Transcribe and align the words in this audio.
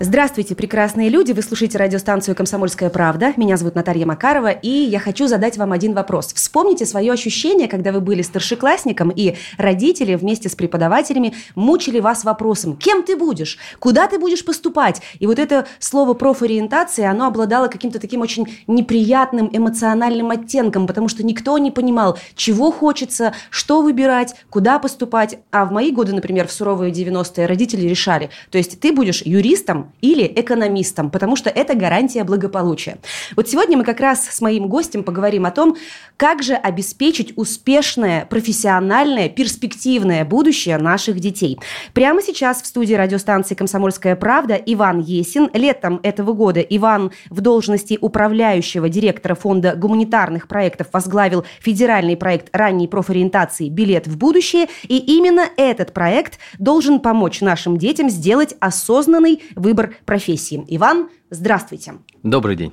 Здравствуйте, 0.00 0.54
прекрасные 0.54 1.08
люди! 1.08 1.32
Вы 1.32 1.42
слушаете 1.42 1.76
радиостанцию 1.76 2.36
«Комсомольская 2.36 2.88
правда». 2.88 3.32
Меня 3.36 3.56
зовут 3.56 3.74
Наталья 3.74 4.06
Макарова, 4.06 4.52
и 4.52 4.68
я 4.68 5.00
хочу 5.00 5.26
задать 5.26 5.58
вам 5.58 5.72
один 5.72 5.92
вопрос. 5.92 6.32
Вспомните 6.34 6.86
свое 6.86 7.10
ощущение, 7.10 7.66
когда 7.66 7.90
вы 7.90 8.00
были 8.00 8.22
старшеклассником, 8.22 9.10
и 9.10 9.34
родители 9.56 10.14
вместе 10.14 10.48
с 10.48 10.54
преподавателями 10.54 11.34
мучили 11.56 11.98
вас 11.98 12.22
вопросом 12.22 12.76
«Кем 12.76 13.02
ты 13.02 13.16
будешь? 13.16 13.58
Куда 13.80 14.06
ты 14.06 14.20
будешь 14.20 14.44
поступать?» 14.44 15.02
И 15.18 15.26
вот 15.26 15.40
это 15.40 15.66
слово 15.80 16.14
«профориентация», 16.14 17.10
оно 17.10 17.26
обладало 17.26 17.66
каким-то 17.66 17.98
таким 17.98 18.20
очень 18.20 18.46
неприятным 18.68 19.50
эмоциональным 19.52 20.30
оттенком, 20.30 20.86
потому 20.86 21.08
что 21.08 21.26
никто 21.26 21.58
не 21.58 21.72
понимал, 21.72 22.16
чего 22.36 22.70
хочется, 22.70 23.34
что 23.50 23.82
выбирать, 23.82 24.36
куда 24.48 24.78
поступать. 24.78 25.40
А 25.50 25.64
в 25.64 25.72
мои 25.72 25.90
годы, 25.90 26.14
например, 26.14 26.46
в 26.46 26.52
суровые 26.52 26.92
90-е 26.92 27.46
родители 27.46 27.88
решали, 27.88 28.30
то 28.52 28.58
есть 28.58 28.78
ты 28.78 28.92
будешь 28.92 29.22
юристом, 29.22 29.87
или 30.00 30.30
экономистом, 30.36 31.10
потому 31.10 31.36
что 31.36 31.50
это 31.50 31.74
гарантия 31.74 32.24
благополучия. 32.24 32.98
Вот 33.36 33.48
сегодня 33.48 33.76
мы 33.76 33.84
как 33.84 34.00
раз 34.00 34.26
с 34.28 34.40
моим 34.40 34.68
гостем 34.68 35.02
поговорим 35.02 35.46
о 35.46 35.50
том, 35.50 35.76
как 36.16 36.42
же 36.42 36.54
обеспечить 36.54 37.32
успешное, 37.36 38.26
профессиональное, 38.26 39.28
перспективное 39.28 40.24
будущее 40.24 40.78
наших 40.78 41.20
детей. 41.20 41.58
Прямо 41.92 42.22
сейчас 42.22 42.60
в 42.62 42.66
студии 42.66 42.94
радиостанции 42.94 43.54
«Комсомольская 43.54 44.16
правда» 44.16 44.54
Иван 44.54 45.00
Есин. 45.00 45.48
Летом 45.54 46.00
этого 46.02 46.32
года 46.32 46.60
Иван 46.60 47.12
в 47.30 47.40
должности 47.40 47.98
управляющего 48.00 48.88
директора 48.88 49.34
фонда 49.34 49.74
гуманитарных 49.76 50.48
проектов 50.48 50.88
возглавил 50.92 51.44
федеральный 51.60 52.16
проект 52.16 52.54
ранней 52.54 52.88
профориентации 52.88 53.68
«Билет 53.68 54.06
в 54.06 54.16
будущее». 54.16 54.66
И 54.88 54.98
именно 54.98 55.46
этот 55.56 55.92
проект 55.92 56.38
должен 56.58 57.00
помочь 57.00 57.40
нашим 57.40 57.76
детям 57.78 58.10
сделать 58.10 58.54
осознанный 58.60 59.42
выбор 59.54 59.77
выбор 59.78 59.94
профессии. 60.04 60.64
Иван, 60.68 61.08
здравствуйте. 61.30 61.94
Добрый 62.22 62.56
день. 62.56 62.72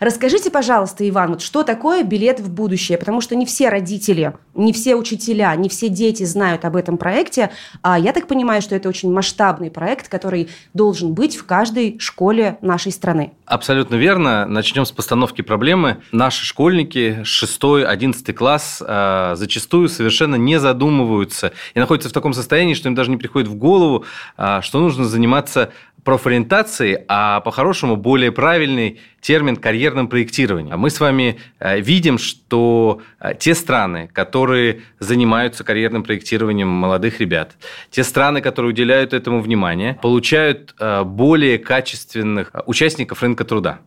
Расскажите, 0.00 0.50
пожалуйста, 0.50 1.08
Иван, 1.08 1.30
вот 1.30 1.42
что 1.42 1.62
такое 1.62 2.02
билет 2.02 2.40
в 2.40 2.52
будущее? 2.52 2.98
Потому 2.98 3.20
что 3.20 3.36
не 3.36 3.46
все 3.46 3.68
родители, 3.68 4.34
не 4.54 4.72
все 4.72 4.96
учителя, 4.96 5.54
не 5.54 5.68
все 5.68 5.88
дети 5.88 6.24
знают 6.24 6.64
об 6.64 6.74
этом 6.74 6.98
проекте. 6.98 7.50
А 7.82 7.98
я 7.98 8.12
так 8.12 8.26
понимаю, 8.26 8.62
что 8.62 8.74
это 8.74 8.88
очень 8.88 9.12
масштабный 9.12 9.70
проект, 9.70 10.08
который 10.08 10.48
должен 10.74 11.14
быть 11.14 11.36
в 11.36 11.46
каждой 11.46 11.98
школе 12.00 12.58
нашей 12.62 12.90
страны. 12.90 13.32
Абсолютно 13.46 13.94
верно. 13.94 14.46
Начнем 14.46 14.84
с 14.84 14.92
постановки 14.92 15.42
проблемы. 15.42 15.98
Наши 16.10 16.44
школьники, 16.44 17.22
6-11 17.22 18.32
класс, 18.32 18.82
а, 18.84 19.34
зачастую 19.36 19.88
совершенно 19.88 20.34
не 20.36 20.58
задумываются 20.58 21.52
и 21.74 21.78
находятся 21.78 22.08
в 22.08 22.12
таком 22.12 22.32
состоянии, 22.32 22.74
что 22.74 22.88
им 22.88 22.94
даже 22.94 23.10
не 23.10 23.18
приходит 23.18 23.48
в 23.48 23.54
голову, 23.54 24.04
а, 24.36 24.62
что 24.62 24.80
нужно 24.80 25.04
заниматься 25.04 25.72
профориентации, 26.04 27.04
а 27.08 27.40
по-хорошему 27.40 27.96
более 27.96 28.32
правильный 28.32 29.00
термин 29.20 29.56
карьерным 29.56 30.08
проектированием. 30.08 30.78
Мы 30.78 30.90
с 30.90 31.00
вами 31.00 31.38
э, 31.58 31.80
видим, 31.80 32.18
что 32.18 33.00
э, 33.20 33.34
те 33.38 33.54
страны, 33.54 34.08
которые 34.12 34.82
занимаются 34.98 35.62
карьерным 35.64 36.02
проектированием 36.02 36.68
молодых 36.68 37.20
ребят, 37.20 37.56
те 37.90 38.02
страны, 38.02 38.40
которые 38.40 38.70
уделяют 38.70 39.12
этому 39.12 39.40
внимание, 39.40 39.98
получают 40.02 40.74
э, 40.78 41.04
более 41.04 41.58
качественных 41.58 42.52
участников 42.66 43.22
рынка 43.22 43.44
труда. 43.44 43.80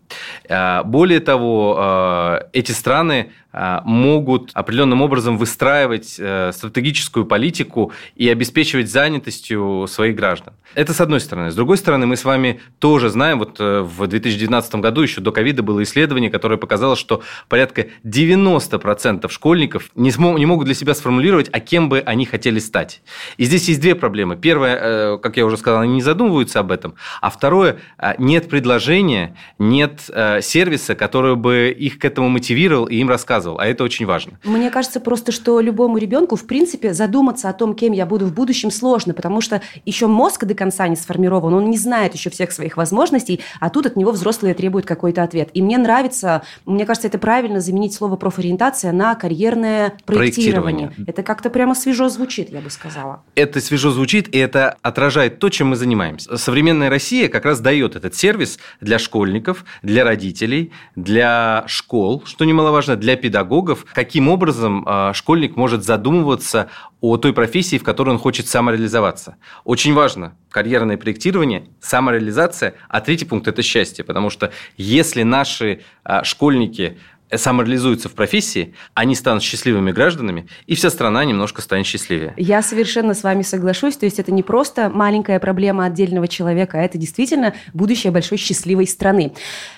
Более 0.85 1.19
того, 1.19 2.39
эти 2.53 2.71
страны 2.71 3.31
могут 3.51 4.51
определенным 4.53 5.01
образом 5.01 5.37
выстраивать 5.37 6.07
стратегическую 6.07 7.25
политику 7.25 7.91
и 8.15 8.29
обеспечивать 8.29 8.89
занятостью 8.89 9.85
своих 9.87 10.15
граждан. 10.15 10.53
Это 10.75 10.93
с 10.93 11.01
одной 11.01 11.19
стороны. 11.19 11.51
С 11.51 11.55
другой 11.55 11.77
стороны, 11.77 12.05
мы 12.05 12.17
с 12.17 12.25
вами 12.25 12.59
тоже 12.79 13.09
знаем, 13.09 13.39
вот 13.39 13.59
в 13.59 14.07
2019 14.07 14.75
году 14.75 15.01
еще 15.01 15.21
до 15.23 15.31
ковида 15.31 15.63
было 15.63 15.81
исследование, 15.83 16.29
которое 16.29 16.57
показало, 16.57 16.95
что 16.95 17.21
порядка 17.49 17.87
90% 18.03 19.29
школьников 19.29 19.89
не, 19.95 20.11
смог, 20.11 20.37
не 20.37 20.45
могут 20.45 20.65
для 20.65 20.75
себя 20.75 20.93
сформулировать, 20.93 21.49
а 21.51 21.59
кем 21.59 21.89
бы 21.89 21.99
они 21.99 22.25
хотели 22.25 22.59
стать. 22.59 23.01
И 23.37 23.45
здесь 23.45 23.67
есть 23.67 23.81
две 23.81 23.95
проблемы. 23.95 24.35
Первое, 24.35 24.77
э, 24.79 25.17
как 25.17 25.37
я 25.37 25.45
уже 25.45 25.57
сказал, 25.57 25.81
они 25.81 25.93
не 25.93 26.01
задумываются 26.01 26.59
об 26.59 26.71
этом. 26.71 26.95
А 27.21 27.29
второе, 27.29 27.77
э, 27.97 28.13
нет 28.17 28.49
предложения, 28.49 29.35
нет 29.57 30.01
э, 30.09 30.41
сервиса, 30.41 30.95
который 30.95 31.35
бы 31.35 31.75
их 31.75 31.99
к 31.99 32.05
этому 32.05 32.29
мотивировал 32.29 32.85
и 32.85 32.97
им 32.97 33.09
рассказывал. 33.09 33.59
А 33.59 33.65
это 33.65 33.83
очень 33.83 34.05
важно. 34.05 34.39
Мне 34.43 34.69
кажется 34.69 34.99
просто, 34.99 35.31
что 35.31 35.59
любому 35.59 35.97
ребенку, 35.97 36.35
в 36.35 36.45
принципе, 36.45 36.93
задуматься 36.93 37.49
о 37.49 37.53
том, 37.53 37.73
кем 37.73 37.93
я 37.93 38.05
буду 38.05 38.25
в 38.25 38.33
будущем, 38.33 38.71
сложно, 38.71 39.13
потому 39.13 39.41
что 39.41 39.61
еще 39.85 40.07
мозг 40.07 40.45
до 40.45 40.53
конца 40.53 40.87
не 40.87 40.95
сформирован, 40.95 41.53
он 41.53 41.69
не 41.69 41.77
знает 41.77 42.13
еще 42.13 42.29
всех 42.29 42.51
своих 42.51 42.77
возможностей, 42.77 43.41
а 43.59 43.69
тут 43.69 43.85
от 43.85 43.95
него 43.95 44.11
взрослые 44.11 44.53
требуют 44.53 44.85
какой 44.85 45.12
какой-то 45.13 45.23
ответ. 45.23 45.49
И 45.53 45.61
мне 45.61 45.77
нравится, 45.77 46.41
мне 46.65 46.85
кажется, 46.85 47.07
это 47.07 47.17
правильно 47.17 47.59
заменить 47.59 47.93
слово 47.93 48.15
профориентация 48.15 48.91
на 48.91 49.15
карьерное 49.15 49.93
проектирование. 50.05 50.87
проектирование. 50.87 51.05
Это 51.07 51.23
как-то 51.23 51.49
прямо 51.49 51.75
свежо 51.75 52.09
звучит, 52.09 52.49
я 52.49 52.61
бы 52.61 52.69
сказала. 52.69 53.21
Это 53.35 53.61
свежо 53.61 53.91
звучит, 53.91 54.33
и 54.33 54.37
это 54.37 54.77
отражает 54.81 55.39
то, 55.39 55.49
чем 55.49 55.69
мы 55.69 55.75
занимаемся. 55.75 56.37
Современная 56.37 56.89
Россия 56.89 57.29
как 57.29 57.45
раз 57.45 57.59
дает 57.59 57.95
этот 57.95 58.15
сервис 58.15 58.59
для 58.81 58.99
школьников, 58.99 59.65
для 59.83 60.03
родителей, 60.03 60.71
для 60.95 61.63
школ, 61.67 62.23
что 62.25 62.45
немаловажно, 62.45 62.95
для 62.95 63.15
педагогов, 63.15 63.85
каким 63.93 64.29
образом 64.29 64.83
а, 64.87 65.13
школьник 65.13 65.55
может 65.55 65.83
задумываться 65.83 66.69
о 67.03 67.17
той 67.17 67.33
профессии, 67.33 67.77
в 67.77 67.83
которой 67.83 68.11
он 68.11 68.17
хочет 68.17 68.47
самореализоваться. 68.47 69.35
Очень 69.65 69.93
важно 69.93 70.37
карьерное 70.49 70.95
проектирование, 70.95 71.67
самореализация, 71.81 72.75
а 72.87 73.01
третий 73.01 73.25
пункт– 73.25 73.45
это 73.49 73.61
счастье, 73.61 74.05
потому 74.05 74.29
что 74.29 74.53
если 74.77 75.23
наши 75.23 75.81
а, 76.05 76.23
школьники 76.23 76.97
самореализуются 77.37 78.09
в 78.09 78.13
профессии, 78.13 78.73
они 78.93 79.15
станут 79.15 79.43
счастливыми 79.43 79.91
гражданами, 79.91 80.47
и 80.67 80.75
вся 80.75 80.89
страна 80.89 81.23
немножко 81.25 81.61
станет 81.61 81.85
счастливее. 81.85 82.33
Я 82.37 82.61
совершенно 82.61 83.13
с 83.13 83.23
вами 83.23 83.41
соглашусь. 83.41 83.97
То 83.97 84.05
есть 84.05 84.19
это 84.19 84.31
не 84.31 84.43
просто 84.43 84.89
маленькая 84.89 85.39
проблема 85.39 85.85
отдельного 85.85 86.27
человека, 86.27 86.79
а 86.79 86.81
это 86.81 86.97
действительно 86.97 87.53
будущее 87.73 88.11
большой 88.11 88.37
счастливой 88.37 88.87
страны. 88.87 89.33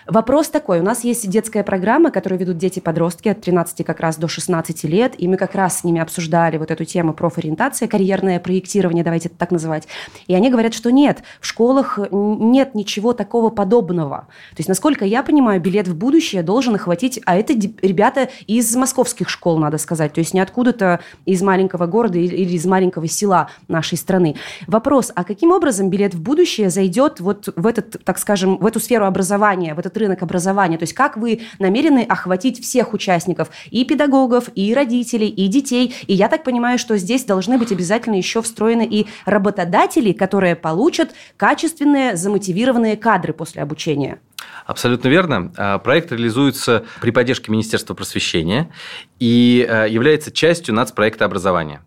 Вопрос 0.07 0.49
такой. 0.49 0.79
У 0.79 0.83
нас 0.83 1.03
есть 1.03 1.29
детская 1.29 1.63
программа, 1.63 2.11
которую 2.11 2.39
ведут 2.39 2.57
дети-подростки 2.57 3.29
от 3.29 3.41
13 3.41 3.85
как 3.85 3.99
раз 3.99 4.17
до 4.17 4.27
16 4.27 4.83
лет, 4.85 5.13
и 5.17 5.27
мы 5.27 5.37
как 5.37 5.55
раз 5.55 5.79
с 5.79 5.83
ними 5.83 6.01
обсуждали 6.01 6.57
вот 6.57 6.71
эту 6.71 6.85
тему 6.85 7.13
профориентация, 7.13 7.87
карьерное 7.87 8.39
проектирование, 8.39 9.03
давайте 9.03 9.29
это 9.29 9.37
так 9.37 9.51
называть. 9.51 9.87
И 10.27 10.33
они 10.33 10.49
говорят, 10.49 10.73
что 10.73 10.91
нет, 10.91 11.23
в 11.39 11.45
школах 11.45 11.99
нет 12.11 12.75
ничего 12.75 13.13
такого 13.13 13.49
подобного. 13.49 14.27
То 14.51 14.57
есть, 14.57 14.69
насколько 14.69 15.05
я 15.05 15.23
понимаю, 15.23 15.61
билет 15.61 15.87
в 15.87 15.95
будущее 15.95 16.43
должен 16.43 16.75
охватить, 16.75 17.19
а 17.25 17.35
это 17.35 17.44
ребята 17.53 18.29
из 18.47 18.75
московских 18.75 19.29
школ, 19.29 19.57
надо 19.57 19.77
сказать, 19.77 20.13
то 20.13 20.19
есть 20.19 20.33
не 20.33 20.39
откуда-то 20.39 20.99
из 21.25 21.41
маленького 21.41 21.85
города 21.85 22.17
или 22.17 22.53
из 22.53 22.65
маленького 22.65 23.07
села 23.07 23.49
нашей 23.67 23.97
страны. 23.97 24.35
Вопрос, 24.67 25.11
а 25.15 25.23
каким 25.23 25.51
образом 25.51 25.89
билет 25.89 26.13
в 26.13 26.21
будущее 26.21 26.69
зайдет 26.69 27.19
вот 27.19 27.49
в 27.55 27.67
этот, 27.67 28.03
так 28.03 28.17
скажем, 28.17 28.57
в 28.57 28.65
эту 28.65 28.79
сферу 28.79 29.05
образования, 29.05 29.73
в 29.73 29.79
этот 29.79 29.97
рынок 29.97 30.21
образования? 30.23 30.77
То 30.77 30.83
есть 30.83 30.93
как 30.93 31.17
вы 31.17 31.41
намерены 31.59 32.05
охватить 32.07 32.61
всех 32.61 32.93
участников, 32.93 33.49
и 33.69 33.85
педагогов, 33.85 34.49
и 34.55 34.73
родителей, 34.73 35.27
и 35.27 35.47
детей? 35.47 35.93
И 36.07 36.13
я 36.13 36.29
так 36.29 36.43
понимаю, 36.43 36.79
что 36.79 36.97
здесь 36.97 37.25
должны 37.25 37.57
быть 37.57 37.71
обязательно 37.71 38.15
еще 38.15 38.41
встроены 38.41 38.85
и 38.85 39.07
работодатели, 39.25 40.11
которые 40.11 40.55
получат 40.55 41.13
качественные, 41.37 42.15
замотивированные 42.15 42.97
кадры 42.97 43.33
после 43.33 43.61
обучения. 43.61 44.19
Абсолютно 44.65 45.09
верно. 45.09 45.53
А, 45.57 45.79
проект 45.79 46.11
реализуется 46.11 46.85
при 47.01 47.11
поддержке 47.11 47.51
Министерства 47.51 47.93
просвещения 47.93 48.71
и 49.19 49.65
а, 49.69 49.85
является 49.85 50.31
частью 50.31 50.73
нацпроекта 50.73 51.25
образования. 51.25 51.81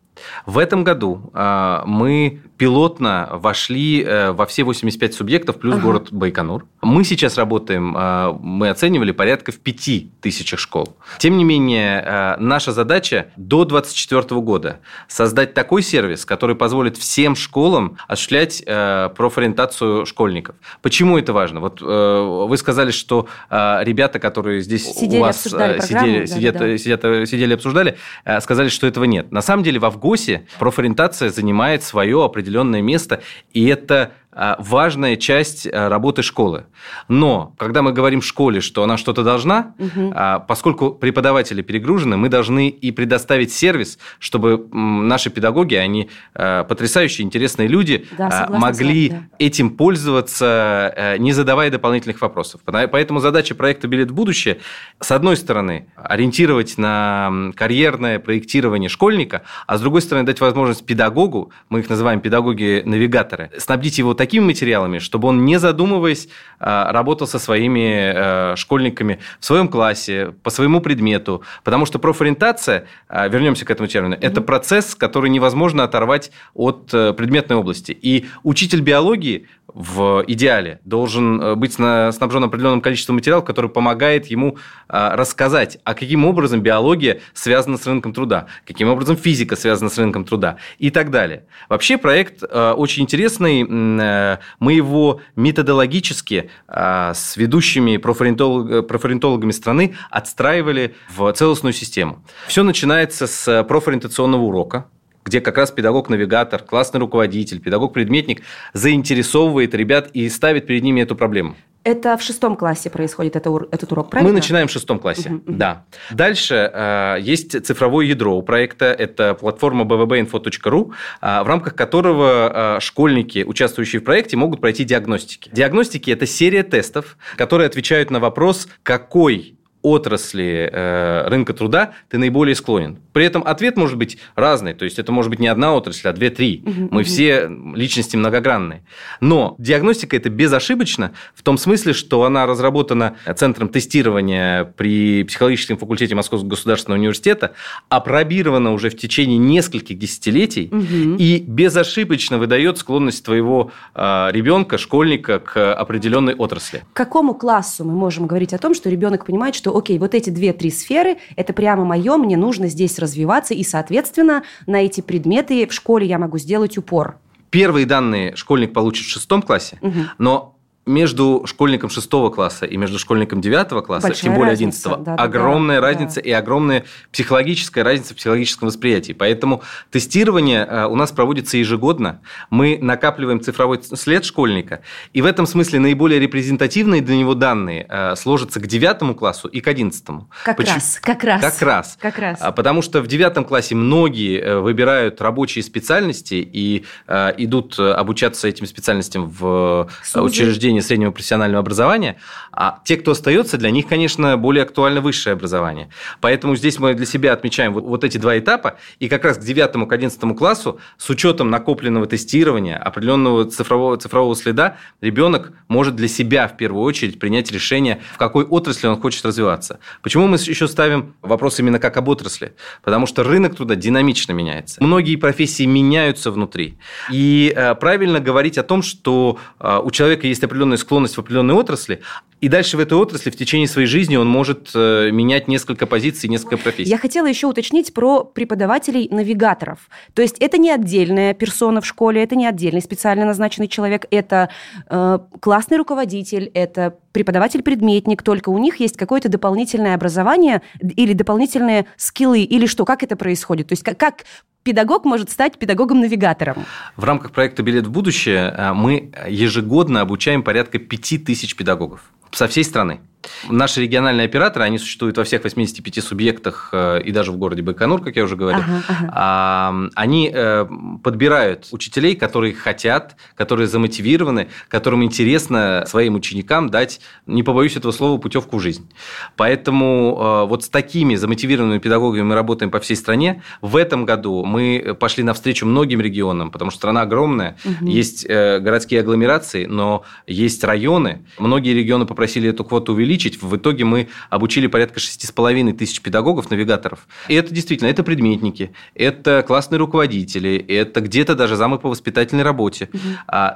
В 0.47 0.59
этом 0.59 0.85
году 0.85 1.31
а, 1.35 1.85
мы 1.87 2.43
пилотно 2.59 3.29
вошли 3.33 4.03
э, 4.03 4.33
во 4.33 4.45
все 4.45 4.65
85 4.65 5.15
субъектов 5.15 5.59
плюс 5.61 5.77
ага. 5.77 5.83
город 5.85 6.09
Байконур. 6.11 6.67
Мы 6.83 7.05
сейчас 7.05 7.39
работаем, 7.39 7.95
а, 7.97 8.33
мы 8.33 8.69
оценивали 8.69 9.13
порядка 9.13 9.53
в 9.53 9.61
5 9.61 10.21
тысячах 10.21 10.59
школ. 10.59 10.97
Тем 11.19 11.37
не 11.37 11.45
менее, 11.45 12.03
а, 12.05 12.37
наша 12.39 12.73
задача 12.73 13.29
до 13.37 13.65
2024 13.65 14.41
года 14.41 14.81
создать 15.07 15.55
такой 15.55 15.83
сервис, 15.83 16.25
который 16.25 16.57
позволит 16.57 16.97
всем 16.97 17.37
школам 17.37 17.97
осуществлять 18.09 18.63
э, 18.67 19.11
профориентацию 19.17 20.05
школьников. 20.05 20.57
Почему 20.83 21.17
это 21.17 21.33
важно? 21.33 21.61
Вот 21.61 21.81
э, 21.81 22.45
вы 22.49 22.57
сказали, 22.57 22.91
что 22.91 23.29
ребята, 23.51 24.19
которые 24.19 24.63
здесь 24.63 24.85
сидели, 24.85 25.19
у 25.19 25.23
вас 25.23 25.43
сидели, 25.43 25.79
да, 25.79 26.27
сидят, 26.27 26.57
да. 26.59 26.79
Сидят, 26.79 27.29
сидели, 27.29 27.55
обсуждали, 27.55 27.97
сказали, 28.41 28.69
что 28.69 28.87
этого 28.87 29.05
нет. 29.05 29.31
На 29.31 29.43
самом 29.43 29.63
деле 29.63 29.79
в 29.79 29.85
Авгосе 29.85 30.47
профориентация 30.59 31.31
занимает 31.31 31.83
свое 31.83 32.25
определенное 32.25 32.48
место, 32.83 33.23
и 33.53 33.67
это 33.67 34.13
важная 34.33 35.17
часть 35.17 35.67
а, 35.67 35.89
работы 35.89 36.23
школы. 36.23 36.67
Но 37.09 37.55
когда 37.59 37.83
мы 37.83 37.93
говорим 37.93 38.21
в 38.21 38.27
школе, 38.27 38.61
что 38.61 38.83
она 38.83 38.97
что-то 38.97 39.25
должна, 39.25 39.75
угу. 39.79 40.15
поскольку 40.47 40.93
преподаватели 40.93 41.63
перегружены, 41.63 42.17
мы 42.17 42.29
должны 42.29 42.69
и 42.69 42.91
предоставить 42.93 43.53
сервис, 43.53 43.99
чтобы 44.19 44.69
наши 44.73 45.31
педагоги, 45.31 45.75
они 45.75 46.11
потрясающие, 46.33 47.25
интересные 47.25 47.69
люди, 47.69 48.07
да, 48.17 48.49
могли 48.51 49.09
вами, 49.09 49.29
да. 49.31 49.45
этим 49.45 49.71
пользоваться, 49.71 51.17
не 51.19 51.33
задавая 51.33 51.71
дополнительных 51.71 52.21
вопросов. 52.21 52.61
Поэтому 52.65 53.21
задача 53.21 53.55
проекта 53.55 53.89
«Билет 53.89 54.11
в 54.11 54.15
будущее» 54.15 54.59
с 55.01 55.11
одной 55.11 55.37
стороны 55.37 55.89
ориентировать 55.97 56.79
на 56.79 57.53
карьерное 57.55 58.19
проектирование 58.19 58.89
школьника, 58.89 59.43
а 59.67 59.79
с 59.79 59.81
другой 59.81 60.03
стороны 60.03 60.27
дать 60.27 60.41
возможность 60.41 60.85
педагогу, 60.85 61.53
мы 61.69 61.81
их 61.81 61.89
называем 61.89 62.21
педагоги-навигаторы, 62.21 63.51
снабдить 63.59 63.99
его 63.99 64.15
таким 64.19 64.39
такими 64.39 64.45
материалами, 64.45 64.99
чтобы 64.99 65.29
он, 65.29 65.45
не 65.45 65.59
задумываясь, 65.59 66.29
а, 66.61 66.93
работал 66.93 67.27
со 67.27 67.39
своими 67.39 68.13
а, 68.15 68.55
школьниками 68.57 69.19
в 69.41 69.45
своем 69.45 69.69
классе, 69.69 70.35
по 70.43 70.51
своему 70.51 70.81
предмету. 70.81 71.43
Потому 71.65 71.87
что 71.87 71.99
профориентация, 71.99 72.85
а, 73.09 73.29
вернемся 73.29 73.65
к 73.65 73.71
этому 73.71 73.89
термину, 73.89 74.15
mm-hmm. 74.15 74.31
это 74.31 74.41
процесс, 74.41 74.95
который 74.95 75.31
невозможно 75.31 75.85
оторвать 75.85 76.31
от 76.55 76.91
э, 76.93 77.13
предметной 77.13 77.57
области. 77.57 77.93
И 77.93 78.27
учитель 78.43 78.81
биологии 78.81 79.47
в 79.69 80.25
идеале 80.27 80.81
должен 80.85 81.41
э, 81.41 81.55
быть 81.55 81.75
снабжен 81.75 82.43
определенным 82.43 82.81
количеством 82.81 83.17
материалов, 83.17 83.45
который 83.45 83.71
помогает 83.71 84.27
ему 84.27 84.57
а, 84.89 85.15
рассказать, 85.15 85.79
а 85.85 85.95
каким 85.95 86.25
образом 86.25 86.63
биология 86.63 87.21
связана 87.35 87.77
с 87.77 87.87
рынком 87.87 88.15
труда, 88.15 88.47
каким 88.67 88.89
образом 88.89 89.17
физика 89.17 89.57
связана 89.57 89.91
с 89.91 89.99
рынком 89.99 90.25
труда 90.25 90.57
и 90.79 90.91
так 90.91 91.11
далее. 91.11 91.45
Вообще 91.69 91.99
проект 91.99 92.43
э, 92.43 92.73
очень 92.73 93.03
интересный. 93.03 93.63
Э, 94.09 94.39
мы 94.59 94.73
его 94.73 95.21
методологически 95.37 96.51
а, 96.67 97.15
с 97.15 97.37
ведущими 97.37 97.97
профориентологами 97.97 99.53
страны 99.53 99.97
отстраивали 100.11 100.95
в 101.15 101.33
целостную 101.33 101.73
систему. 101.73 102.25
Все 102.47 102.63
начинается 102.63 103.27
с 103.27 103.65
профориентационного 103.65 104.43
урока, 104.43 104.87
где 105.25 105.41
как 105.41 105.59
раз 105.59 105.71
педагог-навигатор, 105.71 106.63
классный 106.63 107.01
руководитель, 107.01 107.61
педагог-предметник 107.61 108.43
заинтересовывает 108.73 109.75
ребят 109.75 110.11
и 110.15 110.29
ставит 110.29 110.67
перед 110.67 110.83
ними 110.83 111.03
эту 111.03 111.17
проблему. 111.17 111.57
Это 111.85 112.17
в 112.17 112.23
шестом 112.23 112.57
классе 112.57 112.91
происходит 112.91 113.37
это, 113.37 113.51
этот 113.71 113.93
урок, 113.93 114.11
правильно? 114.11 114.31
Мы 114.31 114.37
начинаем 114.37 114.69
в 114.69 114.71
шестом 114.71 114.99
классе, 114.99 115.31
угу, 115.31 115.43
да. 115.47 115.85
Дальше 116.11 116.71
э, 116.73 117.17
есть 117.21 117.65
цифровое 117.65 118.07
ядро 118.07 118.37
у 118.37 118.43
проекта. 118.43 118.87
Это 118.87 119.35
платформа 119.35 119.85
bbinfo.ru, 119.85 120.93
э, 121.21 121.43
в 121.43 121.47
рамках 121.47 121.75
которого 121.75 122.77
э, 122.77 122.81
школьники, 122.81 123.45
участвующие 123.47 124.01
в 124.01 124.05
проекте, 124.05 124.37
могут 124.37 124.61
пройти 124.61 124.85
диагностики. 124.85 125.51
Диагностики– 125.53 126.11
это 126.13 126.27
серия 126.27 126.63
тестов, 126.63 127.17
которые 127.37 127.67
отвечают 127.67 128.11
на 128.11 128.21
вопрос, 128.21 128.69
какой 128.83 129.58
отрасли 129.83 130.69
э, 130.73 131.29
рынка 131.29 131.53
труда 131.53 131.93
ты 132.09 132.19
наиболее 132.19 132.55
склонен. 132.55 132.99
При 133.13 133.25
этом 133.25 133.43
ответ 133.45 133.77
может 133.77 133.97
быть 133.97 134.19
разный, 134.35 134.75
то 134.75 134.85
есть 134.85 134.99
это 134.99 135.13
может 135.13 135.31
быть 135.31 135.39
не 135.39 135.49
одна 135.49 135.75
отрасль, 135.75 136.09
а 136.09 136.13
две-три. 136.13 136.63
Угу, 136.65 136.89
Мы 136.91 137.01
угу. 137.01 137.05
все 137.05 137.51
личности 137.75 138.17
многогранные. 138.17 138.83
Но 139.21 139.55
диагностика 139.59 140.17
это 140.17 140.31
безошибочно 140.31 141.13
в 141.35 141.43
том 141.43 141.59
смысле, 141.59 141.93
что 141.93 142.25
она 142.25 142.47
разработана 142.47 143.17
Центром 143.37 143.69
тестирования 143.69 144.65
при 144.65 145.25
психологическом 145.25 145.79
факультете 145.79 146.15
Московского 146.15 146.49
государственного 146.49 146.99
университета, 146.99 147.53
опробирована 147.89 148.73
уже 148.73 148.91
в 148.91 148.97
течение 148.97 149.39
нескольких 149.39 149.99
десятилетий 149.99 150.69
угу. 150.71 151.17
и 151.19 151.39
безошибочно 151.47 152.39
выдает 152.39 152.79
склонность 152.79 153.25
твоего 153.25 153.71
э, 153.95 154.29
ребенка, 154.33 154.79
школьника 154.79 155.39
к 155.39 155.75
определенной 155.75 156.35
отрасли. 156.35 156.85
К 156.93 156.97
какому 156.97 157.35
классу 157.35 157.85
мы 157.85 157.93
можем 157.93 158.27
говорить 158.27 158.53
о 158.53 158.59
том, 158.59 158.75
что 158.75 158.91
ребенок 158.91 159.27
понимает, 159.27 159.55
что 159.55 159.68
окей, 159.77 159.99
вот 159.99 160.15
эти 160.15 160.31
две-три 160.31 160.71
сферы, 160.71 161.19
это 161.37 161.53
прямо 161.53 161.85
мое, 161.85 162.17
мне 162.17 162.37
нужно 162.37 162.69
здесь 162.69 162.99
развиваться, 162.99 163.55
и, 163.55 163.63
соответственно, 163.65 164.43
на 164.67 164.85
эти 164.85 165.01
предметы 165.01 165.67
в 165.67 165.73
школе 165.73 166.07
я 166.07 166.19
могу 166.19 166.39
сделать 166.39 166.79
упор. 166.79 167.19
Первые 167.51 167.87
данные 167.87 168.37
школьник 168.37 168.73
получит 168.73 169.07
в 169.07 169.11
шестом 169.11 169.43
классе, 169.43 169.79
угу. 169.81 170.01
но 170.19 170.58
между 170.89 171.45
школьником 171.47 171.91
6 171.91 172.11
класса 172.35 172.67
и 172.67 172.77
между 172.77 172.99
школьником 172.99 173.41
9 173.41 173.85
класса, 173.85 174.09
Большая 174.09 174.23
тем 174.23 174.35
более 174.35 174.53
11 174.53 175.03
да, 175.05 175.15
огромная 175.15 175.81
да, 175.81 175.87
разница 175.87 176.17
да. 176.17 176.29
и 176.29 176.33
огромная 176.33 176.85
психологическая 177.13 177.85
разница 177.85 178.15
в 178.15 178.17
психологическом 178.17 178.69
восприятии. 178.69 179.13
Поэтому 179.13 179.63
тестирование 179.91 180.67
э, 180.67 180.87
у 180.87 180.97
нас 180.97 181.13
проводится 181.13 181.57
ежегодно. 181.57 182.21
Мы 182.51 182.79
накапливаем 182.81 183.41
цифровой 183.41 183.81
след 183.83 184.25
школьника, 184.25 184.81
и 185.13 185.23
в 185.23 185.27
этом 185.27 185.47
смысле 185.47 185.79
наиболее 185.79 186.19
репрезентативные 186.19 187.03
для 187.03 187.17
него 187.17 187.35
данные 187.35 187.87
э, 187.89 188.17
сложатся 188.17 188.61
к 188.61 188.67
9 188.67 189.17
классу 189.17 189.49
и 189.49 189.61
к 189.61 189.69
11. 189.69 190.05
Как 190.45 190.57
Почему? 190.57 190.75
раз, 190.75 190.99
как 191.01 191.23
раз. 191.23 191.41
Как 191.41 191.63
раз. 191.63 191.99
Как 192.01 192.19
раз. 192.19 192.39
А, 192.41 192.51
потому 192.53 192.83
что 192.83 193.03
в 193.03 193.07
9 193.07 193.47
классе 193.47 193.75
многие 193.75 194.41
э, 194.41 194.59
выбирают 194.59 195.21
рабочие 195.21 195.63
специальности 195.63 196.35
и 196.35 196.85
идут 197.09 197.79
обучаться 197.79 198.49
этим 198.49 198.67
специальностям 198.67 199.29
в 199.29 199.89
учреждениях 200.15 200.78
получения 200.79 200.83
среднего 200.83 201.11
профессионального 201.11 201.61
образования, 201.61 202.17
а 202.53 202.81
те, 202.85 202.97
кто 202.97 203.13
остается, 203.13 203.59
для 203.59 203.71
них, 203.71 203.87
конечно, 203.87 204.37
более 204.37 204.63
актуально 204.63 205.01
высшее 205.01 205.35
образование. 205.35 205.89
Поэтому 206.21 206.57
здесь 206.57 206.79
мы 206.79 206.95
для 206.95 207.07
себя 207.07 207.33
отмечаем 207.33 207.73
вот, 207.73 207.85
вот 207.85 208.05
эти 208.05 208.19
два 208.19 208.39
этапа, 208.39 208.77
и 209.01 209.09
как 209.09 209.25
раз 209.25 209.39
к 209.39 209.41
9 209.41 209.89
к 209.89 209.93
11 209.93 210.37
классу 210.37 210.79
с 210.97 211.11
учетом 211.11 211.51
накопленного 211.51 212.07
тестирования, 212.07 212.77
определенного 212.77 213.45
цифрового, 213.45 213.97
цифрового 213.97 214.35
следа, 214.35 214.77
ребенок 215.01 215.53
может 215.69 215.97
для 215.97 216.09
себя 216.09 216.49
в 216.49 216.57
первую 216.57 216.85
очередь 216.85 217.19
принять 217.19 217.53
решение, 217.53 218.01
в 218.15 218.19
какой 218.19 218.45
отрасли 218.45 218.89
он 218.89 219.01
хочет 219.01 219.25
развиваться. 219.25 219.79
Почему 220.03 220.27
мы 220.27 220.37
еще 220.37 220.69
ставим 220.69 221.15
вопрос 221.23 221.61
именно 221.61 221.79
как 221.79 221.97
об 221.97 222.09
отрасли? 222.09 222.53
Потому 222.83 223.07
что 223.07 223.23
рынок 223.23 223.57
труда 223.57 223.75
динамично 223.75 224.33
меняется. 224.33 224.83
Многие 224.83 225.17
профессии 225.17 225.67
меняются 225.67 226.31
внутри. 226.31 226.79
И 227.11 227.53
э, 227.55 227.75
правильно 227.75 228.21
говорить 228.21 228.59
о 228.59 228.63
том, 228.63 228.83
что 228.83 229.39
э, 229.61 229.81
у 229.83 229.91
человека 229.91 230.27
есть 230.27 230.45
определенный 230.45 230.58
определенную 230.59 230.79
склонность 230.79 231.17
в 231.17 231.21
определенной 231.21 231.55
отрасли, 231.55 232.01
и 232.41 232.49
дальше 232.49 232.77
в 232.77 232.81
этой 232.81 232.97
отрасли 232.97 233.31
в 233.31 233.37
течение 233.37 233.67
своей 233.67 233.89
жизни 233.89 234.17
он 234.17 234.29
может 234.29 234.71
э, 234.75 235.11
менять 235.11 235.49
несколько 235.49 235.87
позиций, 235.87 236.29
несколько 236.29 236.57
профессий. 236.57 236.91
Я 236.91 236.99
хотела 236.99 237.27
еще 237.27 237.49
уточнить 237.49 237.93
про 237.93 238.23
преподавателей-навигаторов. 238.23 239.89
То 240.15 240.23
есть 240.23 240.37
это 240.39 240.57
не 240.59 240.71
отдельная 240.71 241.35
персона 241.35 241.81
в 241.81 241.87
школе, 241.87 242.23
это 242.23 242.37
не 242.37 242.47
отдельный 242.47 242.81
специально 242.81 243.25
назначенный 243.25 243.67
человек, 243.67 244.07
это 244.11 244.51
э, 244.89 245.19
классный 245.41 245.79
руководитель, 245.79 246.51
это 246.55 246.97
преподаватель-предметник, 247.13 248.23
только 248.23 248.49
у 248.51 248.59
них 248.59 248.81
есть 248.81 248.97
какое-то 248.97 249.29
дополнительное 249.29 249.95
образование 249.95 250.63
или 250.81 251.13
дополнительные 251.13 251.87
скиллы, 251.97 252.41
или 252.41 252.67
что, 252.67 252.85
как 252.85 253.03
это 253.03 253.17
происходит? 253.17 253.69
То 253.69 253.73
есть 253.73 253.83
как, 253.83 253.99
как 253.99 254.25
педагог 254.63 255.05
может 255.05 255.31
стать 255.31 255.59
педагогом-навигатором? 255.59 256.65
В 256.97 257.05
рамках 257.05 257.33
проекта 257.33 257.63
«Билет 257.63 257.87
в 257.87 257.91
будущее» 257.91 258.55
э, 258.57 258.73
мы 258.73 259.13
ежегодно 259.29 260.01
обучаем 260.01 260.43
порядка 260.43 260.79
5000 260.79 261.57
педагогов 261.57 262.13
со 262.31 262.49
всей 262.49 262.65
страны. 262.65 263.01
Наши 263.49 263.83
региональные 263.83 264.27
операторы, 264.27 264.65
они 264.65 264.79
существуют 264.79 265.17
во 265.17 265.25
всех 265.25 265.45
85 265.45 266.05
субъектах 266.05 266.71
э, 266.73 267.03
и 267.03 267.13
даже 267.13 267.33
в 267.33 267.37
городе 267.37 267.63
Байконур, 267.63 268.03
как 268.03 268.17
я 268.17 268.25
уже 268.25 268.37
говорил. 268.37 268.63
Ага, 268.63 269.11
ага. 269.11 269.91
Они 269.95 270.31
э, 270.33 270.67
подбирают 271.03 271.69
учителей, 271.73 272.15
которые 272.15 272.55
хотят, 272.55 273.17
которые 273.35 273.67
замотивированы, 273.67 274.49
которым 274.69 275.03
интересно 275.03 275.85
своим 275.87 276.15
ученикам 276.15 276.69
дать, 276.69 277.01
не 277.27 277.43
побоюсь 277.43 277.77
этого 277.77 277.93
слова, 277.93 278.19
путевку 278.19 278.59
в 278.59 278.61
жизнь. 278.61 278.89
Поэтому 279.37 280.17
э, 280.19 280.49
вот 280.49 280.65
с 280.65 280.69
такими 280.69 281.15
замотивированными 281.17 281.79
педагогами 281.79 282.23
мы 282.23 282.35
работаем 282.35 282.71
по 282.71 282.81
всей 282.81 282.97
стране. 282.97 283.43
В 283.61 283.77
этом 283.77 284.05
году 284.05 284.45
мы 284.45 284.97
пошли 284.99 285.25
навстречу 285.25 285.67
многим 285.67 286.01
регионам, 286.01 286.51
потому 286.51 286.71
что 286.71 286.79
страна 286.79 287.03
огромная, 287.03 287.57
угу. 287.65 287.87
есть 287.87 288.27
городские 288.27 289.01
агломерации, 289.01 289.65
но 289.65 290.05
есть 290.27 290.63
районы. 290.65 291.25
Многие 291.39 291.75
регионы 291.75 292.07
попросили 292.07 292.51
эту 292.51 292.65
квоту 292.65 292.93
увеличить 292.93 293.08
увеличить. 293.09 293.43
В 293.43 293.57
итоге 293.57 293.85
мы 293.85 294.09
обучили 294.31 294.67
порядка 294.67 295.01
6,5 295.01 295.73
тысяч 295.73 296.01
педагогов, 296.01 296.51
навигаторов. 296.51 297.09
И 297.29 297.35
это 297.35 297.55
действительно, 297.55 297.89
это 297.89 298.03
предметники, 298.03 298.73
это 298.95 299.43
классные 299.47 299.79
руководители, 299.79 300.59
это 300.69 301.01
где-то 301.01 301.35
даже 301.35 301.57
замы 301.57 301.79
по 301.79 301.89
воспитательной 301.89 302.45
работе. 302.45 302.91
Угу. 302.93 303.01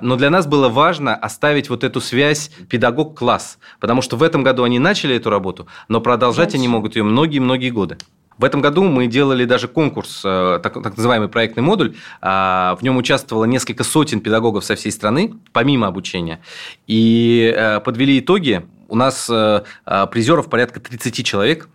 Но 0.01 0.17
для 0.17 0.31
нас 0.31 0.47
было 0.47 0.69
важно 0.69 1.15
оставить 1.15 1.69
вот 1.69 1.85
эту 1.85 2.01
связь 2.01 2.51
педагог-класс, 2.69 3.59
потому 3.81 4.03
что 4.03 4.17
в 4.17 4.23
этом 4.23 4.43
году 4.43 4.63
они 4.65 4.79
начали 4.79 5.17
эту 5.17 5.31
работу, 5.31 5.67
но 5.89 6.01
продолжать 6.01 6.53
Дальше. 6.53 6.57
они 6.57 6.69
могут 6.69 6.97
ее 6.97 7.03
многие-многие 7.03 7.71
годы. 7.71 7.99
В 8.39 8.45
этом 8.45 8.61
году 8.61 8.83
мы 8.83 9.07
делали 9.07 9.45
даже 9.45 9.69
конкурс, 9.69 10.23
э, 10.25 10.59
так, 10.63 10.83
так 10.83 10.97
называемый 10.97 11.29
проектный 11.29 11.63
модуль. 11.63 11.95
А, 12.21 12.77
в 12.81 12.83
нем 12.83 12.97
участвовало 12.97 13.45
несколько 13.45 13.85
сотен 13.85 14.21
педагогов 14.21 14.65
со 14.65 14.75
всей 14.75 14.91
страны, 14.91 15.35
помимо 15.53 15.87
обучения. 15.87 16.41
И 16.87 17.55
э, 17.55 17.81
подвели 17.81 18.19
итоги 18.19 18.65
у 18.93 18.95
нас 18.95 19.29
э, 19.31 19.65
э, 19.87 20.07
призеров 20.09 20.51
порядка 20.51 20.79
30 20.79 21.25
человек. 21.25 21.69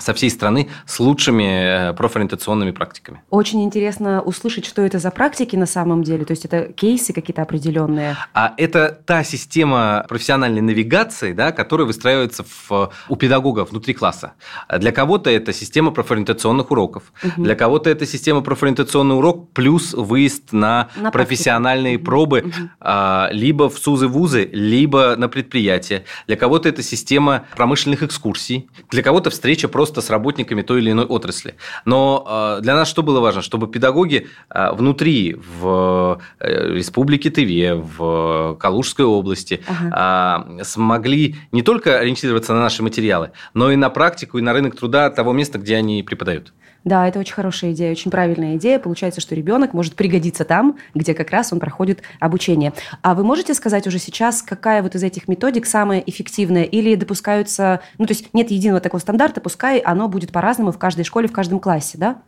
Со 0.00 0.14
всей 0.14 0.30
страны 0.30 0.68
с 0.86 1.00
лучшими 1.00 1.94
профориентационными 1.96 2.70
практиками. 2.70 3.22
Очень 3.30 3.62
интересно 3.64 4.22
услышать, 4.22 4.64
что 4.64 4.82
это 4.82 4.98
за 4.98 5.10
практики 5.10 5.56
на 5.56 5.66
самом 5.66 6.02
деле. 6.02 6.24
То 6.24 6.32
есть 6.32 6.44
это 6.44 6.72
кейсы 6.72 7.12
какие-то 7.12 7.42
определенные? 7.42 8.16
А 8.34 8.54
это 8.56 8.98
та 9.04 9.24
система 9.24 10.04
профессиональной 10.08 10.60
навигации, 10.60 11.32
да, 11.32 11.52
которая 11.52 11.86
выстраивается 11.86 12.44
в, 12.44 12.92
у 13.08 13.16
педагога 13.16 13.64
внутри 13.64 13.94
класса. 13.94 14.32
Для 14.76 14.92
кого-то 14.92 15.30
это 15.30 15.52
система 15.52 15.90
профориентационных 15.90 16.70
уроков, 16.70 17.12
угу. 17.22 17.42
для 17.42 17.54
кого-то 17.54 17.90
это 17.90 18.06
система 18.06 18.42
профориентационный 18.42 19.16
урок 19.16 19.52
плюс 19.52 19.94
выезд 19.94 20.52
на, 20.52 20.88
на 20.96 21.10
профессиональные 21.10 21.96
угу. 21.96 22.04
пробы 22.04 22.40
угу. 22.40 23.32
либо 23.32 23.68
в 23.68 23.78
СУЗы-вузы, 23.78 24.48
либо 24.52 25.16
на 25.16 25.28
предприятия. 25.28 26.04
Для 26.26 26.36
кого-то 26.36 26.68
это 26.68 26.82
система 26.82 27.44
промышленных 27.56 28.02
экскурсий, 28.02 28.68
для 28.90 29.02
кого-то 29.02 29.30
встреча 29.30 29.68
просто 29.68 29.87
с 30.00 30.10
работниками 30.10 30.62
той 30.62 30.80
или 30.80 30.90
иной 30.90 31.04
отрасли. 31.04 31.56
Но 31.84 32.24
а, 32.26 32.60
для 32.60 32.74
нас 32.74 32.88
что 32.88 33.02
было 33.02 33.20
важно? 33.20 33.42
Чтобы 33.42 33.68
педагоги 33.68 34.28
внутри, 34.50 35.34
в 35.34 36.20
э, 36.40 36.74
Республике 36.74 37.30
Тыве, 37.30 37.74
в 37.74 38.56
Калужской 38.60 39.04
области 39.04 39.62
ага. 39.66 40.64
смогли 40.64 41.36
не 41.52 41.62
только 41.62 41.98
ориентироваться 41.98 42.54
на 42.54 42.60
наши 42.60 42.82
материалы, 42.82 43.30
но 43.54 43.70
и 43.70 43.76
на 43.76 43.90
практику, 43.90 44.38
и 44.38 44.42
на 44.42 44.52
рынок 44.52 44.76
труда 44.76 45.10
того 45.10 45.32
места, 45.32 45.58
где 45.58 45.76
они 45.76 46.02
преподают. 46.02 46.52
Да, 46.84 47.06
это 47.06 47.18
очень 47.18 47.34
хорошая 47.34 47.72
идея, 47.72 47.90
очень 47.92 48.10
правильная 48.10 48.56
идея. 48.56 48.78
Получается, 48.78 49.20
что 49.20 49.34
ребенок 49.34 49.72
может 49.74 49.94
пригодиться 49.94 50.44
там, 50.44 50.78
где 50.94 51.14
как 51.14 51.30
раз 51.30 51.52
он 51.52 51.60
проходит 51.60 52.02
обучение. 52.20 52.72
А 53.02 53.14
вы 53.14 53.24
можете 53.24 53.54
сказать 53.54 53.86
уже 53.86 53.98
сейчас, 53.98 54.42
какая 54.42 54.82
вот 54.82 54.94
из 54.94 55.02
этих 55.02 55.28
методик 55.28 55.66
самая 55.66 56.00
эффективная? 56.00 56.64
Или 56.64 56.94
допускаются, 56.94 57.80
ну 57.98 58.06
то 58.06 58.12
есть 58.12 58.32
нет 58.32 58.50
единого 58.50 58.80
такого 58.80 59.00
стандарта, 59.00 59.40
пускай 59.40 59.78
оно 59.78 60.08
будет 60.08 60.32
по-разному 60.32 60.72
в 60.72 60.78
каждой 60.78 61.04
школе, 61.04 61.28
в 61.28 61.32
каждом 61.32 61.60
классе, 61.60 61.98
да? 61.98 62.22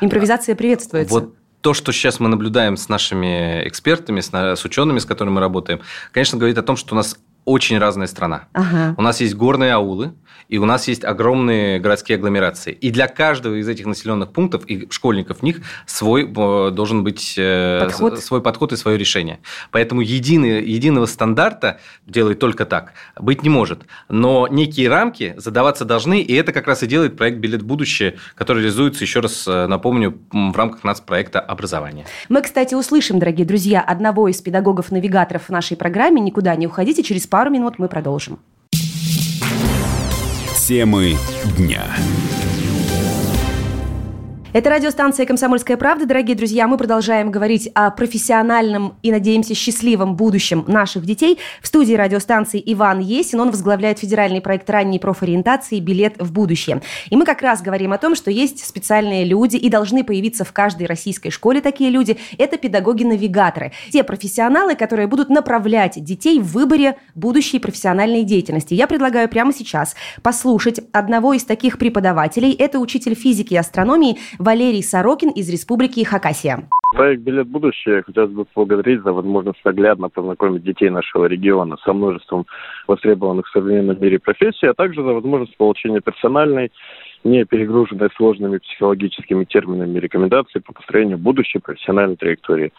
Импровизация 0.00 0.54
приветствуется. 0.54 1.14
Вот 1.14 1.34
то, 1.62 1.74
что 1.74 1.92
сейчас 1.92 2.20
мы 2.20 2.28
наблюдаем 2.28 2.76
с 2.76 2.88
нашими 2.88 3.66
экспертами, 3.66 4.20
с, 4.20 4.64
учеными, 4.64 4.98
с 4.98 5.06
которыми 5.06 5.34
мы 5.34 5.40
работаем, 5.40 5.80
конечно, 6.10 6.36
говорит 6.36 6.58
о 6.58 6.62
том, 6.62 6.76
что 6.76 6.94
у 6.94 6.96
нас 6.96 7.16
очень 7.44 7.78
разная 7.78 8.06
страна. 8.06 8.48
Ага. 8.52 8.94
У 8.96 9.02
нас 9.02 9.20
есть 9.20 9.34
горные 9.34 9.72
аулы, 9.72 10.14
и 10.48 10.58
у 10.58 10.66
нас 10.66 10.86
есть 10.86 11.02
огромные 11.04 11.80
городские 11.80 12.16
агломерации. 12.16 12.72
И 12.72 12.90
для 12.90 13.08
каждого 13.08 13.54
из 13.54 13.68
этих 13.68 13.86
населенных 13.86 14.32
пунктов 14.32 14.64
и 14.66 14.86
школьников 14.90 15.38
в 15.38 15.42
них 15.42 15.62
свой 15.86 16.24
э, 16.24 16.70
должен 16.70 17.04
быть 17.04 17.36
э, 17.38 17.80
подход. 17.80 18.20
свой 18.20 18.42
подход 18.42 18.72
и 18.72 18.76
свое 18.76 18.98
решение. 18.98 19.40
Поэтому 19.70 20.02
единый, 20.02 20.62
единого 20.62 21.06
стандарта 21.06 21.80
делать 22.06 22.38
только 22.38 22.66
так 22.66 22.92
быть 23.18 23.42
не 23.42 23.48
может. 23.48 23.84
Но 24.08 24.46
некие 24.46 24.90
рамки 24.90 25.34
задаваться 25.38 25.84
должны, 25.84 26.20
и 26.20 26.34
это 26.34 26.52
как 26.52 26.66
раз 26.66 26.82
и 26.82 26.86
делает 26.86 27.16
проект 27.16 27.38
«Билет 27.38 27.62
в 27.62 27.66
будущее», 27.66 28.18
который 28.34 28.58
реализуется, 28.58 29.04
еще 29.04 29.20
раз 29.20 29.48
э, 29.48 29.66
напомню, 29.66 30.18
в 30.30 30.54
рамках 30.54 30.84
нацпроекта 30.84 31.40
образования. 31.40 32.04
Мы, 32.28 32.42
кстати, 32.42 32.74
услышим, 32.74 33.18
дорогие 33.18 33.46
друзья, 33.46 33.80
одного 33.80 34.28
из 34.28 34.40
педагогов-навигаторов 34.42 35.44
в 35.44 35.50
нашей 35.50 35.78
программе. 35.78 36.20
Никуда 36.20 36.54
не 36.56 36.66
уходите, 36.66 37.02
через 37.02 37.26
пару 37.32 37.50
минут 37.50 37.78
мы 37.78 37.88
продолжим. 37.88 38.38
Темы 40.68 41.16
дня. 41.56 41.82
Это 44.54 44.68
радиостанция 44.68 45.24
«Комсомольская 45.24 45.78
правда». 45.78 46.04
Дорогие 46.04 46.36
друзья, 46.36 46.68
мы 46.68 46.76
продолжаем 46.76 47.30
говорить 47.30 47.70
о 47.74 47.90
профессиональном 47.90 48.96
и, 49.02 49.10
надеемся, 49.10 49.54
счастливом 49.54 50.14
будущем 50.14 50.66
наших 50.66 51.06
детей. 51.06 51.38
В 51.62 51.66
студии 51.68 51.94
радиостанции 51.94 52.62
Иван 52.66 53.00
Есин. 53.00 53.40
Он 53.40 53.50
возглавляет 53.50 54.00
федеральный 54.00 54.42
проект 54.42 54.68
ранней 54.68 54.98
профориентации 54.98 55.80
«Билет 55.80 56.16
в 56.18 56.32
будущее». 56.32 56.82
И 57.08 57.16
мы 57.16 57.24
как 57.24 57.40
раз 57.40 57.62
говорим 57.62 57.94
о 57.94 57.98
том, 57.98 58.14
что 58.14 58.30
есть 58.30 58.62
специальные 58.62 59.24
люди 59.24 59.56
и 59.56 59.70
должны 59.70 60.04
появиться 60.04 60.44
в 60.44 60.52
каждой 60.52 60.86
российской 60.86 61.30
школе 61.30 61.62
такие 61.62 61.88
люди. 61.88 62.18
Это 62.36 62.58
педагоги-навигаторы. 62.58 63.72
Те 63.90 64.04
профессионалы, 64.04 64.74
которые 64.74 65.06
будут 65.06 65.30
направлять 65.30 66.04
детей 66.04 66.38
в 66.38 66.52
выборе 66.52 66.98
будущей 67.14 67.58
профессиональной 67.58 68.22
деятельности. 68.22 68.74
Я 68.74 68.86
предлагаю 68.86 69.30
прямо 69.30 69.54
сейчас 69.54 69.94
послушать 70.20 70.78
одного 70.92 71.32
из 71.32 71.44
таких 71.44 71.78
преподавателей. 71.78 72.52
Это 72.52 72.80
учитель 72.80 73.14
физики 73.14 73.54
и 73.54 73.56
астрономии 73.56 74.18
Валерий 74.42 74.82
Сорокин 74.82 75.30
из 75.30 75.48
Республики 75.48 76.02
Хакасия. 76.02 76.68
Проект 76.90 77.22
«Билет 77.22 77.46
будущее» 77.46 78.02
хотелось 78.02 78.32
бы 78.32 78.44
поблагодарить 78.44 79.02
за 79.02 79.12
возможность 79.12 79.64
наглядно 79.64 80.08
познакомить 80.08 80.64
детей 80.64 80.90
нашего 80.90 81.26
региона 81.26 81.76
со 81.84 81.92
множеством 81.92 82.46
востребованных 82.88 83.46
в 83.46 83.52
современном 83.52 84.00
мире 84.00 84.18
профессий, 84.18 84.66
а 84.66 84.74
также 84.74 85.02
за 85.02 85.12
возможность 85.12 85.56
получения 85.56 86.00
персональной 86.00 86.72
не 87.24 87.44
перегруженной 87.44 88.08
сложными 88.16 88.58
психологическими 88.58 89.44
терминами 89.44 89.98
рекомендаций 89.98 90.60
по 90.60 90.72
построению 90.72 91.18
будущей 91.18 91.60
профессиональной 91.60 92.16
траектории. 92.16 92.72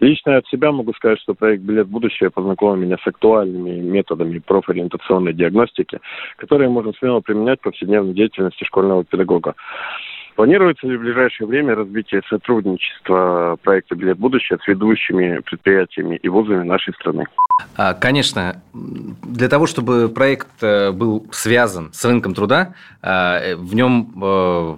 Лично 0.00 0.38
от 0.38 0.46
себя 0.46 0.72
могу 0.72 0.92
сказать, 0.94 1.20
что 1.20 1.34
проект 1.34 1.62
«Билет 1.62 1.86
будущее» 1.86 2.30
познакомил 2.30 2.76
меня 2.76 2.96
с 2.96 3.06
актуальными 3.06 3.78
методами 3.80 4.38
профориентационной 4.38 5.34
диагностики, 5.34 6.00
которые 6.36 6.70
можно 6.70 6.92
смело 6.94 7.20
применять 7.20 7.60
в 7.60 7.64
повседневной 7.64 8.14
деятельности 8.14 8.64
школьного 8.64 9.04
педагога. 9.04 9.54
Планируется 10.40 10.86
ли 10.86 10.96
в 10.96 11.00
ближайшее 11.00 11.46
время 11.46 11.74
развитие 11.74 12.22
сотрудничества 12.30 13.58
проекта 13.62 13.94
«Билет 13.94 14.16
будущее» 14.16 14.58
с 14.64 14.66
ведущими 14.66 15.38
предприятиями 15.40 16.16
и 16.16 16.28
вузами 16.30 16.64
нашей 16.64 16.94
страны? 16.94 17.26
А, 17.76 17.92
конечно, 17.92 18.62
для 18.72 19.50
того, 19.50 19.66
чтобы 19.66 20.08
проект 20.08 20.48
э, 20.62 20.92
был 20.92 21.26
связан 21.30 21.92
с 21.92 22.02
рынком 22.06 22.32
труда, 22.32 22.72
э, 23.02 23.54
в 23.54 23.74
нем 23.74 24.14
э, 24.18 24.76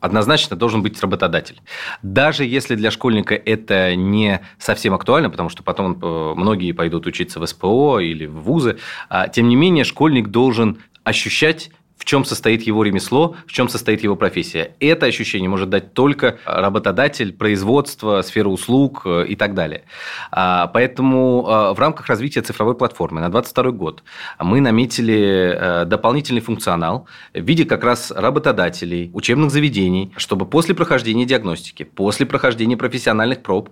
однозначно 0.00 0.56
должен 0.56 0.82
быть 0.82 1.00
работодатель. 1.00 1.60
Даже 2.02 2.44
если 2.44 2.74
для 2.74 2.90
школьника 2.90 3.36
это 3.36 3.94
не 3.94 4.40
совсем 4.58 4.92
актуально, 4.92 5.30
потому 5.30 5.50
что 5.50 5.62
потом 5.62 6.00
многие 6.36 6.72
пойдут 6.72 7.06
учиться 7.06 7.38
в 7.38 7.46
СПО 7.46 8.00
или 8.00 8.26
в 8.26 8.40
вузы, 8.40 8.78
а, 9.08 9.28
тем 9.28 9.46
не 9.48 9.54
менее 9.54 9.84
школьник 9.84 10.30
должен 10.30 10.78
ощущать 11.04 11.70
в 11.96 12.04
чем 12.04 12.24
состоит 12.24 12.62
его 12.62 12.82
ремесло, 12.84 13.36
в 13.46 13.52
чем 13.52 13.68
состоит 13.68 14.02
его 14.02 14.16
профессия. 14.16 14.74
Это 14.80 15.06
ощущение 15.06 15.48
может 15.48 15.70
дать 15.70 15.94
только 15.94 16.38
работодатель, 16.44 17.32
производство, 17.32 18.22
сфера 18.22 18.48
услуг 18.48 19.02
э, 19.04 19.26
и 19.28 19.36
так 19.36 19.54
далее. 19.54 19.84
А, 20.30 20.66
поэтому 20.68 21.46
э, 21.48 21.74
в 21.74 21.78
рамках 21.78 22.06
развития 22.08 22.42
цифровой 22.42 22.74
платформы 22.74 23.20
на 23.20 23.30
2022 23.30 23.70
год 23.72 24.02
мы 24.38 24.60
наметили 24.60 25.54
э, 25.54 25.84
дополнительный 25.86 26.40
функционал 26.40 27.06
в 27.32 27.40
виде 27.40 27.64
как 27.64 27.82
раз 27.82 28.10
работодателей, 28.10 29.10
учебных 29.14 29.50
заведений, 29.50 30.12
чтобы 30.16 30.46
после 30.46 30.74
прохождения 30.74 31.24
диагностики, 31.24 31.84
после 31.84 32.26
прохождения 32.26 32.76
профессиональных 32.76 33.42
проб 33.42 33.70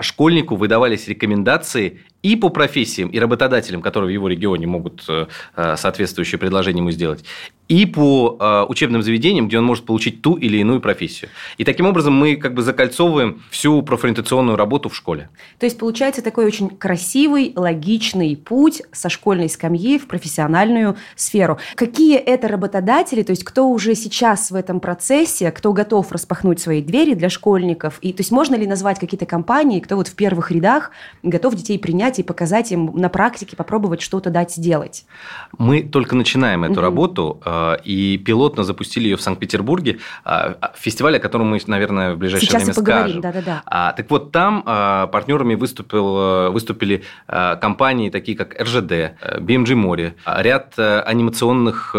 школьнику 0.00 0.56
выдавались 0.56 1.08
рекомендации 1.08 2.00
и 2.24 2.36
по 2.36 2.48
профессиям, 2.48 3.10
и 3.10 3.18
работодателям, 3.20 3.82
которые 3.82 4.08
в 4.08 4.12
его 4.12 4.28
регионе 4.28 4.66
могут 4.66 5.06
соответствующее 5.54 6.38
предложение 6.38 6.80
ему 6.80 6.90
сделать, 6.90 7.24
и 7.68 7.86
по 7.86 8.36
э, 8.38 8.64
учебным 8.68 9.02
заведениям, 9.02 9.48
где 9.48 9.58
он 9.58 9.64
может 9.64 9.86
получить 9.86 10.20
ту 10.20 10.34
или 10.34 10.58
иную 10.58 10.80
профессию. 10.80 11.30
И 11.56 11.64
таким 11.64 11.86
образом 11.86 12.14
мы 12.14 12.36
как 12.36 12.54
бы 12.54 12.62
закольцовываем 12.62 13.42
всю 13.50 13.80
профориентационную 13.82 14.56
работу 14.56 14.88
в 14.88 14.96
школе. 14.96 15.30
То 15.58 15.66
есть 15.66 15.78
получается 15.78 16.22
такой 16.22 16.44
очень 16.44 16.68
красивый, 16.68 17.52
логичный 17.56 18.36
путь 18.36 18.82
со 18.92 19.08
школьной 19.08 19.48
скамьи 19.48 19.98
в 19.98 20.06
профессиональную 20.06 20.96
сферу. 21.16 21.58
Какие 21.74 22.18
это 22.18 22.48
работодатели, 22.48 23.22
то 23.22 23.30
есть 23.30 23.44
кто 23.44 23.68
уже 23.68 23.94
сейчас 23.94 24.50
в 24.50 24.54
этом 24.54 24.80
процессе, 24.80 25.50
кто 25.50 25.72
готов 25.72 26.12
распахнуть 26.12 26.60
свои 26.60 26.82
двери 26.82 27.14
для 27.14 27.30
школьников? 27.30 27.98
И 28.02 28.12
то 28.12 28.20
есть 28.20 28.30
можно 28.30 28.56
ли 28.56 28.66
назвать 28.66 28.98
какие-то 28.98 29.26
компании, 29.26 29.80
кто 29.80 29.96
вот 29.96 30.08
в 30.08 30.14
первых 30.14 30.50
рядах 30.50 30.90
готов 31.22 31.54
детей 31.54 31.78
принять 31.78 32.18
и 32.18 32.22
показать 32.22 32.72
им 32.72 32.92
на 32.94 33.08
практике, 33.08 33.56
попробовать 33.56 34.02
что-то 34.02 34.28
дать 34.28 34.52
сделать? 34.52 35.06
Мы 35.56 35.82
только 35.82 36.14
начинаем 36.14 36.64
эту 36.64 36.74
угу. 36.74 36.80
работу 36.80 37.40
Э, 37.44 37.53
и 37.84 38.18
пилотно 38.18 38.64
запустили 38.64 39.04
ее 39.04 39.16
в 39.16 39.22
Санкт-Петербурге, 39.22 39.98
э, 40.24 40.54
фестиваль, 40.76 41.16
о 41.16 41.20
котором 41.20 41.48
мы, 41.48 41.60
наверное, 41.66 42.14
в 42.14 42.18
ближайшее 42.18 42.48
Сейчас 42.48 42.62
время 42.62 42.72
и 42.72 42.76
поговорим, 42.76 43.20
скажем. 43.20 43.22
Да-да-да. 43.22 43.62
А, 43.66 43.92
так 43.92 44.10
вот, 44.10 44.32
там 44.32 44.62
партнерами 44.62 45.54
выступил, 45.54 46.50
выступили 46.52 47.04
компании, 47.26 48.10
такие 48.10 48.36
как 48.36 48.60
РЖД, 48.60 49.16
BMG 49.38 49.74
Море, 49.74 50.14
ряд 50.26 50.78
анимационных 50.78 51.94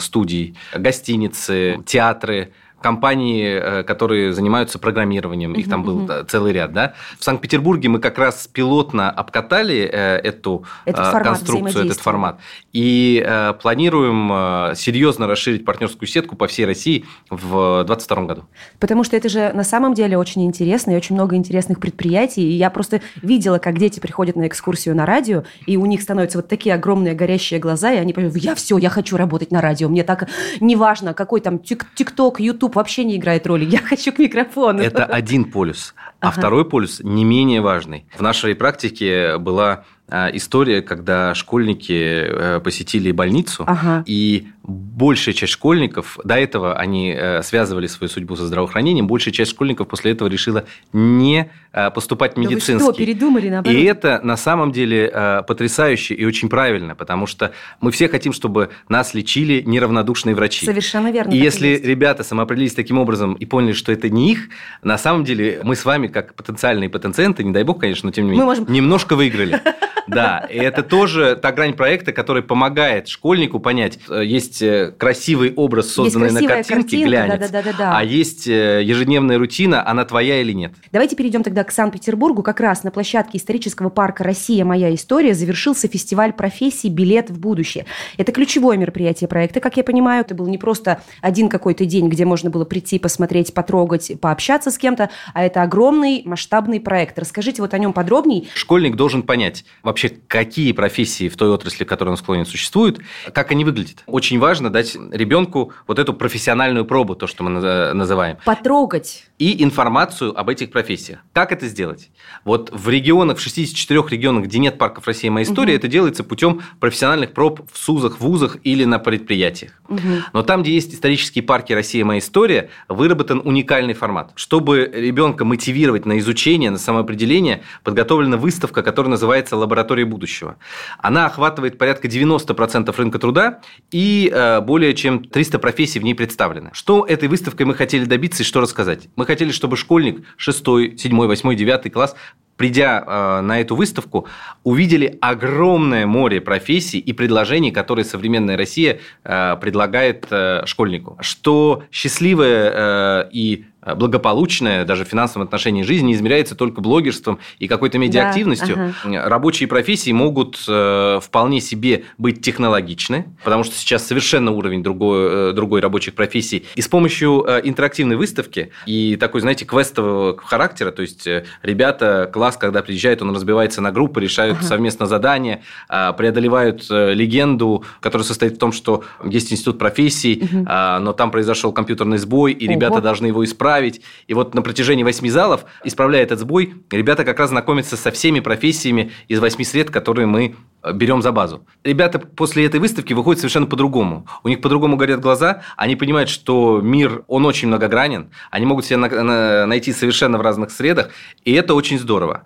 студий, 0.00 0.56
гостиницы, 0.74 1.82
театры, 1.86 2.52
компании, 2.84 3.82
которые 3.84 4.34
занимаются 4.34 4.78
программированием, 4.78 5.54
их 5.54 5.70
там 5.70 5.82
был 5.82 6.06
целый 6.28 6.52
ряд, 6.52 6.74
да. 6.74 6.92
В 7.18 7.24
Санкт-Петербурге 7.24 7.88
мы 7.88 7.98
как 7.98 8.18
раз 8.18 8.46
пилотно 8.46 9.10
обкатали 9.10 9.78
эту 9.78 10.64
этот 10.84 11.06
формат 11.06 11.28
конструкцию, 11.28 11.86
этот 11.86 11.98
формат, 11.98 12.40
и 12.74 13.26
планируем 13.62 14.74
серьезно 14.76 15.26
расширить 15.26 15.64
партнерскую 15.64 16.06
сетку 16.06 16.36
по 16.36 16.46
всей 16.46 16.66
России 16.66 17.06
в 17.30 17.84
2022 17.86 18.22
году. 18.24 18.42
Потому 18.78 19.02
что 19.02 19.16
это 19.16 19.30
же 19.30 19.50
на 19.54 19.64
самом 19.64 19.94
деле 19.94 20.18
очень 20.18 20.44
интересно, 20.44 20.90
и 20.90 20.96
очень 20.96 21.14
много 21.14 21.36
интересных 21.36 21.80
предприятий, 21.80 22.42
и 22.42 22.52
я 22.52 22.68
просто 22.68 23.00
видела, 23.22 23.58
как 23.58 23.78
дети 23.78 23.98
приходят 23.98 24.36
на 24.36 24.46
экскурсию 24.46 24.94
на 24.94 25.06
радио, 25.06 25.44
и 25.64 25.78
у 25.78 25.86
них 25.86 26.02
становятся 26.02 26.36
вот 26.36 26.48
такие 26.48 26.74
огромные 26.74 27.14
горящие 27.14 27.60
глаза, 27.60 27.92
и 27.92 27.96
они 27.96 28.12
понимают, 28.12 28.36
я 28.36 28.54
все, 28.54 28.76
я 28.76 28.90
хочу 28.90 29.16
работать 29.16 29.50
на 29.50 29.62
радио, 29.62 29.88
мне 29.88 30.04
так 30.04 30.28
неважно, 30.60 31.14
какой 31.14 31.40
там 31.40 31.58
ТикТок, 31.58 32.40
Ютуб 32.40 32.73
вообще 32.74 33.04
не 33.04 33.16
играет 33.16 33.46
роли, 33.46 33.64
я 33.64 33.78
хочу 33.84 34.12
к 34.12 34.18
микрофону. 34.18 34.82
Это 34.82 35.04
один 35.04 35.44
полюс. 35.44 35.94
А 36.20 36.28
ага. 36.28 36.38
второй 36.38 36.64
полюс 36.64 37.00
не 37.00 37.24
менее 37.24 37.60
важный. 37.60 38.06
В 38.16 38.22
нашей 38.22 38.54
практике 38.54 39.38
была 39.38 39.84
история, 40.10 40.82
когда 40.82 41.34
школьники 41.34 41.92
э, 41.92 42.60
посетили 42.60 43.10
больницу, 43.10 43.64
ага. 43.66 44.04
и 44.06 44.48
большая 44.62 45.34
часть 45.34 45.52
школьников, 45.52 46.18
до 46.24 46.34
этого 46.34 46.74
они 46.74 47.14
э, 47.16 47.42
связывали 47.42 47.86
свою 47.86 48.10
судьбу 48.10 48.36
со 48.36 48.46
здравоохранением, 48.46 49.06
большая 49.06 49.32
часть 49.32 49.52
школьников 49.52 49.88
после 49.88 50.12
этого 50.12 50.28
решила 50.28 50.66
не 50.92 51.50
э, 51.72 51.90
поступать 51.90 52.34
в 52.34 52.36
медицинский. 52.36 52.78
Да 52.78 52.84
вы 52.84 52.92
что, 52.92 52.98
передумали, 52.98 53.48
наоборот? 53.48 53.78
И 53.78 53.82
это 53.84 54.20
на 54.22 54.36
самом 54.36 54.72
деле 54.72 55.42
потрясающе 55.46 56.14
и 56.14 56.24
очень 56.26 56.50
правильно, 56.50 56.94
потому 56.94 57.26
что 57.26 57.52
мы 57.80 57.90
все 57.90 58.08
хотим, 58.08 58.34
чтобы 58.34 58.70
нас 58.88 59.14
лечили 59.14 59.62
неравнодушные 59.64 60.34
врачи. 60.34 60.66
Совершенно 60.66 61.10
верно. 61.10 61.32
И 61.32 61.38
если 61.38 61.68
есть. 61.68 61.84
ребята 61.84 62.24
самоопределились 62.24 62.74
таким 62.74 62.98
образом 62.98 63.34
и 63.34 63.46
поняли, 63.46 63.72
что 63.72 63.90
это 63.90 64.10
не 64.10 64.32
их, 64.32 64.48
на 64.82 64.98
самом 64.98 65.24
деле 65.24 65.60
мы 65.62 65.76
с 65.76 65.84
вами, 65.84 66.08
как 66.08 66.34
потенциальные 66.34 66.90
потенциенты, 66.90 67.42
не 67.42 67.52
дай 67.52 67.64
бог, 67.64 67.80
конечно, 67.80 68.08
но 68.08 68.12
тем 68.12 68.26
не 68.26 68.32
менее, 68.32 68.44
можем... 68.44 68.66
немножко 68.68 69.16
выиграли. 69.16 69.62
Да, 70.06 70.46
и 70.50 70.56
это 70.56 70.82
тоже 70.82 71.36
та 71.40 71.52
грань 71.52 71.74
проекта, 71.74 72.12
которая 72.12 72.42
помогает 72.42 73.08
школьнику 73.08 73.58
понять, 73.58 73.98
э, 74.08 74.22
есть 74.24 74.62
э, 74.62 74.92
красивый 74.96 75.52
образ, 75.54 75.92
созданный 75.92 76.30
на 76.30 76.62
картинке, 76.62 77.04
глянец, 77.04 77.50
да, 77.50 77.62
да, 77.62 77.62
да, 77.62 77.78
да, 77.78 77.98
а 77.98 78.04
есть 78.04 78.46
э, 78.46 78.82
ежедневная 78.82 79.38
рутина, 79.38 79.86
она 79.86 80.04
твоя 80.04 80.40
или 80.40 80.52
нет. 80.52 80.72
Давайте 80.92 81.16
перейдем 81.16 81.42
тогда 81.42 81.64
к 81.64 81.72
Санкт-Петербургу. 81.72 82.42
Как 82.42 82.60
раз 82.60 82.84
на 82.84 82.90
площадке 82.90 83.38
исторического 83.38 83.88
парка 83.88 84.24
«Россия. 84.24 84.64
Моя 84.64 84.94
история» 84.94 85.34
завершился 85.34 85.88
фестиваль 85.88 86.32
профессий 86.32 86.88
«Билет 86.88 87.30
в 87.30 87.38
будущее». 87.38 87.86
Это 88.18 88.32
ключевое 88.32 88.76
мероприятие 88.76 89.28
проекта, 89.28 89.60
как 89.60 89.76
я 89.76 89.84
понимаю. 89.84 90.22
Это 90.22 90.34
был 90.34 90.46
не 90.46 90.58
просто 90.58 91.02
один 91.20 91.48
какой-то 91.48 91.84
день, 91.84 92.08
где 92.08 92.24
можно 92.24 92.50
было 92.50 92.64
прийти, 92.64 92.98
посмотреть, 92.98 93.54
потрогать, 93.54 94.12
пообщаться 94.20 94.70
с 94.70 94.78
кем-то, 94.78 95.10
а 95.32 95.44
это 95.44 95.62
огромный 95.62 96.22
масштабный 96.24 96.80
проект. 96.80 97.18
Расскажите 97.18 97.62
вот 97.62 97.74
о 97.74 97.78
нем 97.78 97.92
подробней. 97.92 98.48
Школьник 98.54 98.96
должен 98.96 99.22
понять, 99.22 99.64
вообще, 99.84 100.08
какие 100.08 100.72
профессии 100.72 101.28
в 101.28 101.36
той 101.36 101.50
отрасли, 101.50 101.84
в 101.84 101.86
которой 101.86 102.08
он 102.08 102.16
склонен, 102.16 102.46
существуют, 102.46 103.00
как 103.32 103.52
они 103.52 103.64
выглядят. 103.64 104.02
Очень 104.06 104.38
важно 104.38 104.70
дать 104.70 104.96
ребенку 105.12 105.72
вот 105.86 105.98
эту 105.98 106.14
профессиональную 106.14 106.84
пробу, 106.84 107.14
то, 107.14 107.26
что 107.26 107.44
мы 107.44 107.50
называем. 107.50 108.38
Потрогать. 108.44 109.26
И 109.38 109.62
информацию 109.62 110.38
об 110.38 110.48
этих 110.48 110.70
профессиях. 110.70 111.20
Как 111.32 111.52
это 111.52 111.66
сделать? 111.66 112.10
Вот 112.44 112.70
в 112.72 112.88
регионах, 112.88 113.38
в 113.38 113.40
64 113.40 114.02
регионах, 114.08 114.44
где 114.44 114.58
нет 114.58 114.78
парков 114.78 115.06
России 115.06 115.28
моя 115.28 115.44
история, 115.44 115.74
угу. 115.74 115.78
это 115.78 115.88
делается 115.88 116.24
путем 116.24 116.62
профессиональных 116.80 117.32
проб 117.32 117.60
в 117.70 117.76
СУЗах, 117.76 118.20
вузах 118.20 118.56
или 118.64 118.84
на 118.84 118.98
предприятиях. 118.98 119.72
Угу. 119.88 120.00
Но 120.32 120.42
там, 120.42 120.62
где 120.62 120.72
есть 120.72 120.94
исторические 120.94 121.44
парки 121.44 121.72
Россия 121.72 122.04
моя 122.04 122.20
история, 122.20 122.70
выработан 122.88 123.42
уникальный 123.44 123.94
формат. 123.94 124.32
Чтобы 124.34 124.90
ребенка 124.92 125.44
мотивировать 125.44 126.06
на 126.06 126.18
изучение, 126.18 126.70
на 126.70 126.78
самоопределение, 126.78 127.62
подготовлена 127.82 128.36
выставка, 128.36 128.82
которая 128.82 129.10
называется 129.10 129.56
«Лаборатория 129.56 129.73
будущего». 130.04 130.56
Она 130.98 131.26
охватывает 131.26 131.78
порядка 131.78 132.08
90% 132.08 132.94
рынка 132.96 133.18
труда 133.18 133.60
и 133.90 134.30
э, 134.32 134.60
более 134.60 134.94
чем 134.94 135.24
300 135.24 135.58
профессий 135.58 135.98
в 135.98 136.04
ней 136.04 136.14
представлены. 136.14 136.70
Что 136.72 137.04
этой 137.04 137.28
выставкой 137.28 137.66
мы 137.66 137.74
хотели 137.74 138.04
добиться 138.04 138.42
и 138.42 138.46
что 138.46 138.60
рассказать? 138.60 139.08
Мы 139.16 139.26
хотели, 139.26 139.50
чтобы 139.50 139.76
школьник 139.76 140.24
6, 140.36 140.64
7, 140.98 141.16
8, 141.16 141.56
9 141.56 141.92
класс 141.92 142.14
придя 142.56 143.02
э, 143.06 143.40
на 143.40 143.60
эту 143.60 143.74
выставку, 143.76 144.28
увидели 144.62 145.18
огромное 145.20 146.06
море 146.06 146.40
профессий 146.40 146.98
и 146.98 147.12
предложений, 147.12 147.72
которые 147.72 148.04
современная 148.04 148.56
Россия 148.56 149.00
э, 149.24 149.56
предлагает 149.60 150.26
э, 150.30 150.62
школьнику. 150.66 151.18
Что 151.20 151.84
счастливая 151.90 153.24
э, 153.24 153.28
и 153.32 153.66
благополучная, 153.96 154.84
даже 154.84 155.04
в 155.04 155.08
финансовом 155.08 155.44
отношении 155.44 155.82
жизнь 155.82 156.06
не 156.06 156.14
измеряется 156.14 156.54
только 156.54 156.80
блогерством 156.80 157.38
и 157.58 157.68
какой-то 157.68 157.98
медиаактивностью. 157.98 158.76
Да, 158.76 158.94
ага. 159.04 159.28
Рабочие 159.28 159.68
профессии 159.68 160.10
могут 160.10 160.64
э, 160.66 161.20
вполне 161.22 161.60
себе 161.60 162.04
быть 162.16 162.40
технологичны, 162.40 163.26
потому 163.44 163.64
что 163.64 163.76
сейчас 163.76 164.06
совершенно 164.06 164.52
уровень 164.52 164.82
другой, 164.82 165.50
э, 165.50 165.52
другой 165.52 165.80
рабочих 165.80 166.14
профессий. 166.14 166.64
И 166.76 166.80
с 166.80 166.88
помощью 166.88 167.44
интерактивной 167.64 168.16
выставки 168.16 168.70
и 168.86 169.16
такой, 169.16 169.42
знаете, 169.42 169.66
квестового 169.66 170.36
характера, 170.38 170.90
то 170.90 171.02
есть 171.02 171.28
ребята, 171.62 172.30
класс, 172.32 172.56
когда 172.56 172.82
приезжает, 172.82 173.20
он 173.20 173.34
разбивается 173.34 173.80
на 173.80 173.92
группы, 173.92 174.20
решают 174.20 174.58
ага. 174.58 174.66
совместно 174.66 175.06
задания, 175.06 175.62
преодолевают 175.88 176.86
легенду, 176.88 177.84
которая 178.00 178.24
состоит 178.24 178.54
в 178.54 178.58
том, 178.58 178.72
что 178.72 179.04
есть 179.24 179.52
институт 179.52 179.78
профессий, 179.78 180.42
угу. 180.42 180.64
но 180.64 181.12
там 181.12 181.30
произошел 181.30 181.72
компьютерный 181.72 182.18
сбой, 182.18 182.52
и 182.52 182.66
Ого. 182.66 182.74
ребята 182.74 183.00
должны 183.00 183.26
его 183.26 183.44
исправить 183.44 183.73
исправить. 183.74 184.00
И 184.26 184.34
вот 184.34 184.54
на 184.54 184.62
протяжении 184.62 185.04
восьми 185.04 185.30
залов, 185.30 185.64
исправляя 185.84 186.22
этот 186.22 186.38
сбой, 186.38 186.74
ребята 186.90 187.24
как 187.24 187.38
раз 187.38 187.50
знакомятся 187.50 187.96
со 187.96 188.10
всеми 188.10 188.40
профессиями 188.40 189.10
из 189.28 189.40
восьми 189.40 189.64
сред, 189.64 189.90
которые 189.90 190.26
мы 190.26 190.54
э, 190.82 190.92
берем 190.92 191.22
за 191.22 191.32
базу. 191.32 191.66
Ребята 191.84 192.18
после 192.18 192.66
этой 192.66 192.80
выставки 192.80 193.14
выходят 193.14 193.40
совершенно 193.40 193.66
по-другому. 193.66 194.26
У 194.44 194.48
них 194.48 194.60
по-другому 194.60 194.96
горят 194.96 195.20
глаза, 195.20 195.62
они 195.76 195.96
понимают, 195.96 196.30
что 196.30 196.80
мир, 196.82 197.24
он 197.26 197.46
очень 197.46 197.68
многогранен, 197.68 198.30
они 198.50 198.66
могут 198.66 198.84
себя 198.84 199.66
найти 199.66 199.92
совершенно 199.92 200.38
в 200.38 200.42
разных 200.42 200.70
средах, 200.70 201.10
и 201.44 201.52
это 201.52 201.74
очень 201.74 201.98
здорово. 201.98 202.42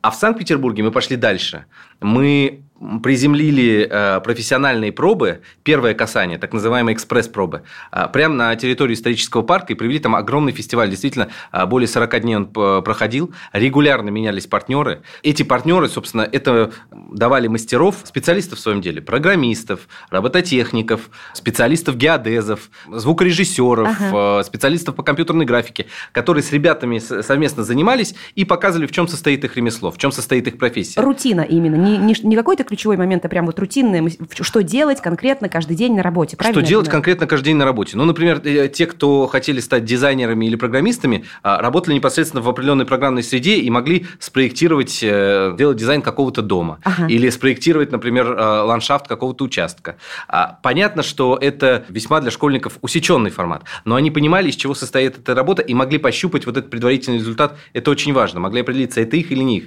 А 0.00 0.10
в 0.10 0.14
Санкт-Петербурге 0.14 0.84
мы 0.84 0.92
пошли 0.92 1.16
дальше. 1.16 1.64
Мы 2.00 2.62
приземлили 3.02 3.88
э, 3.90 4.20
профессиональные 4.20 4.92
пробы, 4.92 5.40
первое 5.64 5.94
касание, 5.94 6.38
так 6.38 6.52
называемые 6.52 6.94
экспресс-пробы, 6.94 7.62
э, 7.90 8.06
прямо 8.12 8.34
на 8.34 8.56
территории 8.56 8.94
исторического 8.94 9.42
парка 9.42 9.72
и 9.72 9.76
провели 9.76 9.98
там 9.98 10.14
огромный 10.14 10.52
фестиваль. 10.52 10.88
Действительно, 10.88 11.28
э, 11.52 11.66
более 11.66 11.88
40 11.88 12.20
дней 12.20 12.36
он 12.36 12.46
проходил, 12.46 13.32
регулярно 13.52 14.10
менялись 14.10 14.46
партнеры. 14.46 15.02
Эти 15.22 15.42
партнеры, 15.42 15.88
собственно, 15.88 16.22
это 16.22 16.72
давали 16.90 17.48
мастеров, 17.48 17.96
специалистов 18.04 18.58
в 18.58 18.62
своем 18.62 18.80
деле, 18.80 19.02
программистов, 19.02 19.88
робототехников, 20.10 21.10
специалистов-геодезов, 21.32 22.70
звукорежиссеров, 22.88 23.88
ага. 24.00 24.44
специалистов 24.44 24.94
по 24.94 25.02
компьютерной 25.02 25.46
графике, 25.46 25.86
которые 26.12 26.42
с 26.42 26.52
ребятами 26.52 26.98
совместно 26.98 27.64
занимались 27.64 28.14
и 28.34 28.44
показывали, 28.44 28.86
в 28.86 28.92
чем 28.92 29.08
состоит 29.08 29.44
их 29.44 29.56
ремесло, 29.56 29.90
в 29.90 29.98
чем 29.98 30.12
состоит 30.12 30.46
их 30.46 30.58
профессия. 30.58 31.00
Рутина 31.00 31.40
именно, 31.40 31.76
не, 31.76 31.96
не, 31.96 32.14
не 32.22 32.36
какой-то 32.36 32.67
ключевой 32.68 32.96
момент, 32.96 33.24
а 33.24 33.28
прям 33.28 33.46
вот 33.46 33.58
рутинное, 33.58 34.08
что 34.40 34.62
делать 34.62 35.00
конкретно 35.00 35.48
каждый 35.48 35.76
день 35.76 35.96
на 35.96 36.02
работе, 36.02 36.36
правильно? 36.36 36.60
Что 36.60 36.68
делать 36.68 36.88
конкретно 36.88 37.26
каждый 37.26 37.46
день 37.46 37.56
на 37.56 37.64
работе? 37.64 37.96
Ну, 37.96 38.04
например, 38.04 38.40
э, 38.44 38.68
те, 38.68 38.86
кто 38.86 39.26
хотели 39.26 39.60
стать 39.60 39.84
дизайнерами 39.84 40.46
или 40.46 40.56
программистами, 40.56 41.24
а, 41.42 41.60
работали 41.60 41.94
непосредственно 41.94 42.42
в 42.42 42.48
определенной 42.48 42.84
программной 42.84 43.22
среде 43.22 43.56
и 43.56 43.70
могли 43.70 44.06
спроектировать, 44.18 45.00
э, 45.02 45.54
делать 45.58 45.78
дизайн 45.78 46.02
какого-то 46.02 46.42
дома. 46.42 46.78
Ага. 46.84 47.06
Или 47.08 47.30
спроектировать, 47.30 47.90
например, 47.90 48.26
э, 48.26 48.60
ландшафт 48.62 49.08
какого-то 49.08 49.44
участка. 49.44 49.96
А, 50.28 50.58
понятно, 50.62 51.02
что 51.02 51.38
это 51.40 51.84
весьма 51.88 52.20
для 52.20 52.30
школьников 52.30 52.78
усеченный 52.82 53.30
формат, 53.30 53.64
но 53.84 53.94
они 53.94 54.10
понимали, 54.10 54.50
из 54.50 54.56
чего 54.56 54.74
состоит 54.74 55.18
эта 55.18 55.34
работа, 55.34 55.62
и 55.62 55.74
могли 55.74 55.98
пощупать 55.98 56.46
вот 56.46 56.56
этот 56.56 56.70
предварительный 56.70 57.18
результат. 57.18 57.56
Это 57.72 57.90
очень 57.90 58.12
важно. 58.12 58.40
Могли 58.40 58.60
определиться, 58.60 59.00
это 59.00 59.16
их 59.16 59.32
или 59.32 59.42
не 59.42 59.58
их. 59.58 59.64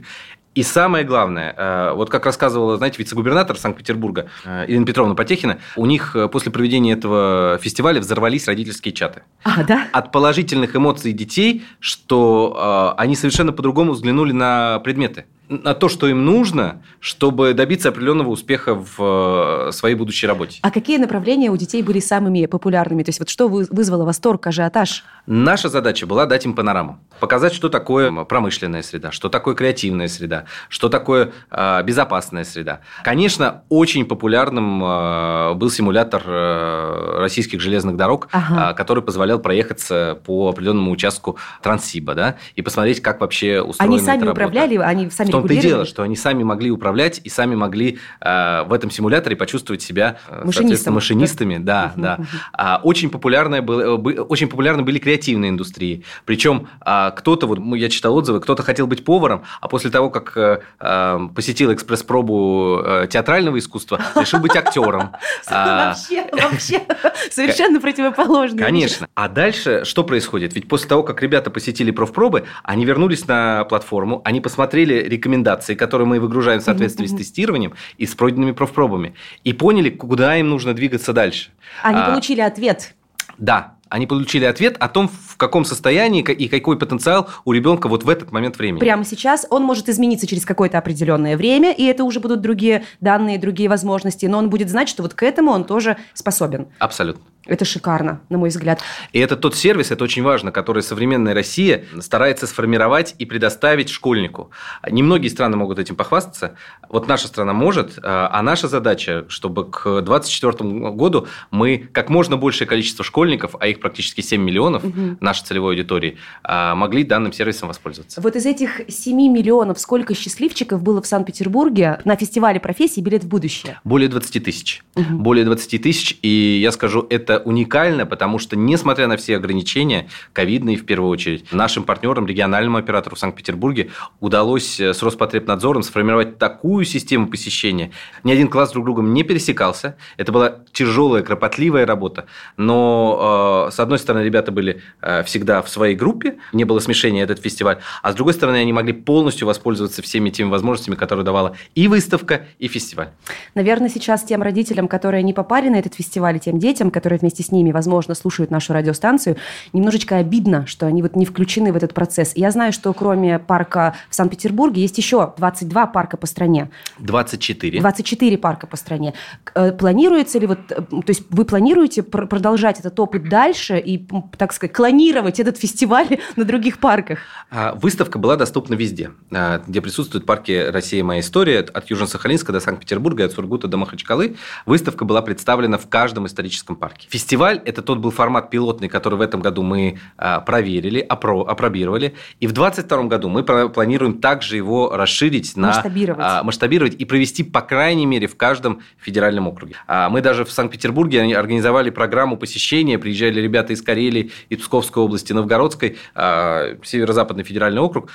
И 0.53 0.63
самое 0.63 1.05
главное, 1.05 1.53
э, 1.57 1.93
вот 1.93 2.09
как 2.09 2.25
рассказывала, 2.25 2.75
знаете, 2.75 2.97
вице-губернатор 2.97 3.57
Санкт-Петербурга 3.57 4.27
э, 4.43 4.65
Ирина 4.67 4.85
Петровна 4.85 5.15
Потехина, 5.15 5.59
у 5.77 5.85
них 5.85 6.13
э, 6.15 6.27
после 6.27 6.51
проведения 6.51 6.91
этого 6.91 7.57
фестиваля 7.61 8.01
взорвались 8.01 8.47
родительские 8.47 8.93
чаты. 8.93 9.23
А, 9.43 9.63
да? 9.63 9.87
От 9.93 10.11
положительных 10.11 10.75
эмоций 10.75 11.13
детей, 11.13 11.63
что 11.79 12.93
они 12.97 13.15
совершенно 13.15 13.53
по-другому 13.53 13.93
взглянули 13.93 14.33
на 14.33 14.79
предметы 14.79 15.25
на 15.51 15.73
то, 15.73 15.89
что 15.89 16.07
им 16.07 16.25
нужно, 16.25 16.81
чтобы 17.01 17.53
добиться 17.53 17.89
определенного 17.89 18.29
успеха 18.29 18.73
в 18.73 19.67
э, 19.67 19.71
своей 19.73 19.95
будущей 19.95 20.25
работе. 20.25 20.59
А 20.61 20.71
какие 20.71 20.97
направления 20.97 21.51
у 21.51 21.57
детей 21.57 21.83
были 21.83 21.99
самыми 21.99 22.45
популярными? 22.45 23.03
То 23.03 23.09
есть 23.09 23.19
вот 23.19 23.29
что 23.29 23.49
вызвало 23.49 24.05
восторг, 24.05 24.47
ажиотаж? 24.47 25.03
Наша 25.25 25.67
задача 25.67 26.07
была 26.07 26.25
дать 26.25 26.45
им 26.45 26.55
панораму, 26.55 26.99
показать, 27.19 27.53
что 27.53 27.67
такое 27.67 28.11
промышленная 28.23 28.81
среда, 28.81 29.11
что 29.11 29.27
такое 29.27 29.53
креативная 29.53 30.07
среда, 30.07 30.45
что 30.69 30.87
такое 30.87 31.33
э, 31.51 31.83
безопасная 31.83 32.45
среда. 32.45 32.79
Конечно, 33.03 33.63
очень 33.67 34.05
популярным 34.05 34.81
э, 34.83 35.53
был 35.55 35.69
симулятор 35.69 36.23
э, 36.25 37.17
российских 37.19 37.59
железных 37.59 37.97
дорог, 37.97 38.29
ага. 38.31 38.71
э, 38.71 38.73
который 38.73 39.03
позволял 39.03 39.39
проехаться 39.39 40.17
по 40.25 40.49
определенному 40.49 40.91
участку 40.91 41.37
Транссиба, 41.61 42.15
да, 42.15 42.37
и 42.55 42.61
посмотреть, 42.61 43.01
как 43.01 43.19
вообще 43.19 43.61
устроена 43.61 43.95
Они 43.95 44.03
сами 44.03 44.29
управляли, 44.29 44.77
они 44.77 45.09
сами 45.09 45.40
том-то 45.41 45.53
и 45.53 45.57
дело, 45.57 45.85
что 45.85 46.03
они 46.03 46.15
сами 46.15 46.43
могли 46.43 46.71
управлять 46.71 47.21
и 47.23 47.29
сами 47.29 47.55
могли 47.55 47.99
э, 48.21 48.63
в 48.63 48.73
этом 48.73 48.91
симуляторе 48.91 49.35
почувствовать 49.35 49.81
себя, 49.81 50.17
э, 50.27 50.43
Машинистом. 50.45 50.93
машинистами. 50.93 51.57
Да, 51.57 51.93
да. 51.95 52.17
да. 52.17 52.25
А, 52.53 52.81
очень, 52.83 53.09
популярные 53.09 53.61
был, 53.61 54.25
очень 54.29 54.47
популярны 54.47 54.83
были 54.83 54.99
креативные 54.99 55.49
индустрии. 55.49 56.03
Причем 56.25 56.67
а, 56.81 57.11
кто-то, 57.11 57.47
вот 57.47 57.59
я 57.75 57.89
читал 57.89 58.15
отзывы, 58.15 58.39
кто-то 58.39 58.63
хотел 58.63 58.87
быть 58.87 59.03
поваром, 59.03 59.43
а 59.59 59.67
после 59.67 59.89
того, 59.89 60.09
как 60.09 60.33
а, 60.35 61.27
посетил 61.35 61.73
экспресс-пробу 61.73 62.83
театрального 63.09 63.57
искусства, 63.57 63.99
решил 64.15 64.39
быть 64.39 64.55
актером. 64.55 65.11
Вообще, 65.51 66.25
вообще, 66.31 66.81
совершенно 67.31 67.79
противоположно. 67.79 68.57
Конечно. 68.57 69.07
А 69.15 69.27
дальше 69.27 69.83
что 69.83 70.03
происходит? 70.03 70.55
Ведь 70.55 70.67
после 70.67 70.87
того, 70.87 71.03
как 71.03 71.21
ребята 71.21 71.49
посетили 71.49 71.91
профпробы, 71.91 72.45
они 72.63 72.85
вернулись 72.85 73.27
на 73.27 73.65
платформу, 73.65 74.21
они 74.25 74.41
посмотрели 74.41 74.95
рекомендации, 74.95 75.30
которые 75.75 76.07
мы 76.07 76.19
выгружаем 76.19 76.59
в 76.59 76.63
соответствии 76.63 77.05
с 77.05 77.15
тестированием 77.15 77.73
и 77.97 78.05
с 78.05 78.15
пройденными 78.15 78.51
профпробами, 78.51 79.13
и 79.43 79.53
поняли, 79.53 79.89
куда 79.89 80.37
им 80.37 80.49
нужно 80.49 80.73
двигаться 80.73 81.13
дальше. 81.13 81.51
Они 81.83 81.99
а, 81.99 82.11
получили 82.11 82.41
ответ. 82.41 82.93
Да, 83.37 83.75
они 83.91 84.07
получили 84.07 84.45
ответ 84.45 84.77
о 84.79 84.87
том, 84.87 85.09
в 85.09 85.35
каком 85.35 85.65
состоянии 85.65 86.21
и 86.21 86.47
какой 86.47 86.79
потенциал 86.79 87.27
у 87.43 87.51
ребенка 87.51 87.89
вот 87.89 88.03
в 88.03 88.09
этот 88.09 88.31
момент 88.31 88.57
времени. 88.57 88.79
Прямо 88.79 89.03
сейчас 89.03 89.45
он 89.49 89.63
может 89.63 89.89
измениться 89.89 90.25
через 90.27 90.45
какое-то 90.45 90.77
определенное 90.77 91.35
время, 91.35 91.73
и 91.73 91.83
это 91.83 92.05
уже 92.05 92.21
будут 92.21 92.39
другие 92.39 92.85
данные, 93.01 93.37
другие 93.37 93.67
возможности, 93.67 94.25
но 94.27 94.37
он 94.37 94.49
будет 94.49 94.69
знать, 94.69 94.87
что 94.87 95.03
вот 95.03 95.13
к 95.13 95.23
этому 95.23 95.51
он 95.51 95.65
тоже 95.65 95.97
способен. 96.13 96.67
Абсолютно. 96.79 97.21
Это 97.51 97.65
шикарно, 97.65 98.21
на 98.29 98.37
мой 98.37 98.49
взгляд. 98.49 98.81
И 99.11 99.19
это 99.19 99.35
тот 99.35 99.55
сервис, 99.55 99.91
это 99.91 100.03
очень 100.03 100.23
важно, 100.23 100.51
который 100.51 100.83
современная 100.83 101.33
Россия 101.33 101.83
старается 101.99 102.47
сформировать 102.47 103.13
и 103.19 103.25
предоставить 103.25 103.89
школьнику. 103.89 104.51
Немногие 104.89 105.29
страны 105.29 105.57
могут 105.57 105.77
этим 105.77 105.95
похвастаться. 105.95 106.55
Вот 106.87 107.07
наша 107.07 107.27
страна 107.27 107.53
может, 107.53 107.99
а 108.01 108.41
наша 108.41 108.67
задача, 108.67 109.25
чтобы 109.27 109.69
к 109.69 109.83
2024 110.01 110.91
году 110.91 111.27
мы 111.51 111.89
как 111.91 112.09
можно 112.09 112.37
большее 112.37 112.67
количество 112.67 113.03
школьников, 113.03 113.55
а 113.59 113.67
их 113.67 113.81
практически 113.81 114.21
7 114.21 114.41
миллионов, 114.41 114.85
угу. 114.85 115.17
нашей 115.19 115.43
целевой 115.43 115.73
аудитории, 115.73 116.17
а, 116.43 116.75
могли 116.75 117.03
данным 117.03 117.33
сервисом 117.33 117.67
воспользоваться. 117.67 118.21
Вот 118.21 118.35
из 118.35 118.45
этих 118.45 118.81
7 118.87 119.15
миллионов 119.17 119.79
сколько 119.79 120.15
счастливчиков 120.15 120.81
было 120.81 121.01
в 121.01 121.07
Санкт-Петербурге 121.07 121.99
на 122.05 122.15
фестивале 122.15 122.59
профессии 122.59 123.01
«Билет 123.01 123.23
в 123.25 123.27
будущее»? 123.27 123.79
Более 123.83 124.07
20 124.07 124.43
тысяч. 124.43 124.83
Угу. 124.95 125.15
Более 125.15 125.43
20 125.43 125.81
тысяч, 125.81 126.17
и 126.21 126.59
я 126.61 126.71
скажу, 126.71 127.05
это 127.09 127.40
уникально, 127.43 128.05
потому 128.05 128.39
что, 128.39 128.55
несмотря 128.55 129.07
на 129.07 129.17
все 129.17 129.37
ограничения, 129.37 130.07
ковидные 130.33 130.77
в 130.77 130.85
первую 130.85 131.09
очередь, 131.09 131.51
нашим 131.51 131.83
партнерам, 131.83 132.25
региональному 132.25 132.77
оператору 132.77 133.15
в 133.15 133.19
Санкт-Петербурге 133.19 133.91
удалось 134.19 134.79
э, 134.79 134.93
с 134.93 135.01
Роспотребнадзором 135.01 135.83
сформировать 135.83 136.37
такую 136.37 136.85
систему 136.85 137.27
посещения. 137.27 137.91
Ни 138.23 138.31
один 138.31 138.47
класс 138.47 138.71
друг 138.71 138.85
другом 138.85 139.13
не 139.13 139.23
пересекался. 139.23 139.95
Это 140.17 140.31
была 140.31 140.59
тяжелая, 140.71 141.23
кропотливая 141.23 141.85
работа. 141.85 142.25
Но, 142.57 143.67
э, 143.69 143.71
с 143.71 143.79
одной 143.79 143.99
стороны, 143.99 144.23
ребята 144.23 144.51
были 144.51 144.81
э, 145.01 145.23
всегда 145.23 145.61
в 145.61 145.69
своей 145.69 145.95
группе, 145.95 146.37
не 146.53 146.63
было 146.63 146.79
смешения 146.79 147.23
этот 147.23 147.39
фестиваль, 147.39 147.79
а 148.01 148.11
с 148.11 148.15
другой 148.15 148.33
стороны, 148.33 148.57
они 148.57 148.73
могли 148.73 148.93
полностью 148.93 149.47
воспользоваться 149.47 150.01
всеми 150.01 150.29
теми 150.29 150.49
возможностями, 150.49 150.95
которые 150.95 151.25
давала 151.25 151.55
и 151.75 151.87
выставка, 151.87 152.45
и 152.59 152.67
фестиваль. 152.67 153.09
Наверное, 153.55 153.89
сейчас 153.89 154.23
тем 154.23 154.41
родителям, 154.41 154.87
которые 154.87 155.23
не 155.23 155.33
попали 155.33 155.69
на 155.69 155.77
этот 155.77 155.95
фестиваль, 155.95 156.37
и 156.37 156.39
тем 156.39 156.59
детям, 156.59 156.91
которые 156.91 157.19
вместе 157.21 157.43
с 157.43 157.51
ними, 157.51 157.71
возможно, 157.71 158.15
слушают 158.15 158.51
нашу 158.51 158.73
радиостанцию, 158.73 159.37
немножечко 159.73 160.17
обидно, 160.17 160.65
что 160.67 160.85
они 160.85 161.01
вот 161.01 161.15
не 161.15 161.25
включены 161.25 161.71
в 161.71 161.75
этот 161.75 161.93
процесс. 161.93 162.33
Я 162.35 162.51
знаю, 162.51 162.73
что 162.73 162.93
кроме 162.93 163.39
парка 163.39 163.95
в 164.09 164.15
Санкт-Петербурге 164.15 164.81
есть 164.81 164.97
еще 164.97 165.33
22 165.37 165.87
парка 165.87 166.17
по 166.17 166.27
стране. 166.27 166.69
24. 166.99 167.79
24 167.79 168.37
парка 168.37 168.67
по 168.67 168.77
стране. 168.77 169.13
Э, 169.55 169.71
планируется 169.71 170.39
ли 170.39 170.47
вот, 170.47 170.59
э, 170.69 170.75
то 170.75 171.03
есть 171.07 171.23
вы 171.29 171.45
планируете 171.45 172.03
продолжать 172.03 172.79
этот 172.79 172.99
опыт 172.99 173.29
дальше 173.29 173.79
и, 173.79 174.05
так 174.37 174.53
сказать, 174.53 174.73
клонировать 174.73 175.39
этот 175.39 175.57
фестиваль 175.57 176.19
на 176.35 176.45
других 176.45 176.79
парках? 176.79 177.19
А, 177.49 177.73
выставка 177.75 178.19
была 178.19 178.35
доступна 178.35 178.75
везде, 178.75 179.11
а, 179.31 179.61
где 179.65 179.81
присутствуют 179.81 180.25
парки 180.25 180.69
«Россия. 180.69 181.03
Моя 181.03 181.21
история» 181.21 181.59
от 181.59 181.89
Южно-Сахалинска 181.89 182.51
до 182.51 182.59
Санкт-Петербурга, 182.59 183.25
от 183.25 183.31
Сургута 183.31 183.67
до 183.67 183.77
Махачкалы. 183.77 184.37
Выставка 184.65 185.05
была 185.05 185.21
представлена 185.21 185.77
в 185.77 185.87
каждом 185.87 186.27
историческом 186.27 186.75
парке. 186.75 187.07
Фестиваль– 187.11 187.61
это 187.65 187.81
тот 187.81 187.97
был 187.97 188.09
формат 188.09 188.49
пилотный, 188.49 188.87
который 188.87 189.15
в 189.15 189.21
этом 189.21 189.41
году 189.41 189.63
мы 189.63 189.99
а, 190.15 190.39
проверили, 190.39 191.01
опро, 191.01 191.41
опробировали. 191.41 192.13
И 192.39 192.47
в 192.47 192.53
2022 192.53 193.03
году 193.03 193.27
мы 193.27 193.43
планируем 193.43 194.21
также 194.21 194.55
его 194.55 194.95
расширить, 194.95 195.57
на, 195.57 195.67
масштабировать. 195.67 196.25
А, 196.25 196.41
масштабировать 196.43 196.93
и 196.93 197.03
провести, 197.03 197.43
по 197.43 197.59
крайней 197.59 198.05
мере, 198.05 198.27
в 198.27 198.37
каждом 198.37 198.79
федеральном 198.97 199.49
округе. 199.49 199.75
А 199.87 200.09
мы 200.09 200.21
даже 200.21 200.45
в 200.45 200.51
Санкт-Петербурге 200.53 201.35
организовали 201.35 201.89
программу 201.89 202.37
посещения. 202.37 202.97
Приезжали 202.97 203.41
ребята 203.41 203.73
из 203.73 203.81
Карелии, 203.81 204.31
и 204.47 204.55
Псковской 204.55 205.03
области, 205.03 205.33
Новгородской, 205.33 205.97
Северо-Западный 206.15 207.43
федеральный 207.43 207.81
округ, 207.81 208.09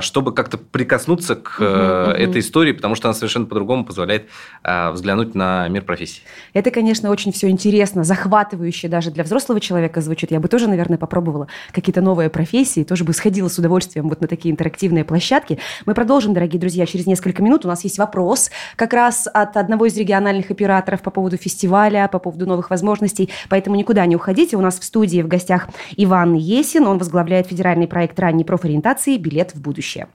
чтобы 0.00 0.32
как-то 0.32 0.56
прикоснуться 0.56 1.36
к 1.36 1.58
угу, 1.58 1.66
этой 1.66 2.40
истории, 2.40 2.72
потому 2.72 2.94
что 2.94 3.08
она 3.08 3.14
совершенно 3.14 3.44
по-другому 3.44 3.84
позволяет 3.84 4.28
взглянуть 4.64 5.34
на 5.34 5.68
мир 5.68 5.82
профессии. 5.82 6.22
Это, 6.54 6.70
конечно, 6.70 7.10
очень 7.10 7.32
все 7.32 7.50
интересно, 7.50 8.04
захватывает 8.04 8.37
захватывающе 8.38 8.88
даже 8.88 9.10
для 9.10 9.24
взрослого 9.24 9.60
человека 9.60 10.00
звучит. 10.00 10.30
Я 10.30 10.38
бы 10.38 10.48
тоже, 10.48 10.68
наверное, 10.68 10.96
попробовала 10.96 11.48
какие-то 11.72 12.00
новые 12.00 12.30
профессии, 12.30 12.84
тоже 12.84 13.04
бы 13.04 13.12
сходила 13.12 13.48
с 13.48 13.58
удовольствием 13.58 14.08
вот 14.08 14.20
на 14.20 14.28
такие 14.28 14.52
интерактивные 14.52 15.04
площадки. 15.04 15.58
Мы 15.86 15.94
продолжим, 15.94 16.34
дорогие 16.34 16.60
друзья, 16.60 16.86
через 16.86 17.06
несколько 17.06 17.42
минут. 17.42 17.64
У 17.64 17.68
нас 17.68 17.82
есть 17.84 17.98
вопрос 17.98 18.50
как 18.76 18.92
раз 18.92 19.28
от 19.32 19.56
одного 19.56 19.86
из 19.86 19.96
региональных 19.96 20.50
операторов 20.52 21.02
по 21.02 21.10
поводу 21.10 21.36
фестиваля, 21.36 22.08
по 22.08 22.20
поводу 22.20 22.46
новых 22.46 22.70
возможностей, 22.70 23.28
поэтому 23.48 23.76
никуда 23.76 24.06
не 24.06 24.14
уходите. 24.14 24.56
У 24.56 24.60
нас 24.60 24.78
в 24.78 24.84
студии 24.84 25.22
в 25.22 25.28
гостях 25.28 25.68
Иван 25.96 26.34
Есин, 26.34 26.86
он 26.86 26.98
возглавляет 26.98 27.48
федеральный 27.48 27.88
проект 27.88 28.18
ранней 28.20 28.44
профориентации 28.44 29.16
«Билет 29.16 29.52
в 29.54 29.60
будущее». 29.60 30.06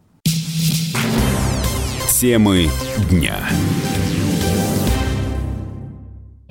Темы 2.07 2.69
дня. 3.09 3.35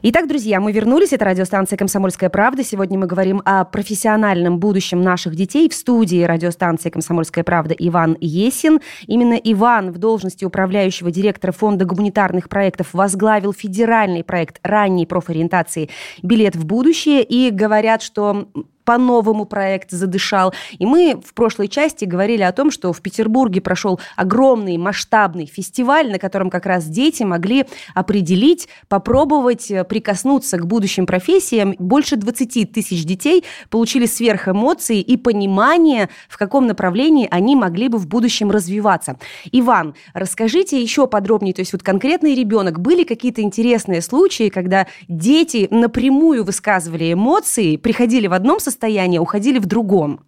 Итак, 0.04 0.26
друзья, 0.26 0.58
мы 0.58 0.72
вернулись. 0.72 1.12
Это 1.12 1.26
радиостанция 1.26 1.76
«Комсомольская 1.76 2.28
правда». 2.28 2.64
Сегодня 2.64 2.98
мы 2.98 3.06
говорим 3.06 3.40
о 3.44 3.64
профессиональном 3.64 4.58
будущем 4.58 5.00
наших 5.00 5.36
детей. 5.36 5.68
В 5.68 5.74
студии 5.74 6.24
радиостанции 6.24 6.90
«Комсомольская 6.90 7.44
правда» 7.44 7.72
Иван 7.78 8.16
Есин. 8.20 8.80
Именно 9.06 9.34
Иван 9.34 9.92
в 9.92 9.98
должности 9.98 10.44
управляющего 10.44 11.12
директора 11.12 11.52
Фонда 11.52 11.84
гуманитарных 11.84 12.48
проектов 12.48 12.94
возглавил 12.94 13.52
федеральный 13.52 14.24
проект 14.24 14.58
ранней 14.64 15.06
профориентации 15.06 15.88
«Билет 16.20 16.56
в 16.56 16.66
будущее». 16.66 17.22
И 17.22 17.50
говорят, 17.50 18.02
что 18.02 18.48
по-новому 18.84 19.44
проект 19.44 19.90
задышал. 19.90 20.52
И 20.78 20.86
мы 20.86 21.20
в 21.24 21.34
прошлой 21.34 21.68
части 21.68 22.04
говорили 22.04 22.42
о 22.42 22.52
том, 22.52 22.70
что 22.70 22.92
в 22.92 23.00
Петербурге 23.00 23.60
прошел 23.60 24.00
огромный 24.16 24.76
масштабный 24.78 25.46
фестиваль, 25.46 26.10
на 26.10 26.18
котором 26.18 26.50
как 26.50 26.66
раз 26.66 26.86
дети 26.86 27.22
могли 27.22 27.66
определить, 27.94 28.68
попробовать 28.88 29.70
э, 29.70 29.84
прикоснуться 29.84 30.58
к 30.58 30.66
будущим 30.66 31.06
профессиям. 31.06 31.74
Больше 31.78 32.16
20 32.16 32.72
тысяч 32.72 33.04
детей 33.04 33.44
получили 33.70 34.06
сверхэмоции 34.06 35.00
и 35.00 35.16
понимание, 35.16 36.08
в 36.28 36.38
каком 36.38 36.66
направлении 36.66 37.28
они 37.30 37.56
могли 37.56 37.88
бы 37.88 37.98
в 37.98 38.06
будущем 38.06 38.50
развиваться. 38.50 39.18
Иван, 39.52 39.94
расскажите 40.14 40.80
еще 40.80 41.06
подробнее, 41.06 41.54
то 41.54 41.60
есть 41.60 41.72
вот 41.72 41.82
конкретный 41.82 42.34
ребенок, 42.34 42.80
были 42.80 43.04
какие-то 43.04 43.42
интересные 43.42 44.02
случаи, 44.02 44.48
когда 44.48 44.86
дети 45.08 45.68
напрямую 45.70 46.44
высказывали 46.44 47.12
эмоции, 47.12 47.76
приходили 47.76 48.26
в 48.26 48.32
одном 48.32 48.58
состоянии, 48.58 48.71
состоянии, 48.72 49.18
уходили 49.18 49.58
в 49.58 49.66
другом? 49.66 50.20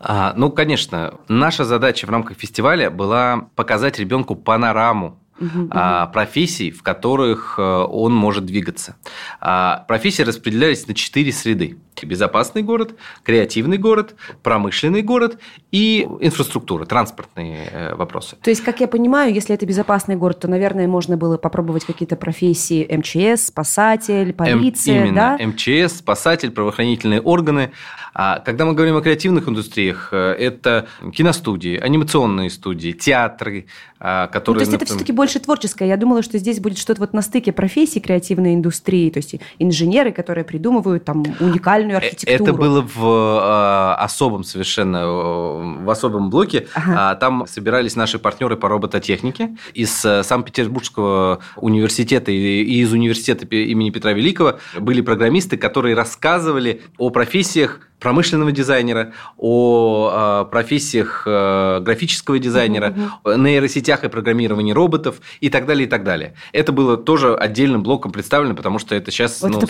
А, 0.00 0.32
ну, 0.36 0.50
конечно. 0.50 1.14
Наша 1.28 1.64
задача 1.64 2.06
в 2.06 2.10
рамках 2.10 2.38
фестиваля 2.38 2.90
была 2.90 3.48
показать 3.54 3.98
ребенку 3.98 4.34
панораму 4.34 5.18
угу, 5.40 5.68
а, 5.70 6.06
профессий, 6.06 6.70
в 6.70 6.82
которых 6.82 7.56
э, 7.58 7.62
он 7.62 8.14
может 8.14 8.44
двигаться. 8.44 8.96
А, 9.40 9.84
профессии 9.88 10.22
распределялись 10.22 10.86
на 10.86 10.94
четыре 10.94 11.32
среды. 11.32 11.78
Безопасный 12.06 12.62
город, 12.62 12.94
креативный 13.22 13.78
город, 13.78 14.14
промышленный 14.42 15.02
город 15.02 15.38
и 15.70 16.06
инфраструктура, 16.20 16.84
транспортные 16.84 17.68
э, 17.70 17.94
вопросы. 17.94 18.36
То 18.42 18.50
есть, 18.50 18.62
как 18.62 18.80
я 18.80 18.88
понимаю, 18.88 19.32
если 19.32 19.54
это 19.54 19.66
безопасный 19.66 20.16
город, 20.16 20.40
то, 20.40 20.48
наверное, 20.48 20.86
можно 20.86 21.16
было 21.16 21.36
попробовать 21.38 21.84
какие-то 21.84 22.16
профессии 22.16 22.86
МЧС, 22.90 23.46
спасатель, 23.46 24.32
полиция, 24.32 24.96
М- 25.00 25.06
именно. 25.08 25.36
да? 25.38 25.46
МЧС, 25.46 25.98
спасатель, 25.98 26.50
правоохранительные 26.50 27.20
органы. 27.20 27.72
А 28.14 28.40
когда 28.40 28.64
мы 28.64 28.74
говорим 28.74 28.96
о 28.96 29.00
креативных 29.00 29.48
индустриях, 29.48 30.08
э, 30.12 30.32
это 30.32 30.86
киностудии, 31.12 31.76
анимационные 31.78 32.50
студии, 32.50 32.90
театры, 32.92 33.66
а, 34.00 34.26
Ну, 34.26 34.32
которые... 34.32 34.58
то 34.58 34.60
есть 34.60 34.68
это 34.72 34.80
например, 34.80 34.86
все-таки 34.96 35.12
больше 35.12 35.38
творческое. 35.40 35.88
Я 35.88 35.96
думала, 35.96 36.22
что 36.22 36.36
здесь 36.38 36.60
будет 36.60 36.78
что-то 36.78 37.00
вот 37.00 37.12
на 37.12 37.22
стыке 37.22 37.52
профессий 37.52 38.00
креативной 38.00 38.54
индустрии, 38.54 39.08
то 39.10 39.18
есть 39.18 39.36
инженеры, 39.58 40.12
которые 40.12 40.44
придумывают 40.44 41.04
там 41.04 41.24
уникальную 41.40 41.87
Э, 41.94 41.96
архитектуру. 41.96 42.44
Это 42.44 42.52
было 42.52 42.80
в 42.82 43.04
э, 43.04 43.94
особом 44.02 44.44
совершенно, 44.44 44.98
э, 44.98 45.82
в 45.84 45.90
особом 45.90 46.30
блоке. 46.30 46.66
Ага. 46.74 47.10
А, 47.10 47.14
Там 47.14 47.46
собирались 47.46 47.96
наши 47.96 48.18
партнеры 48.18 48.56
по 48.56 48.68
робототехнике 48.68 49.56
из 49.74 50.04
э, 50.04 50.22
Санкт-Петербургского 50.22 51.40
университета 51.56 52.30
и 52.30 52.62
из 52.62 52.92
университета 52.92 53.46
имени 53.46 53.90
Петра 53.90 54.12
Великого 54.12 54.58
были 54.78 55.00
программисты, 55.00 55.56
которые 55.56 55.94
рассказывали 55.94 56.82
о 56.98 57.10
профессиях 57.10 57.80
промышленного 58.00 58.52
дизайнера, 58.52 59.12
о 59.36 60.44
э, 60.46 60.50
профессиях 60.50 61.24
э, 61.26 61.80
графического 61.80 62.38
дизайнера, 62.38 62.94
о 63.24 63.34
нейросетях 63.34 64.04
и 64.04 64.08
программировании 64.08 64.72
роботов 64.72 65.20
и 65.40 65.50
так 65.50 65.66
далее, 65.66 65.86
и 65.86 65.90
так 65.90 66.04
далее. 66.04 66.34
Это 66.52 66.72
было 66.72 66.96
тоже 66.96 67.34
отдельным 67.34 67.82
блоком 67.82 68.12
представлено, 68.12 68.54
потому 68.54 68.78
что 68.78 68.94
это 68.94 69.10
сейчас 69.10 69.40
Вот 69.42 69.50
ну, 69.50 69.58
это 69.58 69.66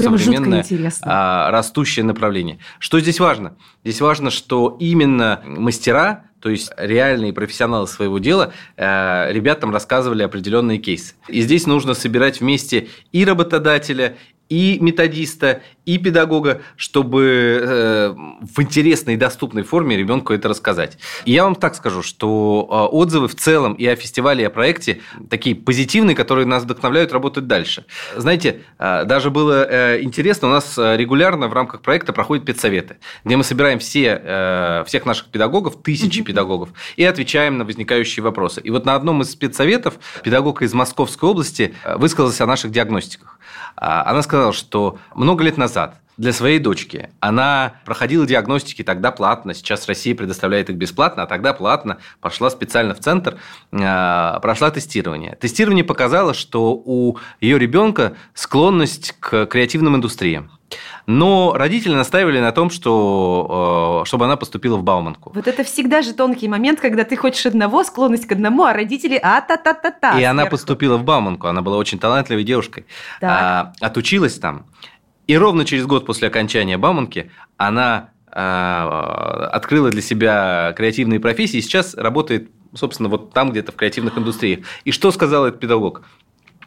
интересно. 0.60 1.06
а, 1.08 1.50
растущее 1.50 2.04
направление. 2.08 2.58
Что 2.80 2.98
здесь 2.98 3.20
важно? 3.20 3.56
Здесь 3.84 4.00
важно, 4.00 4.30
что 4.30 4.76
именно 4.80 5.40
мастера, 5.44 6.24
то 6.40 6.50
есть 6.50 6.72
реальные 6.76 7.32
профессионалы 7.32 7.86
своего 7.86 8.18
дела, 8.18 8.52
э, 8.76 9.32
ребятам 9.32 9.72
рассказывали 9.72 10.22
определенные 10.22 10.78
кейсы. 10.78 11.14
И 11.28 11.40
здесь 11.40 11.66
нужно 11.66 11.94
собирать 11.94 12.40
вместе 12.40 12.88
и 13.12 13.24
работодателя, 13.24 14.16
и 14.48 14.78
методиста, 14.80 15.62
и 15.84 15.96
педагога, 15.96 16.60
чтобы 16.76 17.60
э, 17.62 18.14
в 18.42 18.60
интересной 18.60 19.14
и 19.14 19.16
доступной 19.16 19.62
форме 19.62 19.96
ребенку 19.96 20.34
это 20.34 20.48
рассказать. 20.48 20.98
И 21.24 21.32
я 21.32 21.44
вам 21.44 21.54
так 21.54 21.74
скажу, 21.74 22.02
что 22.02 22.68
э, 22.70 22.94
отзывы 22.94 23.28
в 23.28 23.34
целом 23.34 23.72
и 23.72 23.86
о 23.86 23.96
фестивале, 23.96 24.42
и 24.44 24.46
о 24.46 24.50
проекте 24.50 25.00
такие 25.30 25.56
позитивные, 25.56 26.14
которые 26.14 26.46
нас 26.46 26.64
вдохновляют 26.64 27.12
работать 27.12 27.46
дальше. 27.46 27.86
Знаете, 28.14 28.60
э, 28.78 29.04
даже 29.04 29.30
было 29.30 29.66
э, 29.66 30.02
интересно, 30.02 30.48
у 30.48 30.50
нас 30.50 30.76
э, 30.76 30.96
регулярно 30.98 31.48
в 31.48 31.54
рамках 31.54 31.80
проекта 31.80 32.12
проходят 32.12 32.44
педсоветы, 32.44 32.98
где 33.24 33.36
мы 33.36 33.44
собираем 33.44 33.78
все, 33.78 34.20
э, 34.22 34.84
всех 34.86 35.06
наших 35.06 35.28
педагогов, 35.28 35.82
тысячи 35.82 36.22
педагогов, 36.22 36.68
и 36.96 37.04
отвечаем 37.04 37.56
на 37.56 37.64
возникающие 37.64 38.22
вопросы. 38.22 38.60
И 38.60 38.70
вот 38.70 38.84
на 38.84 38.94
одном 38.94 39.22
из 39.22 39.30
спецсоветов 39.30 39.98
педагог 40.22 40.60
из 40.60 40.74
Московской 40.74 41.30
области 41.30 41.74
высказался 41.96 42.44
о 42.44 42.46
наших 42.46 42.72
диагностиках. 42.72 43.37
А, 43.80 44.10
Она 44.10 44.22
сказала, 44.22 44.52
что 44.52 44.98
много 45.14 45.44
лет 45.44 45.56
назад 45.56 46.00
для 46.16 46.32
своей 46.32 46.58
дочки 46.58 47.10
она 47.20 47.74
проходила 47.84 48.26
диагностики 48.26 48.82
тогда 48.82 49.12
платно, 49.12 49.54
сейчас 49.54 49.86
Россия 49.86 50.16
предоставляет 50.16 50.68
их 50.68 50.76
бесплатно, 50.76 51.22
а 51.22 51.26
тогда 51.26 51.54
платно, 51.54 51.98
пошла 52.20 52.50
специально 52.50 52.92
в 52.94 52.98
центр, 52.98 53.38
э, 53.70 54.38
прошла 54.42 54.70
тестирование. 54.72 55.36
Тестирование 55.40 55.84
показало, 55.84 56.34
что 56.34 56.72
у 56.72 57.18
ее 57.40 57.58
ребенка 57.58 58.16
склонность 58.34 59.14
к 59.20 59.46
креативным 59.46 59.94
индустриям. 59.94 60.50
Но 61.06 61.54
родители 61.54 61.94
настаивали 61.94 62.40
на 62.40 62.52
том, 62.52 62.70
что, 62.70 64.02
э, 64.02 64.06
чтобы 64.06 64.26
она 64.26 64.36
поступила 64.36 64.76
в 64.76 64.82
Бауманку. 64.82 65.32
Вот 65.34 65.46
это 65.46 65.64
всегда 65.64 66.02
же 66.02 66.12
тонкий 66.12 66.48
момент, 66.48 66.80
когда 66.80 67.04
ты 67.04 67.16
хочешь 67.16 67.46
одного, 67.46 67.82
склонность 67.84 68.26
к 68.26 68.32
одному, 68.32 68.64
а 68.64 68.72
родители 68.72 69.18
а-та-та-та-та. 69.22 70.18
И 70.20 70.24
она 70.24 70.42
сверху. 70.42 70.56
поступила 70.56 70.96
в 70.96 71.04
Бауманку. 71.04 71.46
Она 71.46 71.62
была 71.62 71.76
очень 71.78 71.98
талантливой 71.98 72.44
девушкой. 72.44 72.86
Так. 73.20 73.30
А, 73.30 73.72
отучилась 73.80 74.38
там. 74.38 74.66
И 75.26 75.36
ровно 75.36 75.64
через 75.64 75.86
год 75.86 76.06
после 76.06 76.28
окончания 76.28 76.76
Бауманки 76.78 77.30
она 77.56 78.10
а, 78.30 79.48
открыла 79.52 79.90
для 79.90 80.02
себя 80.02 80.72
креативные 80.76 81.20
профессии 81.20 81.58
и 81.58 81.62
сейчас 81.62 81.94
работает, 81.94 82.50
собственно, 82.74 83.08
вот 83.08 83.32
там 83.32 83.50
где-то 83.50 83.72
в 83.72 83.76
креативных 83.76 84.18
индустриях. 84.18 84.60
И 84.84 84.92
что 84.92 85.10
сказал 85.10 85.46
этот 85.46 85.60
педагог? 85.60 86.02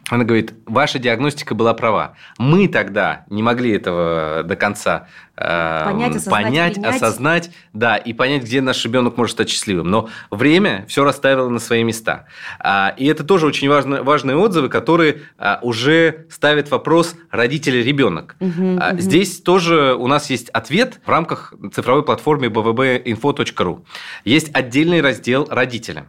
Она 0.08 0.24
говорит, 0.24 0.54
ваша 0.66 0.98
диагностика 0.98 1.54
была 1.54 1.74
права. 1.74 2.14
Мы 2.38 2.68
тогда 2.68 3.24
не 3.30 3.42
могли 3.42 3.72
этого 3.72 4.42
до 4.44 4.56
конца 4.56 5.06
Понять, 5.34 6.16
осознать, 6.16 6.44
понять, 6.44 6.74
принять. 6.74 6.96
осознать, 6.96 7.50
да, 7.72 7.96
и 7.96 8.12
понять, 8.12 8.42
где 8.42 8.60
наш 8.60 8.84
ребенок 8.84 9.16
может 9.16 9.32
стать 9.32 9.48
счастливым. 9.48 9.90
Но 9.90 10.08
время 10.30 10.84
все 10.88 11.04
расставило 11.04 11.48
на 11.48 11.58
свои 11.58 11.82
места. 11.84 12.26
А, 12.58 12.94
И 12.98 13.06
это 13.06 13.24
тоже 13.24 13.46
очень 13.46 13.68
важно, 13.68 14.02
важные 14.02 14.36
отзывы, 14.36 14.68
которые 14.68 15.22
а, 15.38 15.58
уже 15.62 16.26
ставят 16.30 16.70
вопрос 16.70 17.14
родитель-ребенок. 17.30 18.36
Мгм, 18.40 18.78
А. 18.80 18.94
Здесь 18.98 19.40
тоже 19.40 19.94
у 19.94 20.06
нас 20.06 20.28
есть 20.28 20.50
ответ 20.50 21.00
в 21.04 21.08
рамках 21.08 21.54
цифровой 21.72 22.04
платформы 22.04 22.46
bbinfo.ru. 22.48 23.84
Есть 24.24 24.50
отдельный 24.54 25.00
раздел 25.00 25.46
родителя. 25.50 26.06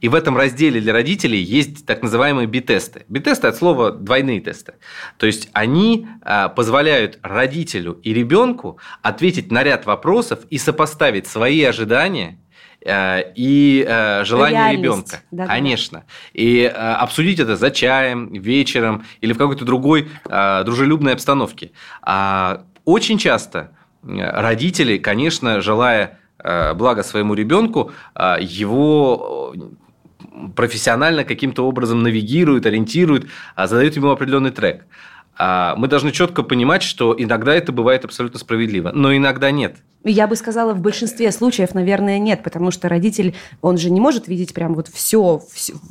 И 0.00 0.08
в 0.08 0.14
этом 0.14 0.36
разделе 0.36 0.80
для 0.80 0.92
родителей 0.92 1.40
есть 1.40 1.86
так 1.86 2.02
называемые 2.02 2.46
би-тесты. 2.46 3.04
Би-тесты 3.08 3.46
от 3.46 3.56
слова 3.56 3.92
двойные 3.92 4.40
тесты. 4.40 4.74
То 5.16 5.26
есть 5.26 5.48
они 5.52 6.06
позволяют 6.54 7.18
родителю 7.22 7.98
и 8.02 8.12
ребенку 8.12 8.63
ответить 9.02 9.50
на 9.50 9.62
ряд 9.62 9.86
вопросов 9.86 10.40
и 10.50 10.58
сопоставить 10.58 11.26
свои 11.26 11.62
ожидания 11.62 12.38
э, 12.84 13.32
и 13.36 13.84
э, 13.86 14.24
желания 14.24 14.56
Реальность. 14.56 14.82
ребенка. 14.82 15.16
Да-да-да. 15.30 15.54
Конечно. 15.54 16.04
И 16.32 16.60
э, 16.62 16.68
обсудить 16.68 17.40
это 17.40 17.56
за 17.56 17.70
чаем, 17.70 18.32
вечером 18.32 19.04
или 19.20 19.32
в 19.32 19.38
какой-то 19.38 19.64
другой 19.64 20.08
дружелюбной 20.24 21.12
обстановке. 21.14 21.72
А 22.02 22.64
очень 22.84 23.18
часто 23.18 23.76
родители, 24.02 24.98
конечно, 24.98 25.60
желая 25.60 26.18
блага 26.38 27.02
своему 27.02 27.32
ребенку, 27.32 27.92
его 28.38 29.54
профессионально 30.54 31.24
каким-то 31.24 31.66
образом 31.66 32.02
навигируют, 32.02 32.66
ориентируют, 32.66 33.26
задают 33.56 33.96
ему 33.96 34.10
определенный 34.10 34.50
трек. 34.50 34.84
А 35.36 35.74
Мы 35.76 35.88
должны 35.88 36.12
четко 36.12 36.42
понимать, 36.42 36.82
что 36.82 37.14
иногда 37.16 37.54
это 37.54 37.72
бывает 37.72 38.04
абсолютно 38.04 38.38
справедливо, 38.38 38.92
но 38.94 39.16
иногда 39.16 39.50
нет. 39.50 39.78
Я 40.04 40.26
бы 40.26 40.36
сказала, 40.36 40.74
в 40.74 40.80
большинстве 40.80 41.32
случаев, 41.32 41.74
наверное, 41.74 42.18
нет, 42.18 42.42
потому 42.42 42.70
что 42.70 42.88
родитель, 42.88 43.34
он 43.62 43.78
же 43.78 43.90
не 43.90 44.00
может 44.00 44.28
видеть 44.28 44.52
прям 44.52 44.74
вот 44.74 44.88
все, 44.88 45.42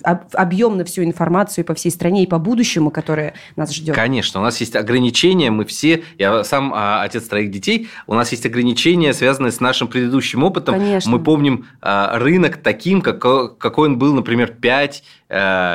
объемно 0.03 0.85
всю 0.85 1.03
информацию 1.03 1.65
по 1.65 1.73
всей 1.73 1.89
стране 1.89 2.23
и 2.23 2.27
по 2.27 2.37
будущему, 2.37 2.91
которое 2.91 3.33
нас 3.55 3.73
ждет. 3.73 3.95
Конечно, 3.95 4.39
у 4.39 4.43
нас 4.43 4.59
есть 4.59 4.75
ограничения, 4.75 5.49
мы 5.49 5.65
все, 5.65 6.03
я 6.19 6.43
сам 6.43 6.71
а, 6.75 7.01
отец 7.01 7.23
троих 7.23 7.49
детей, 7.49 7.89
у 8.05 8.13
нас 8.13 8.31
есть 8.31 8.45
ограничения, 8.45 9.13
связанные 9.13 9.51
с 9.51 9.59
нашим 9.59 9.87
предыдущим 9.87 10.43
опытом. 10.43 10.75
Конечно. 10.75 11.11
Мы 11.11 11.19
помним 11.19 11.65
а, 11.81 12.19
рынок 12.19 12.57
таким, 12.57 13.01
как, 13.01 13.19
какой 13.57 13.89
он 13.89 13.97
был, 13.97 14.13
например, 14.13 14.53
5 14.53 15.03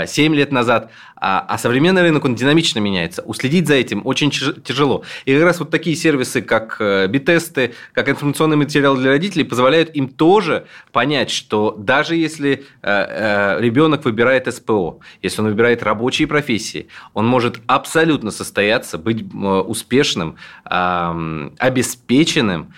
7 0.06 0.34
лет 0.36 0.52
назад, 0.52 0.92
а, 1.20 1.44
а 1.48 1.58
современный 1.58 2.02
рынок, 2.02 2.24
он 2.24 2.34
динамично 2.34 2.78
меняется. 2.78 3.22
Уследить 3.22 3.66
за 3.66 3.74
этим 3.74 4.02
очень 4.04 4.30
тяжело. 4.30 5.02
И 5.24 5.34
как 5.34 5.42
раз 5.42 5.58
вот 5.58 5.70
такие 5.70 5.96
сервисы, 5.96 6.42
как 6.42 6.76
э, 6.80 7.06
битесты, 7.08 7.74
как 7.92 8.08
информационный 8.28 8.56
материал 8.56 8.96
для 8.96 9.10
родителей, 9.10 9.44
позволяют 9.44 9.94
им 9.94 10.08
тоже 10.08 10.66
понять, 10.92 11.30
что 11.30 11.74
даже 11.76 12.16
если 12.16 12.64
э, 12.82 13.60
ребенок 13.60 14.04
выбирает 14.04 14.52
СПО, 14.52 15.00
если 15.22 15.42
он 15.42 15.48
выбирает 15.48 15.82
рабочие 15.82 16.28
профессии, 16.28 16.88
он 17.14 17.26
может 17.26 17.60
абсолютно 17.66 18.30
состояться, 18.30 18.98
быть 18.98 19.22
э, 19.22 19.36
успешным, 19.36 20.36
обеспеченным 20.64 22.72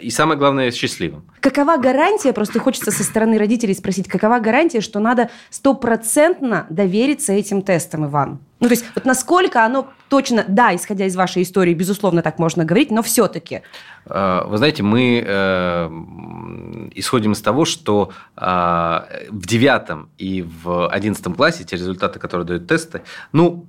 и, 0.00 0.10
самое 0.10 0.38
главное, 0.38 0.70
счастливым. 0.72 1.24
Какова 1.40 1.76
гарантия, 1.76 2.32
просто 2.32 2.58
хочется 2.58 2.90
со 2.90 3.04
стороны 3.04 3.38
родителей 3.38 3.74
спросить, 3.74 4.08
какова 4.08 4.40
гарантия, 4.40 4.80
что 4.80 4.98
надо 4.98 5.30
стопроцентно 5.50 6.66
довериться 6.70 7.32
этим 7.32 7.62
тестам, 7.62 8.06
Иван? 8.06 8.40
Ну, 8.60 8.68
то 8.68 8.74
есть, 8.74 8.84
вот 8.94 9.04
насколько 9.04 9.64
оно 9.64 9.90
точно, 10.08 10.44
да, 10.48 10.74
исходя 10.74 11.04
из 11.06 11.14
вашей 11.16 11.42
истории, 11.42 11.74
безусловно, 11.74 12.22
так 12.22 12.38
можно 12.38 12.64
говорить, 12.64 12.90
но 12.90 13.02
все-таки. 13.02 13.62
Вы 14.06 14.56
знаете, 14.56 14.82
мы 14.82 15.22
э, 15.26 15.86
исходим 16.94 17.32
из 17.32 17.42
того, 17.42 17.64
что 17.64 18.12
э, 18.36 18.40
в 19.28 19.46
девятом 19.46 20.08
и 20.18 20.42
в 20.42 20.88
одиннадцатом 20.88 21.34
классе 21.34 21.64
те 21.64 21.76
результаты, 21.76 22.18
которые 22.18 22.46
дают 22.46 22.66
тесты, 22.66 23.02
ну, 23.32 23.66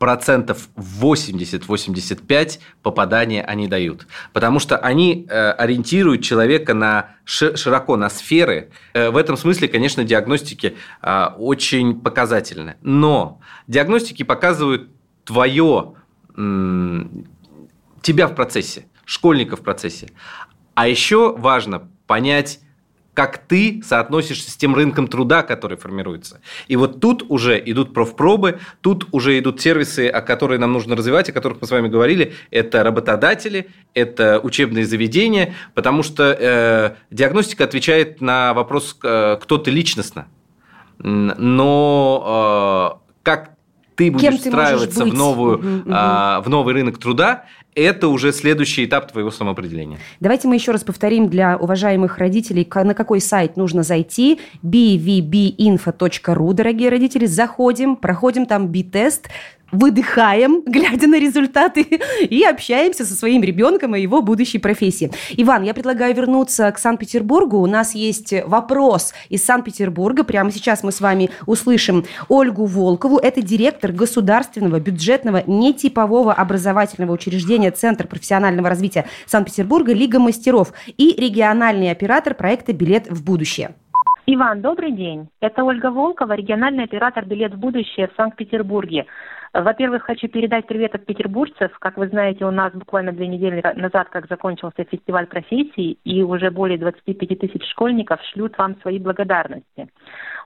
процентов 0.00 0.70
80-85 0.76 2.58
попадания 2.82 3.44
они 3.44 3.68
дают. 3.68 4.08
Потому 4.32 4.58
что 4.58 4.78
они 4.78 5.26
э, 5.28 5.50
ориентируют 5.52 6.24
человека 6.24 6.72
на 6.74 7.10
широко 7.24 7.96
на 7.96 8.08
сферы. 8.08 8.70
Э, 8.94 9.10
в 9.10 9.16
этом 9.18 9.36
смысле, 9.36 9.68
конечно, 9.68 10.02
диагностики 10.02 10.74
э, 11.02 11.26
очень 11.36 12.00
показательны. 12.00 12.76
Но 12.80 13.40
диагностики 13.68 14.22
показывают 14.22 14.88
твое, 15.24 15.94
тебя 18.02 18.26
в 18.26 18.34
процессе 18.34 18.86
школьника 19.10 19.56
в 19.56 19.62
процессе. 19.62 20.08
А 20.74 20.86
еще 20.86 21.36
важно 21.36 21.88
понять, 22.06 22.60
как 23.14 23.38
ты 23.38 23.82
соотносишься 23.84 24.50
с 24.50 24.56
тем 24.56 24.74
рынком 24.74 25.08
труда, 25.08 25.42
который 25.42 25.76
формируется. 25.76 26.40
И 26.68 26.76
вот 26.76 27.00
тут 27.00 27.24
уже 27.28 27.60
идут 27.64 27.92
профпробы, 27.92 28.60
тут 28.80 29.08
уже 29.12 29.38
идут 29.38 29.60
сервисы, 29.60 30.08
о 30.08 30.20
которых 30.20 30.60
нам 30.60 30.72
нужно 30.72 30.96
развивать, 30.96 31.28
о 31.28 31.32
которых 31.32 31.60
мы 31.60 31.66
с 31.66 31.70
вами 31.70 31.88
говорили. 31.88 32.34
Это 32.50 32.84
работодатели, 32.84 33.68
это 33.94 34.40
учебные 34.42 34.86
заведения, 34.86 35.54
потому 35.74 36.02
что 36.02 36.36
э, 36.38 36.94
диагностика 37.10 37.64
отвечает 37.64 38.20
на 38.20 38.54
вопрос, 38.54 38.96
э, 39.02 39.38
кто 39.42 39.58
ты 39.58 39.70
личностно. 39.70 40.28
Но 40.98 43.00
э, 43.02 43.12
как 43.22 43.50
ты 44.00 44.10
будешь 44.10 44.22
Кем 44.22 44.38
встраиваться 44.38 45.04
в, 45.04 45.12
новую, 45.12 45.58
угу, 45.58 45.66
угу. 45.66 45.90
А, 45.90 46.40
в 46.40 46.48
новый 46.48 46.72
рынок 46.72 46.96
труда, 46.96 47.44
это 47.74 48.08
уже 48.08 48.32
следующий 48.32 48.84
этап 48.84 49.10
твоего 49.10 49.30
самоопределения. 49.30 49.98
Давайте 50.20 50.48
мы 50.48 50.56
еще 50.56 50.72
раз 50.72 50.84
повторим 50.84 51.28
для 51.28 51.56
уважаемых 51.56 52.18
родителей, 52.18 52.68
на 52.74 52.94
какой 52.94 53.20
сайт 53.20 53.56
нужно 53.56 53.82
зайти. 53.82 54.40
bvbinfo.ru, 54.62 56.52
дорогие 56.52 56.88
родители. 56.88 57.26
Заходим, 57.26 57.96
проходим 57.96 58.46
там 58.46 58.68
би-тест, 58.68 59.28
выдыхаем, 59.72 60.62
глядя 60.66 61.06
на 61.06 61.18
результаты, 61.18 61.86
и 62.22 62.42
общаемся 62.44 63.04
со 63.04 63.14
своим 63.14 63.42
ребенком 63.42 63.94
о 63.94 63.98
его 63.98 64.22
будущей 64.22 64.58
профессии. 64.58 65.10
Иван, 65.36 65.62
я 65.62 65.74
предлагаю 65.74 66.14
вернуться 66.14 66.70
к 66.70 66.78
Санкт-Петербургу. 66.78 67.58
У 67.58 67.66
нас 67.66 67.94
есть 67.94 68.34
вопрос 68.46 69.12
из 69.28 69.44
Санкт-Петербурга. 69.44 70.24
Прямо 70.24 70.50
сейчас 70.50 70.82
мы 70.82 70.92
с 70.92 71.00
вами 71.00 71.30
услышим 71.46 72.04
Ольгу 72.28 72.64
Волкову. 72.64 73.18
Это 73.18 73.42
директор 73.42 73.92
государственного 73.92 74.80
бюджетного 74.80 75.42
нетипового 75.46 76.32
образовательного 76.32 77.12
учреждения 77.12 77.70
Центр 77.70 78.06
профессионального 78.06 78.68
развития 78.68 79.06
Санкт-Петербурга 79.26 79.92
«Лига 79.92 80.18
мастеров» 80.18 80.72
и 80.96 81.14
региональный 81.16 81.90
оператор 81.90 82.34
проекта 82.34 82.72
«Билет 82.72 83.10
в 83.10 83.24
будущее». 83.24 83.74
Иван, 84.32 84.60
добрый 84.60 84.92
день. 84.92 85.28
Это 85.40 85.64
Ольга 85.64 85.90
Волкова, 85.90 86.34
региональный 86.34 86.84
оператор 86.84 87.24
«Билет 87.24 87.54
в 87.54 87.58
будущее» 87.58 88.06
в 88.06 88.14
Санкт-Петербурге. 88.16 89.06
Во-первых, 89.52 90.04
хочу 90.04 90.28
передать 90.28 90.68
привет 90.68 90.94
от 90.94 91.04
петербуржцев. 91.04 91.76
Как 91.80 91.96
вы 91.96 92.06
знаете, 92.06 92.44
у 92.44 92.52
нас 92.52 92.72
буквально 92.72 93.10
две 93.10 93.26
недели 93.26 93.60
назад, 93.74 94.08
как 94.10 94.28
закончился 94.28 94.84
фестиваль 94.84 95.26
профессий, 95.26 95.98
и 96.04 96.22
уже 96.22 96.52
более 96.52 96.78
25 96.78 97.40
тысяч 97.40 97.68
школьников 97.72 98.20
шлют 98.32 98.56
вам 98.56 98.76
свои 98.82 99.00
благодарности. 99.00 99.88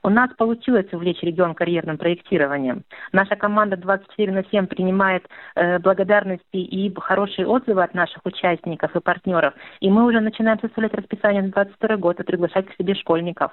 У 0.05 0.09
нас 0.09 0.29
получилось 0.37 0.85
увлечь 0.93 1.23
регион 1.23 1.55
карьерным 1.55 1.97
проектированием. 1.97 2.83
Наша 3.11 3.35
команда 3.35 3.75
24 3.75 4.31
на 4.33 4.43
7 4.43 4.67
принимает 4.67 5.27
э, 5.55 5.79
благодарности 5.79 6.57
и 6.57 6.93
хорошие 6.95 7.47
отзывы 7.47 7.81
от 7.81 7.95
наших 7.95 8.23
участников 8.23 8.95
и 8.95 8.99
партнеров. 8.99 9.55
И 9.79 9.89
мы 9.89 10.05
уже 10.05 10.19
начинаем 10.19 10.59
составлять 10.59 10.93
расписание 10.93 11.41
на 11.41 11.49
22 11.49 11.97
год 11.97 12.19
и 12.19 12.23
приглашать 12.23 12.67
к 12.67 12.75
себе 12.75 12.93
школьников. 12.93 13.51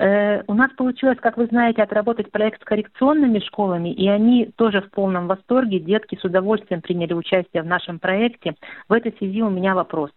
Э, 0.00 0.42
у 0.48 0.54
нас 0.54 0.72
получилось, 0.72 1.18
как 1.22 1.36
вы 1.36 1.46
знаете, 1.46 1.84
отработать 1.84 2.32
проект 2.32 2.62
с 2.62 2.64
коррекционными 2.64 3.38
школами, 3.38 3.90
и 3.90 4.08
они 4.08 4.50
тоже 4.56 4.80
в 4.80 4.90
полном 4.90 5.28
восторге. 5.28 5.78
Детки 5.78 6.18
с 6.20 6.24
удовольствием 6.24 6.82
приняли 6.82 7.12
участие 7.12 7.62
в 7.62 7.66
нашем 7.66 8.00
проекте. 8.00 8.56
В 8.88 8.92
этой 8.92 9.14
связи 9.18 9.40
у 9.40 9.50
меня 9.50 9.76
вопрос. 9.76 10.10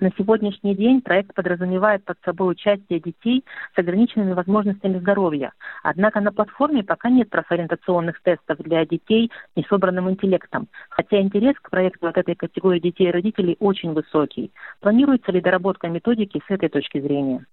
На 0.00 0.10
сегодняшний 0.16 0.74
день 0.74 1.02
проект 1.02 1.34
подразумевает 1.34 2.04
под 2.04 2.18
собой 2.24 2.52
участие 2.52 2.98
детей 2.98 3.44
с 3.74 3.78
ограниченными 3.78 4.32
возможностями 4.32 4.98
здоровья. 4.98 5.52
Однако 5.82 6.20
на 6.20 6.32
платформе 6.32 6.82
пока 6.82 7.10
нет 7.10 7.28
профориентационных 7.28 8.20
тестов 8.22 8.58
для 8.58 8.86
детей 8.86 9.30
с 9.52 9.56
несобранным 9.56 10.10
интеллектом. 10.10 10.68
Хотя 10.88 11.20
интерес 11.20 11.56
к 11.60 11.70
проекту 11.70 12.08
от 12.08 12.16
этой 12.16 12.34
категории 12.34 12.80
детей 12.80 13.08
и 13.08 13.12
родителей 13.12 13.56
очень 13.60 13.92
высокий. 13.92 14.50
Планируется 14.80 15.30
ли 15.30 15.40
доработка 15.40 15.88
методики 15.88 16.40
с 16.46 16.50
этой 16.50 16.70
точки 16.70 17.00
зрения? 17.00 17.44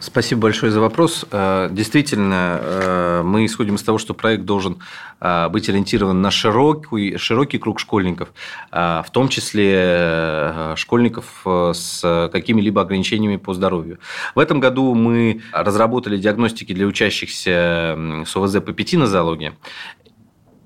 Спасибо 0.00 0.42
большое 0.42 0.72
за 0.72 0.80
вопрос. 0.80 1.24
Э, 1.30 1.68
действительно, 1.70 2.58
э, 2.60 3.22
мы 3.24 3.46
исходим 3.46 3.76
из 3.76 3.82
того, 3.84 3.98
что 3.98 4.12
проект 4.12 4.44
должен 4.44 4.78
э, 5.20 5.48
быть 5.50 5.68
ориентирован 5.68 6.20
на 6.20 6.32
широкий, 6.32 7.16
широкий 7.16 7.58
круг 7.58 7.78
школьников, 7.78 8.32
в 8.72 9.06
том 9.12 9.28
числе 9.28 10.74
школьников 10.76 11.46
с 11.46 12.28
какими-либо 12.32 12.82
ограничениями 12.82 13.36
по 13.36 13.54
здоровью. 13.54 13.98
В 14.34 14.40
этом 14.40 14.58
году 14.58 14.94
мы 14.94 15.42
разработали 15.52 16.16
диагностики 16.16 16.74
для 16.74 16.86
учащихся 16.86 17.96
с 18.26 18.36
ОВЗ 18.36 18.54
по 18.54 18.72
пяти 18.72 18.96
нозологии 18.96 19.52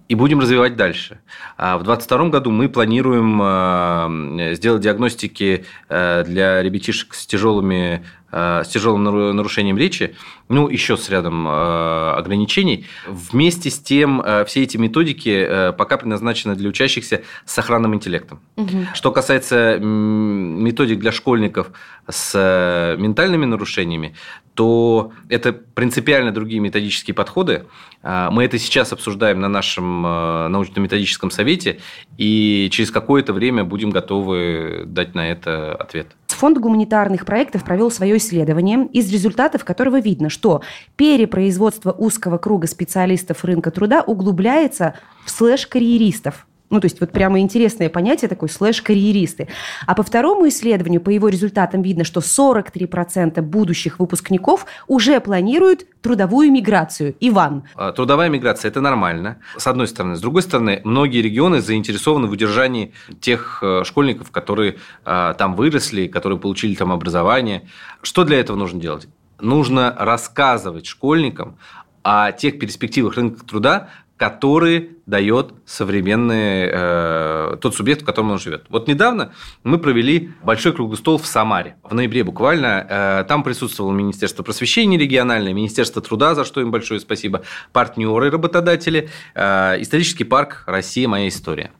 и 0.08 0.14
будем 0.14 0.40
развивать 0.40 0.76
дальше. 0.76 1.20
А 1.56 1.78
в 1.78 1.84
2022 1.84 2.28
году 2.30 2.50
мы 2.50 2.68
планируем 2.68 4.54
сделать 4.54 4.82
диагностики 4.82 5.64
для 5.88 6.62
ребятишек 6.62 7.14
с 7.14 7.26
тяжелыми 7.26 8.02
Э, 8.30 8.62
с 8.62 8.68
тяжелым 8.68 9.04
нарушением 9.04 9.78
речи, 9.78 10.14
ну, 10.50 10.68
еще 10.68 10.98
с 10.98 11.08
рядом 11.08 11.48
э, 11.48 12.10
ограничений. 12.10 12.84
Вместе 13.06 13.70
с 13.70 13.78
тем, 13.78 14.20
э, 14.20 14.44
все 14.44 14.64
эти 14.64 14.76
методики 14.76 15.72
пока 15.78 15.96
предназначены 15.96 16.54
для 16.54 16.68
учащихся 16.68 17.22
с 17.46 17.54
сохранным 17.54 17.94
интеллектом. 17.94 18.40
Угу. 18.56 18.88
Что 18.92 19.12
касается 19.12 19.78
методик 19.78 20.98
для 20.98 21.10
школьников 21.10 21.70
с 22.06 22.96
ментальными 22.98 23.46
нарушениями, 23.46 24.14
то 24.58 25.12
это 25.28 25.52
принципиально 25.52 26.32
другие 26.32 26.58
методические 26.58 27.14
подходы. 27.14 27.66
Мы 28.02 28.42
это 28.42 28.58
сейчас 28.58 28.92
обсуждаем 28.92 29.40
на 29.40 29.46
нашем 29.48 30.02
научно-методическом 30.02 31.30
совете, 31.30 31.78
и 32.16 32.68
через 32.72 32.90
какое-то 32.90 33.32
время 33.32 33.62
будем 33.62 33.90
готовы 33.90 34.82
дать 34.84 35.14
на 35.14 35.30
это 35.30 35.76
ответ. 35.76 36.08
Фонд 36.26 36.58
гуманитарных 36.58 37.24
проектов 37.24 37.62
провел 37.62 37.92
свое 37.92 38.16
исследование, 38.16 38.88
из 38.92 39.12
результатов 39.12 39.64
которого 39.64 40.00
видно, 40.00 40.28
что 40.28 40.62
перепроизводство 40.96 41.92
узкого 41.92 42.38
круга 42.38 42.66
специалистов 42.66 43.44
рынка 43.44 43.70
труда 43.70 44.02
углубляется 44.02 44.94
в 45.24 45.30
слэш-карьеристов. 45.30 46.48
Ну, 46.70 46.80
то 46.80 46.84
есть 46.84 47.00
вот 47.00 47.12
прямо 47.12 47.40
интересное 47.40 47.88
понятие 47.88 48.28
такое 48.28 48.48
слэш-карьеристы. 48.48 49.48
А 49.86 49.94
по 49.94 50.02
второму 50.02 50.48
исследованию, 50.48 51.00
по 51.00 51.10
его 51.10 51.28
результатам 51.28 51.82
видно, 51.82 52.04
что 52.04 52.20
43% 52.20 53.40
будущих 53.40 53.98
выпускников 53.98 54.66
уже 54.86 55.18
планируют 55.20 55.86
трудовую 56.02 56.52
миграцию. 56.52 57.14
Иван. 57.20 57.64
А, 57.74 57.92
трудовая 57.92 58.28
миграция– 58.28 58.68
это 58.70 58.80
нормально, 58.80 59.38
с 59.56 59.66
одной 59.66 59.88
стороны. 59.88 60.16
С 60.16 60.20
другой 60.20 60.42
стороны, 60.42 60.80
многие 60.84 61.22
регионы 61.22 61.60
заинтересованы 61.60 62.28
в 62.28 62.32
удержании 62.32 62.92
тех 63.20 63.60
э, 63.62 63.82
школьников, 63.84 64.30
которые 64.30 64.76
а, 65.04 65.34
там 65.34 65.54
выросли, 65.54 66.06
которые 66.06 66.38
получили 66.38 66.74
там 66.74 66.92
образование. 66.92 67.68
Что 68.02 68.24
для 68.24 68.38
этого 68.40 68.56
нужно 68.56 68.80
делать? 68.80 69.08
Нужно 69.40 69.94
рассказывать 69.98 70.86
школьникам 70.86 71.56
о 72.02 72.32
тех 72.32 72.58
перспективах 72.58 73.14
рынка 73.14 73.44
труда, 73.44 73.88
который 74.18 74.98
дает 75.06 75.54
современный 75.64 76.68
э, 76.70 77.56
тот 77.60 77.74
субъект, 77.74 78.02
в 78.02 78.04
котором 78.04 78.32
он 78.32 78.38
живет. 78.38 78.66
Вот 78.68 78.88
недавно 78.88 79.32
мы 79.62 79.78
провели 79.78 80.32
большой 80.42 80.72
круглый 80.72 80.98
стол 80.98 81.18
в 81.18 81.26
Самаре. 81.26 81.76
В 81.84 81.94
ноябре 81.94 82.24
буквально. 82.24 82.86
Э, 82.88 83.24
там 83.26 83.44
присутствовало 83.44 83.92
Министерство 83.92 84.42
просвещения 84.42 84.98
региональное, 84.98 85.54
Министерство 85.54 86.02
труда, 86.02 86.34
за 86.34 86.44
что 86.44 86.60
им 86.60 86.72
большое 86.72 86.98
спасибо, 87.00 87.42
партнеры, 87.72 88.30
работодатели, 88.30 89.08
э, 89.34 89.76
исторический 89.80 90.24
парк 90.24 90.64
«Россия. 90.66 91.08
Моя 91.08 91.28
история». 91.28 91.70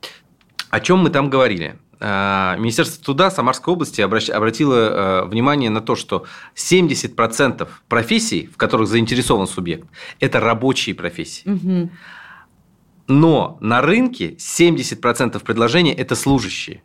О 0.71 0.81
чем 0.81 1.01
мы 1.01 1.11
там 1.11 1.31
говорили? 1.31 1.77
Э, 2.01 2.55
Министерство 2.59 3.05
труда 3.05 3.31
Самарской 3.31 3.75
области 3.75 4.01
обратило 4.01 4.75
э, 4.75 5.25
внимание 5.25 5.71
на 5.71 5.81
то, 5.81 5.97
что 5.97 6.25
70% 6.55 7.69
профессий, 7.89 8.49
в 8.53 8.57
которых 8.57 8.89
заинтересован 8.89 9.49
субъект, 9.49 9.89
это 10.21 10.41
рабочие 10.41 10.95
профессии. 10.95 11.49
Угу. 11.51 11.91
Но 13.09 13.57
на 13.61 13.81
рынке 13.81 14.35
70% 14.35 15.43
предложений– 15.43 15.95
это 15.99 16.15
служащие. 16.15 16.83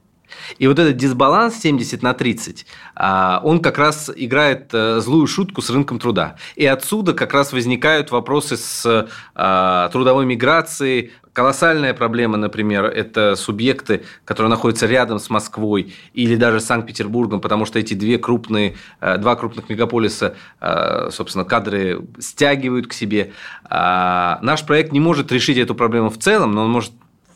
И 0.57 0.67
вот 0.67 0.79
этот 0.79 0.97
дисбаланс 0.97 1.55
70 1.55 2.01
на 2.03 2.13
30, 2.13 2.65
а, 2.95 3.41
он 3.43 3.59
как 3.59 3.77
раз 3.77 4.11
играет 4.15 4.69
э, 4.73 4.99
злую 4.99 5.27
шутку 5.27 5.61
с 5.61 5.69
рынком 5.69 5.99
труда. 5.99 6.35
И 6.55 6.65
отсюда 6.65 7.13
как 7.13 7.33
раз 7.33 7.53
возникают 7.53 8.11
вопросы 8.11 8.57
с 8.57 9.07
а, 9.35 9.89
трудовой 9.89 10.25
миграцией, 10.25 11.11
Колоссальная 11.33 11.95
проблема, 11.95 12.37
например, 12.37 12.85
это 12.85 13.35
субъекты, 13.35 14.03
которые 14.23 14.51
находятся 14.51 14.85
рядом 14.85 15.17
с 15.17 15.31
Москвой 15.31 15.95
или 16.13 16.35
даже 16.35 16.59
Санкт-Петербургом, 16.59 17.41
потому 17.41 17.65
что 17.65 17.79
эти 17.79 17.95
две 17.95 18.19
крупные, 18.19 18.75
э, 19.01 19.17
два 19.17 19.35
крупных 19.35 19.67
мегаполиса, 19.67 20.35
э, 20.61 21.09
собственно, 21.11 21.43
кадры 21.43 22.05
стягивают 22.19 22.85
к 22.85 22.93
себе. 22.93 23.33
А, 23.63 24.37
наш 24.43 24.63
проект 24.63 24.91
не 24.91 24.99
может 24.99 25.31
решить 25.31 25.57
эту 25.57 25.73
проблему 25.73 26.11
в 26.11 26.19
целом, 26.19 26.51
но 26.51 26.65
он 26.65 26.69
может 26.69 26.91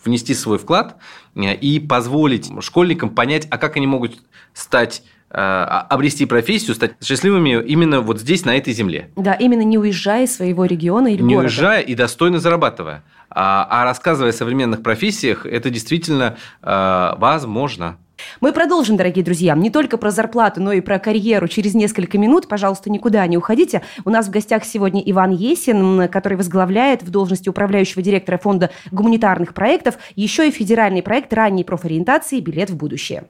внести 0.07 0.33
свой 0.33 0.57
вклад 0.57 0.97
э, 1.35 1.55
и 1.55 1.79
позволить 1.79 2.51
школьникам 2.61 3.11
понять, 3.11 3.47
а 3.51 3.57
как 3.57 3.77
они 3.77 3.87
могут 3.87 4.19
стать 4.53 5.03
обрести 5.29 6.25
профессию, 6.25 6.73
стать 6.73 6.93
счастливыми 7.03 7.61
именно 7.67 7.99
вот 7.99 8.21
здесь, 8.21 8.45
на 8.45 8.55
этой 8.55 8.71
земле. 8.71 9.11
Да, 9.17 9.33
именно 9.33 9.61
не 9.61 9.77
уезжая 9.77 10.23
из 10.23 10.33
своего 10.33 10.63
региона 10.63 11.07
или 11.07 11.21
не 11.21 11.35
города. 11.35 11.35
Не 11.35 11.47
уезжая 11.47 11.81
и 11.81 11.95
достойно 11.95 12.39
зарабатывая. 12.39 13.03
А, 13.29 13.67
а 13.69 13.83
рассказывая 13.83 14.29
о 14.29 14.33
современных 14.33 14.83
профессиях, 14.83 15.45
это 15.45 15.69
действительно 15.69 16.37
э, 16.63 17.13
возможно. 17.17 17.97
Мы 18.41 18.53
продолжим, 18.53 18.97
дорогие 18.97 19.23
друзья, 19.23 19.55
не 19.55 19.69
только 19.69 19.97
про 19.97 20.11
зарплату, 20.11 20.61
но 20.61 20.71
и 20.71 20.81
про 20.81 20.99
карьеру 20.99 21.47
через 21.47 21.73
несколько 21.73 22.17
минут. 22.17 22.47
Пожалуйста, 22.47 22.89
никуда 22.89 23.25
не 23.27 23.37
уходите. 23.37 23.81
У 24.05 24.09
нас 24.09 24.27
в 24.27 24.31
гостях 24.31 24.63
сегодня 24.65 25.01
Иван 25.05 25.31
Есин, 25.31 26.07
который 26.09 26.37
возглавляет 26.37 27.03
в 27.03 27.09
должности 27.09 27.49
управляющего 27.49 28.01
директора 28.01 28.37
фонда 28.37 28.71
гуманитарных 28.91 29.53
проектов 29.53 29.97
еще 30.15 30.47
и 30.47 30.51
федеральный 30.51 31.01
проект 31.01 31.33
ранней 31.33 31.63
профориентации 31.63 32.39
«Билет 32.39 32.69
в 32.69 32.77
будущее». 32.77 33.25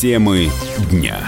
Темы 0.00 0.48
дня. 0.90 1.18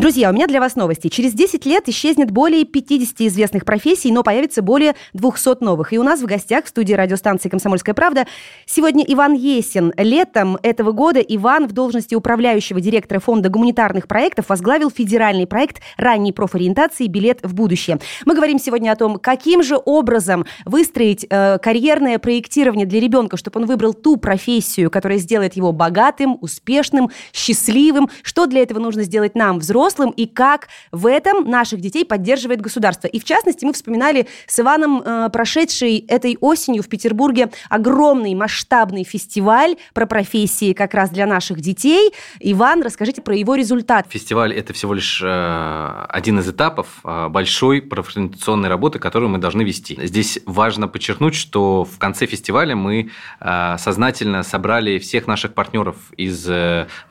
Друзья, 0.00 0.30
у 0.30 0.32
меня 0.32 0.46
для 0.46 0.60
вас 0.60 0.76
новости. 0.76 1.08
Через 1.08 1.34
10 1.34 1.66
лет 1.66 1.86
исчезнет 1.86 2.30
более 2.30 2.64
50 2.64 3.20
известных 3.20 3.66
профессий, 3.66 4.10
но 4.10 4.22
появится 4.22 4.62
более 4.62 4.94
200 5.12 5.62
новых. 5.62 5.92
И 5.92 5.98
у 5.98 6.02
нас 6.02 6.22
в 6.22 6.24
гостях 6.24 6.64
в 6.64 6.68
студии 6.68 6.94
радиостанции 6.94 7.50
«Комсомольская 7.50 7.94
правда» 7.94 8.26
сегодня 8.64 9.04
Иван 9.06 9.34
Есин. 9.34 9.92
Летом 9.98 10.56
этого 10.62 10.92
года 10.92 11.20
Иван 11.20 11.68
в 11.68 11.72
должности 11.72 12.14
управляющего 12.14 12.80
директора 12.80 13.20
фонда 13.20 13.50
гуманитарных 13.50 14.08
проектов 14.08 14.48
возглавил 14.48 14.90
федеральный 14.90 15.46
проект 15.46 15.82
ранней 15.98 16.32
профориентации 16.32 17.06
«Билет 17.06 17.40
в 17.42 17.52
будущее». 17.52 17.98
Мы 18.24 18.34
говорим 18.34 18.58
сегодня 18.58 18.92
о 18.92 18.96
том, 18.96 19.18
каким 19.18 19.62
же 19.62 19.78
образом 19.84 20.46
выстроить 20.64 21.26
э, 21.28 21.58
карьерное 21.58 22.18
проектирование 22.18 22.86
для 22.86 23.00
ребенка, 23.00 23.36
чтобы 23.36 23.60
он 23.60 23.66
выбрал 23.66 23.92
ту 23.92 24.16
профессию, 24.16 24.90
которая 24.90 25.18
сделает 25.18 25.56
его 25.56 25.72
богатым, 25.72 26.38
успешным, 26.40 27.10
счастливым, 27.34 28.08
что 28.22 28.46
для 28.46 28.62
этого 28.62 28.78
нужно 28.78 29.02
сделать 29.02 29.34
нам, 29.34 29.58
взрослым, 29.58 29.89
взрослым 29.90 30.10
и 30.10 30.26
как 30.26 30.68
в 30.92 31.06
этом 31.06 31.44
наших 31.44 31.80
детей 31.80 32.04
поддерживает 32.04 32.60
государство. 32.60 33.08
И 33.08 33.18
в 33.18 33.24
частности, 33.24 33.64
мы 33.64 33.72
вспоминали 33.72 34.26
с 34.46 34.60
Иваном 34.60 35.02
э, 35.04 35.28
прошедший 35.32 36.04
этой 36.08 36.36
осенью 36.40 36.82
в 36.82 36.88
Петербурге 36.88 37.50
огромный 37.68 38.34
масштабный 38.34 39.04
фестиваль 39.04 39.76
про 39.94 40.06
профессии 40.06 40.72
как 40.72 40.94
раз 40.94 41.10
для 41.10 41.26
наших 41.26 41.60
детей. 41.60 42.12
Иван, 42.40 42.82
расскажите 42.82 43.20
про 43.20 43.34
его 43.34 43.54
результат. 43.54 44.06
Фестиваль– 44.08 44.52
это 44.54 44.72
всего 44.72 44.94
лишь 44.94 45.20
э, 45.24 46.06
один 46.08 46.38
из 46.38 46.48
этапов 46.48 47.00
э, 47.04 47.28
большой 47.28 47.82
профориентационной 47.82 48.68
работы, 48.68 48.98
которую 48.98 49.30
мы 49.30 49.38
должны 49.38 49.62
вести. 49.62 49.98
Здесь 50.00 50.38
важно 50.46 50.88
подчеркнуть, 50.88 51.34
что 51.34 51.84
в 51.84 51.98
конце 51.98 52.26
фестиваля 52.26 52.76
мы 52.76 53.10
э, 53.40 53.76
сознательно 53.78 54.42
собрали 54.42 54.98
всех 54.98 55.26
наших 55.26 55.54
партнеров 55.54 55.96
из 56.16 56.46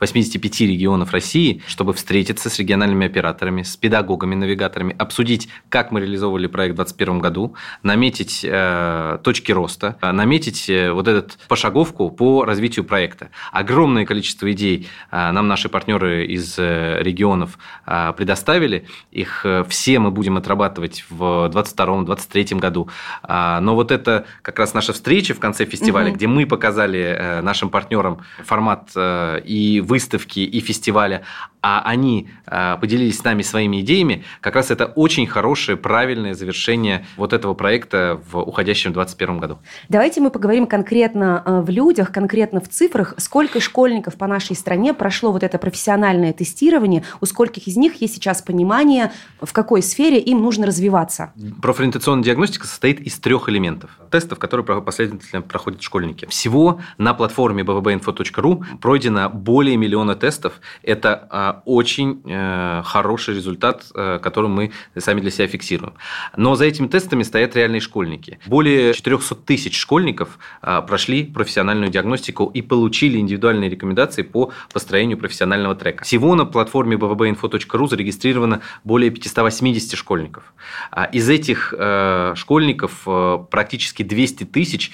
85 0.00 0.60
регионов 0.60 1.12
России, 1.12 1.62
чтобы 1.66 1.92
встретиться 1.92 2.48
с 2.48 2.58
региональными 2.70 3.06
операторами, 3.06 3.62
с 3.62 3.76
педагогами, 3.76 4.36
навигаторами, 4.36 4.94
обсудить, 4.96 5.48
как 5.68 5.90
мы 5.90 6.00
реализовывали 6.00 6.46
проект 6.46 6.74
в 6.74 6.76
2021 6.76 7.18
году, 7.18 7.54
наметить 7.82 8.44
э, 8.44 9.18
точки 9.24 9.50
роста, 9.50 9.96
э, 10.00 10.12
наметить 10.12 10.70
э, 10.70 10.92
вот 10.92 11.08
эту 11.08 11.34
пошаговку 11.48 12.10
по 12.10 12.44
развитию 12.44 12.84
проекта. 12.84 13.30
Огромное 13.50 14.06
количество 14.06 14.50
идей 14.52 14.88
э, 15.10 15.32
нам 15.32 15.48
наши 15.48 15.68
партнеры 15.68 16.26
из 16.26 16.56
э, 16.58 17.02
регионов 17.02 17.58
э, 17.86 18.12
предоставили. 18.16 18.86
Их 19.10 19.44
э, 19.44 19.64
все 19.68 19.98
мы 19.98 20.12
будем 20.12 20.36
отрабатывать 20.36 21.04
в 21.10 21.50
2022-2023 21.52 22.60
году. 22.60 22.88
Э, 23.24 23.58
но 23.60 23.74
вот 23.74 23.90
это 23.90 24.26
как 24.42 24.60
раз 24.60 24.74
наша 24.74 24.92
встреча 24.92 25.34
в 25.34 25.40
конце 25.40 25.64
фестиваля, 25.64 26.10
угу. 26.10 26.16
где 26.16 26.28
мы 26.28 26.46
показали 26.46 27.00
э, 27.00 27.40
нашим 27.40 27.68
партнерам 27.68 28.20
формат 28.44 28.90
э, 28.94 29.40
и 29.44 29.80
выставки, 29.80 30.38
и 30.38 30.60
фестиваля, 30.60 31.22
а 31.62 31.82
они 31.84 32.28
э, 32.46 32.49
поделились 32.50 33.18
с 33.18 33.24
нами 33.24 33.42
своими 33.42 33.80
идеями, 33.80 34.24
как 34.40 34.56
раз 34.56 34.70
это 34.70 34.86
очень 34.86 35.26
хорошее, 35.26 35.76
правильное 35.76 36.34
завершение 36.34 37.06
вот 37.16 37.32
этого 37.32 37.54
проекта 37.54 38.20
в 38.30 38.38
уходящем 38.38 38.92
2021 38.92 39.38
году. 39.38 39.58
Давайте 39.88 40.20
мы 40.20 40.30
поговорим 40.30 40.66
конкретно 40.66 41.42
э, 41.44 41.60
в 41.60 41.70
людях, 41.70 42.12
конкретно 42.12 42.60
в 42.60 42.68
цифрах. 42.68 43.14
Сколько 43.18 43.60
школьников 43.60 44.16
по 44.16 44.26
нашей 44.26 44.56
стране 44.56 44.94
прошло 44.94 45.32
вот 45.32 45.42
это 45.42 45.58
профессиональное 45.58 46.32
тестирование? 46.32 47.04
У 47.20 47.26
скольких 47.26 47.66
из 47.66 47.76
них 47.76 48.00
есть 48.00 48.14
сейчас 48.14 48.42
понимание, 48.42 49.12
в 49.40 49.52
какой 49.52 49.82
сфере 49.82 50.18
им 50.18 50.42
нужно 50.42 50.66
развиваться? 50.66 51.32
Профориентационная 51.62 52.24
диагностика 52.24 52.66
состоит 52.66 53.00
из 53.00 53.18
трех 53.18 53.48
элементов. 53.48 53.90
Тестов, 54.10 54.38
которые 54.38 54.82
последовательно 54.82 55.42
проходят 55.42 55.82
школьники. 55.82 56.26
Всего 56.26 56.80
на 56.98 57.14
платформе 57.14 57.62
bbinfo.ru 57.62 58.64
пройдено 58.80 59.28
более 59.28 59.76
миллиона 59.76 60.14
тестов. 60.14 60.54
Это 60.82 61.28
а, 61.30 61.62
очень 61.64 62.22
э, 62.24 62.39
хороший 62.84 63.34
результат, 63.34 63.86
э, 63.94 64.18
который 64.22 64.50
мы 64.50 64.72
сами 64.98 65.20
для 65.20 65.30
себя 65.30 65.46
фиксируем. 65.46 65.94
Но 66.36 66.54
за 66.54 66.64
этими 66.64 66.86
тестами 66.86 67.22
стоят 67.22 67.56
реальные 67.56 67.80
школьники. 67.80 68.38
Более 68.46 68.94
400 68.94 69.34
тысяч 69.36 69.78
школьников 69.78 70.38
э, 70.62 70.82
прошли 70.86 71.24
профессиональную 71.24 71.90
диагностику 71.90 72.46
и 72.46 72.62
получили 72.62 73.18
индивидуальные 73.18 73.70
рекомендации 73.70 74.22
по 74.22 74.52
построению 74.72 75.18
профессионального 75.18 75.74
трека. 75.74 76.04
Всего 76.04 76.34
на 76.34 76.44
платформе 76.44 76.96
bbinfo.ru 76.96 77.88
зарегистрировано 77.88 78.60
более 78.84 79.10
580 79.10 79.98
школьников. 79.98 80.52
А 80.90 81.04
из 81.04 81.28
этих 81.28 81.74
школьников 82.36 83.06
практически 83.50 84.02
200 84.02 84.44
тысяч 84.44 84.92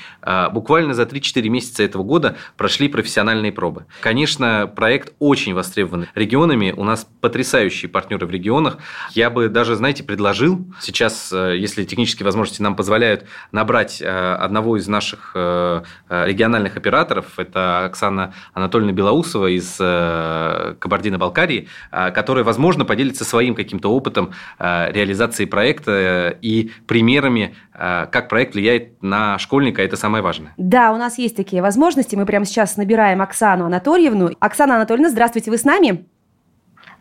буквально 0.53 0.95
за 0.95 1.03
3-4 1.03 1.49
месяца 1.49 1.83
этого 1.83 2.03
года 2.03 2.37
прошли 2.57 2.89
профессиональные 2.89 3.53
пробы. 3.53 3.87
Конечно, 4.01 4.71
проект 4.75 5.13
очень 5.19 5.55
востребован 5.55 6.07
регион 6.15 6.37
регионами. 6.37 6.75
У 6.77 6.85
нас 6.85 7.07
потрясающие 7.37 7.91
партнеры 7.91 8.27
в 8.27 8.31
регионах. 8.31 8.79
Я 9.13 9.29
бы 9.29 9.51
даже, 9.51 9.77
знаете, 9.77 10.03
предложил 10.03 10.65
сейчас, 10.81 11.31
э, 11.35 11.59
если 11.59 11.85
технические 11.85 12.25
возможности 12.25 12.63
нам 12.63 12.75
позволяют, 12.75 13.27
набрать 13.53 14.01
э, 14.01 14.07
одного 14.07 14.79
из 14.79 14.89
наших 14.89 15.33
э, 15.35 15.83
региональных 16.09 16.79
операторов. 16.79 17.39
Это 17.39 17.85
Оксана 17.85 18.33
Анатольевна 18.55 18.93
Белоусова 18.93 19.49
из 19.49 19.77
Кабардино-Балкарии, 19.77 21.69
которая, 21.91 22.43
возможно, 22.43 22.87
поделится 22.87 23.25
своим 23.25 23.55
каким-то 23.55 23.93
опытом 23.93 24.33
реализации 24.59 25.45
проекта 25.45 26.37
и 26.41 26.71
примерами, 26.87 27.55
как 27.73 28.29
проект 28.29 28.55
влияет 28.55 29.03
на 29.03 29.39
школьника. 29.39 29.83
Это 29.83 29.97
самое 29.97 30.23
важное. 30.23 30.55
Да, 30.57 30.93
у 30.93 30.97
нас 30.97 31.19
есть 31.19 31.37
такие 31.37 31.61
возможности. 31.61 32.17
Мы 32.17 32.25
прямо 32.25 32.45
сейчас 32.45 32.77
набираем 32.77 33.21
Оксану 33.21 33.67
Анатольевну. 33.67 34.31
Оксана 34.41 34.77
Анатольевна, 34.77 35.11
здравствуйте, 35.11 35.51
вы 35.51 35.59
с 35.59 35.65
нами? 35.65 36.07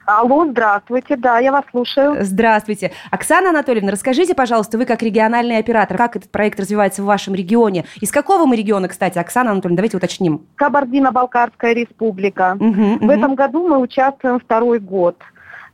Алло, 0.05 0.45
здравствуйте, 0.45 1.15
да, 1.17 1.39
я 1.39 1.51
вас 1.51 1.63
слушаю. 1.71 2.17
Здравствуйте. 2.23 2.91
Оксана 3.09 3.49
Анатольевна, 3.49 3.91
расскажите, 3.91 4.35
пожалуйста, 4.35 4.77
вы 4.77 4.85
как 4.85 5.01
региональный 5.01 5.57
оператор, 5.57 5.97
как 5.97 6.15
этот 6.15 6.31
проект 6.31 6.59
развивается 6.59 7.01
в 7.01 7.05
вашем 7.05 7.33
регионе? 7.33 7.85
Из 8.01 8.11
какого 8.11 8.45
мы 8.45 8.55
региона, 8.55 8.87
кстати, 8.87 9.17
Оксана 9.17 9.51
Анатольевна, 9.51 9.77
давайте 9.77 9.97
уточним. 9.97 10.45
Кабардино-Балкарская 10.55 11.73
республика. 11.73 12.55
Угу, 12.59 12.99
в 12.99 13.03
угу. 13.03 13.11
этом 13.11 13.33
году 13.33 13.67
мы 13.67 13.79
участвуем 13.79 14.39
второй 14.39 14.79
год. 14.79 15.17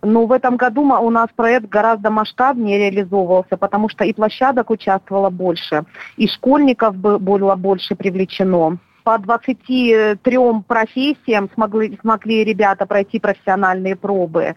Но 0.01 0.25
в 0.25 0.32
этом 0.32 0.55
году 0.55 0.82
у 0.82 1.09
нас 1.09 1.27
проект 1.36 1.67
гораздо 1.67 2.09
масштабнее 2.09 2.79
реализовывался, 2.79 3.57
потому 3.57 3.89
что 3.89 4.05
и 4.05 4.13
площадок 4.13 4.69
участвовало 4.69 5.29
больше, 5.29 5.84
и 6.15 6.27
школьников 6.27 6.95
было 6.95 7.55
больше 7.55 7.95
привлечено 7.95 8.77
по 9.04 9.18
23 9.18 10.18
профессиям 10.68 11.49
смогли, 11.54 11.97
смогли 12.02 12.43
ребята 12.43 12.86
пройти 12.86 13.20
профессиональные 13.20 13.95
пробы. 13.95 14.56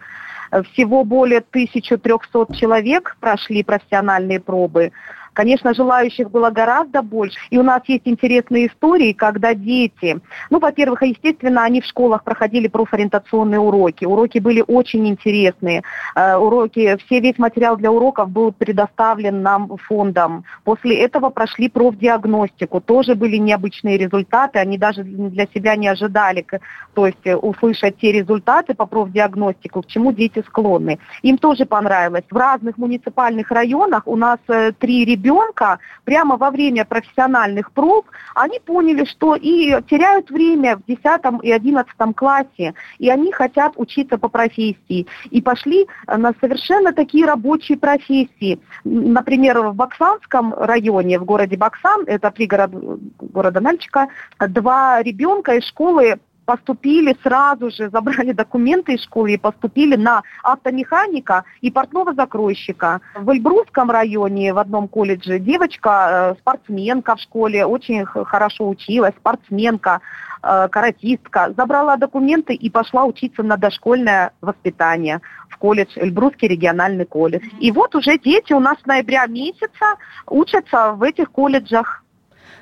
Всего 0.71 1.03
более 1.03 1.39
1300 1.39 2.53
человек 2.55 3.17
прошли 3.19 3.63
профессиональные 3.63 4.39
пробы. 4.39 4.91
Конечно, 5.35 5.73
желающих 5.73 6.31
было 6.31 6.49
гораздо 6.49 7.01
больше. 7.01 7.37
И 7.49 7.57
у 7.57 7.63
нас 7.63 7.81
есть 7.87 8.03
интересные 8.05 8.67
истории, 8.67 9.11
когда 9.11 9.53
дети, 9.53 10.21
ну, 10.49 10.59
во-первых, 10.59 11.03
естественно, 11.03 11.63
они 11.63 11.81
в 11.81 11.85
школах 11.85 12.23
проходили 12.23 12.69
профориентационные 12.69 13.59
уроки. 13.59 14.05
Уроки 14.05 14.39
были 14.39 14.63
очень 14.65 15.05
интересные. 15.07 15.83
Э, 16.15 16.37
уроки, 16.37 16.97
все, 17.05 17.19
весь 17.19 17.37
материал 17.37 17.75
для 17.75 17.91
уроков 17.91 18.29
был 18.29 18.53
предоставлен 18.53 19.41
нам 19.41 19.75
фондом. 19.77 20.45
После 20.63 20.95
этого 20.95 21.29
прошли 21.31 21.67
профдиагностику. 21.67 22.79
Тоже 22.79 23.13
были 23.15 23.35
необычные 23.35 23.97
результаты. 23.97 24.59
Они 24.59 24.77
даже 24.77 25.03
для 25.03 25.47
себя 25.53 25.75
не 25.75 25.89
ожидали, 25.89 26.45
то 26.93 27.07
есть 27.07 27.25
э, 27.25 27.35
услышать 27.35 27.97
те 27.97 28.13
результаты 28.13 28.73
по 28.73 28.85
профдиагностику, 28.85 29.81
к 29.81 29.87
чему 29.87 30.13
дети 30.13 30.41
склонны. 30.47 30.97
Им 31.23 31.37
тоже 31.37 31.65
понравилось. 31.65 32.23
В 32.31 32.37
разных 32.37 32.77
муниципальных 32.77 33.51
районах 33.51 34.03
у 34.07 34.15
нас 34.15 34.39
э, 34.47 34.71
три 34.71 35.03
ребенка 35.03 35.24
ребенка 35.25 35.79
прямо 36.03 36.37
во 36.37 36.51
время 36.51 36.85
профессиональных 36.85 37.71
проб, 37.71 38.05
они 38.35 38.59
поняли, 38.59 39.05
что 39.05 39.35
и 39.35 39.81
теряют 39.89 40.29
время 40.29 40.77
в 40.77 40.85
10 40.85 41.01
и 41.43 41.51
11 41.51 42.15
классе, 42.15 42.73
и 42.99 43.09
они 43.09 43.31
хотят 43.31 43.73
учиться 43.75 44.17
по 44.17 44.29
профессии. 44.29 45.07
И 45.31 45.41
пошли 45.41 45.87
э, 46.07 46.17
на 46.17 46.33
совершенно 46.39 46.93
такие 46.93 47.25
рабочие 47.25 47.77
профессии. 47.77 48.59
Например, 48.83 49.61
в 49.61 49.75
Баксанском 49.75 50.53
районе, 50.53 51.19
в 51.19 51.25
городе 51.25 51.57
Баксан, 51.57 52.03
это 52.05 52.31
пригород 52.31 52.71
города 53.19 53.59
Нальчика, 53.59 54.07
два 54.39 55.01
ребенка 55.01 55.55
из 55.55 55.65
школы 55.65 56.19
поступили 56.45 57.15
сразу 57.23 57.69
же, 57.71 57.89
забрали 57.89 58.31
документы 58.31 58.93
из 58.93 59.03
школы 59.03 59.33
и 59.33 59.37
поступили 59.37 59.95
на 59.95 60.23
автомеханика 60.43 61.43
и 61.61 61.71
портного 61.71 62.13
закройщика. 62.13 63.01
В 63.15 63.29
Эльбрусском 63.31 63.91
районе 63.91 64.53
в 64.53 64.57
одном 64.57 64.87
колледже 64.87 65.39
девочка, 65.39 66.35
э, 66.35 66.39
спортсменка 66.39 67.15
в 67.15 67.19
школе, 67.19 67.65
очень 67.65 68.05
хорошо 68.05 68.69
училась, 68.69 69.13
спортсменка, 69.19 70.01
э, 70.43 70.67
каратистка, 70.69 71.53
забрала 71.57 71.97
документы 71.97 72.53
и 72.53 72.69
пошла 72.69 73.05
учиться 73.05 73.43
на 73.43 73.57
дошкольное 73.57 74.31
воспитание 74.41 75.21
в 75.49 75.57
колледж, 75.57 75.91
Эльбрусский 75.95 76.47
региональный 76.47 77.05
колледж. 77.05 77.43
И 77.59 77.71
вот 77.71 77.95
уже 77.95 78.17
дети 78.19 78.53
у 78.53 78.59
нас 78.59 78.77
с 78.81 78.85
ноября 78.85 79.25
месяца 79.25 79.95
учатся 80.27 80.91
в 80.91 81.03
этих 81.03 81.31
колледжах. 81.31 82.04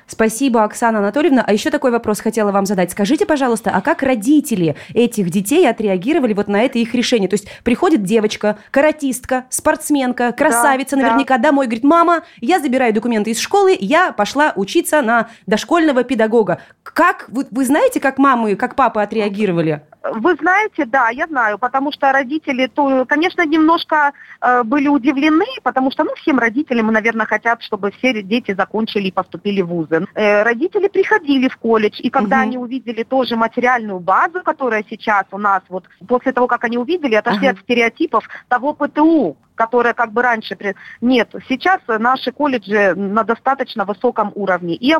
Спасибо, 0.06 0.64
Оксана 0.64 0.98
Анатольевна. 0.98 1.44
А 1.46 1.52
еще 1.52 1.70
такой 1.70 1.90
вопрос 1.90 2.20
хотела 2.20 2.52
вам 2.52 2.66
задать. 2.66 2.90
Скажите, 2.90 3.26
пожалуйста, 3.26 3.70
а 3.74 3.80
как 3.80 4.02
родители 4.02 4.76
этих 4.92 5.30
детей 5.30 5.68
отреагировали 5.68 6.34
вот 6.34 6.48
на 6.48 6.62
это 6.62 6.78
их 6.78 6.94
решение? 6.94 7.28
То 7.28 7.34
есть 7.34 7.48
приходит 7.62 8.02
девочка, 8.02 8.58
каратистка, 8.70 9.44
спортсменка, 9.48 10.32
красавица 10.32 10.96
да, 10.96 11.02
наверняка 11.02 11.38
да. 11.38 11.44
домой, 11.44 11.66
говорит, 11.66 11.84
мама, 11.84 12.22
я 12.40 12.58
забираю 12.60 12.92
документы 12.92 13.30
из 13.30 13.40
школы, 13.40 13.76
я 13.78 14.12
пошла 14.12 14.52
учиться 14.56 15.02
на 15.02 15.28
дошкольного 15.46 16.04
педагога. 16.04 16.60
Как, 16.82 17.26
вы, 17.28 17.46
вы 17.50 17.64
знаете, 17.64 18.00
как 18.00 18.18
мамы, 18.18 18.56
как 18.56 18.76
папы 18.76 19.00
отреагировали? 19.00 19.82
Вы 20.12 20.34
знаете, 20.34 20.84
да, 20.84 21.08
я 21.08 21.26
знаю, 21.26 21.58
потому 21.58 21.90
что 21.90 22.12
родители, 22.12 22.66
то, 22.66 23.06
конечно, 23.06 23.44
немножко 23.46 24.12
э, 24.42 24.62
были 24.62 24.86
удивлены, 24.88 25.46
потому 25.62 25.90
что, 25.90 26.04
ну, 26.04 26.14
всем 26.16 26.38
родителям, 26.38 26.88
наверное, 26.88 27.24
хотят, 27.24 27.62
чтобы 27.62 27.90
все 27.90 28.22
дети 28.22 28.54
закончили 28.54 29.08
и 29.08 29.12
поступили 29.12 29.62
в 29.62 29.68
вузы. 29.68 29.93
Э, 30.14 30.42
родители 30.42 30.88
приходили 30.88 31.48
в 31.48 31.56
колледж, 31.56 32.00
и 32.00 32.10
когда 32.10 32.36
угу. 32.36 32.42
они 32.42 32.58
увидели 32.58 33.02
тоже 33.02 33.36
материальную 33.36 34.00
базу, 34.00 34.42
которая 34.42 34.84
сейчас 34.88 35.24
у 35.32 35.38
нас, 35.38 35.62
вот 35.68 35.84
после 36.06 36.32
того, 36.32 36.46
как 36.46 36.64
они 36.64 36.78
увидели, 36.78 37.14
отошли 37.14 37.48
ага. 37.48 37.58
от 37.58 37.64
стереотипов 37.64 38.28
того 38.48 38.74
ПТУ, 38.74 39.36
которая 39.54 39.94
как 39.94 40.12
бы 40.12 40.22
раньше... 40.22 40.56
Нет, 41.00 41.34
сейчас 41.48 41.80
наши 41.86 42.32
колледжи 42.32 42.94
на 42.94 43.24
достаточно 43.24 43.84
высоком 43.84 44.32
уровне. 44.34 44.74
И 44.74 44.94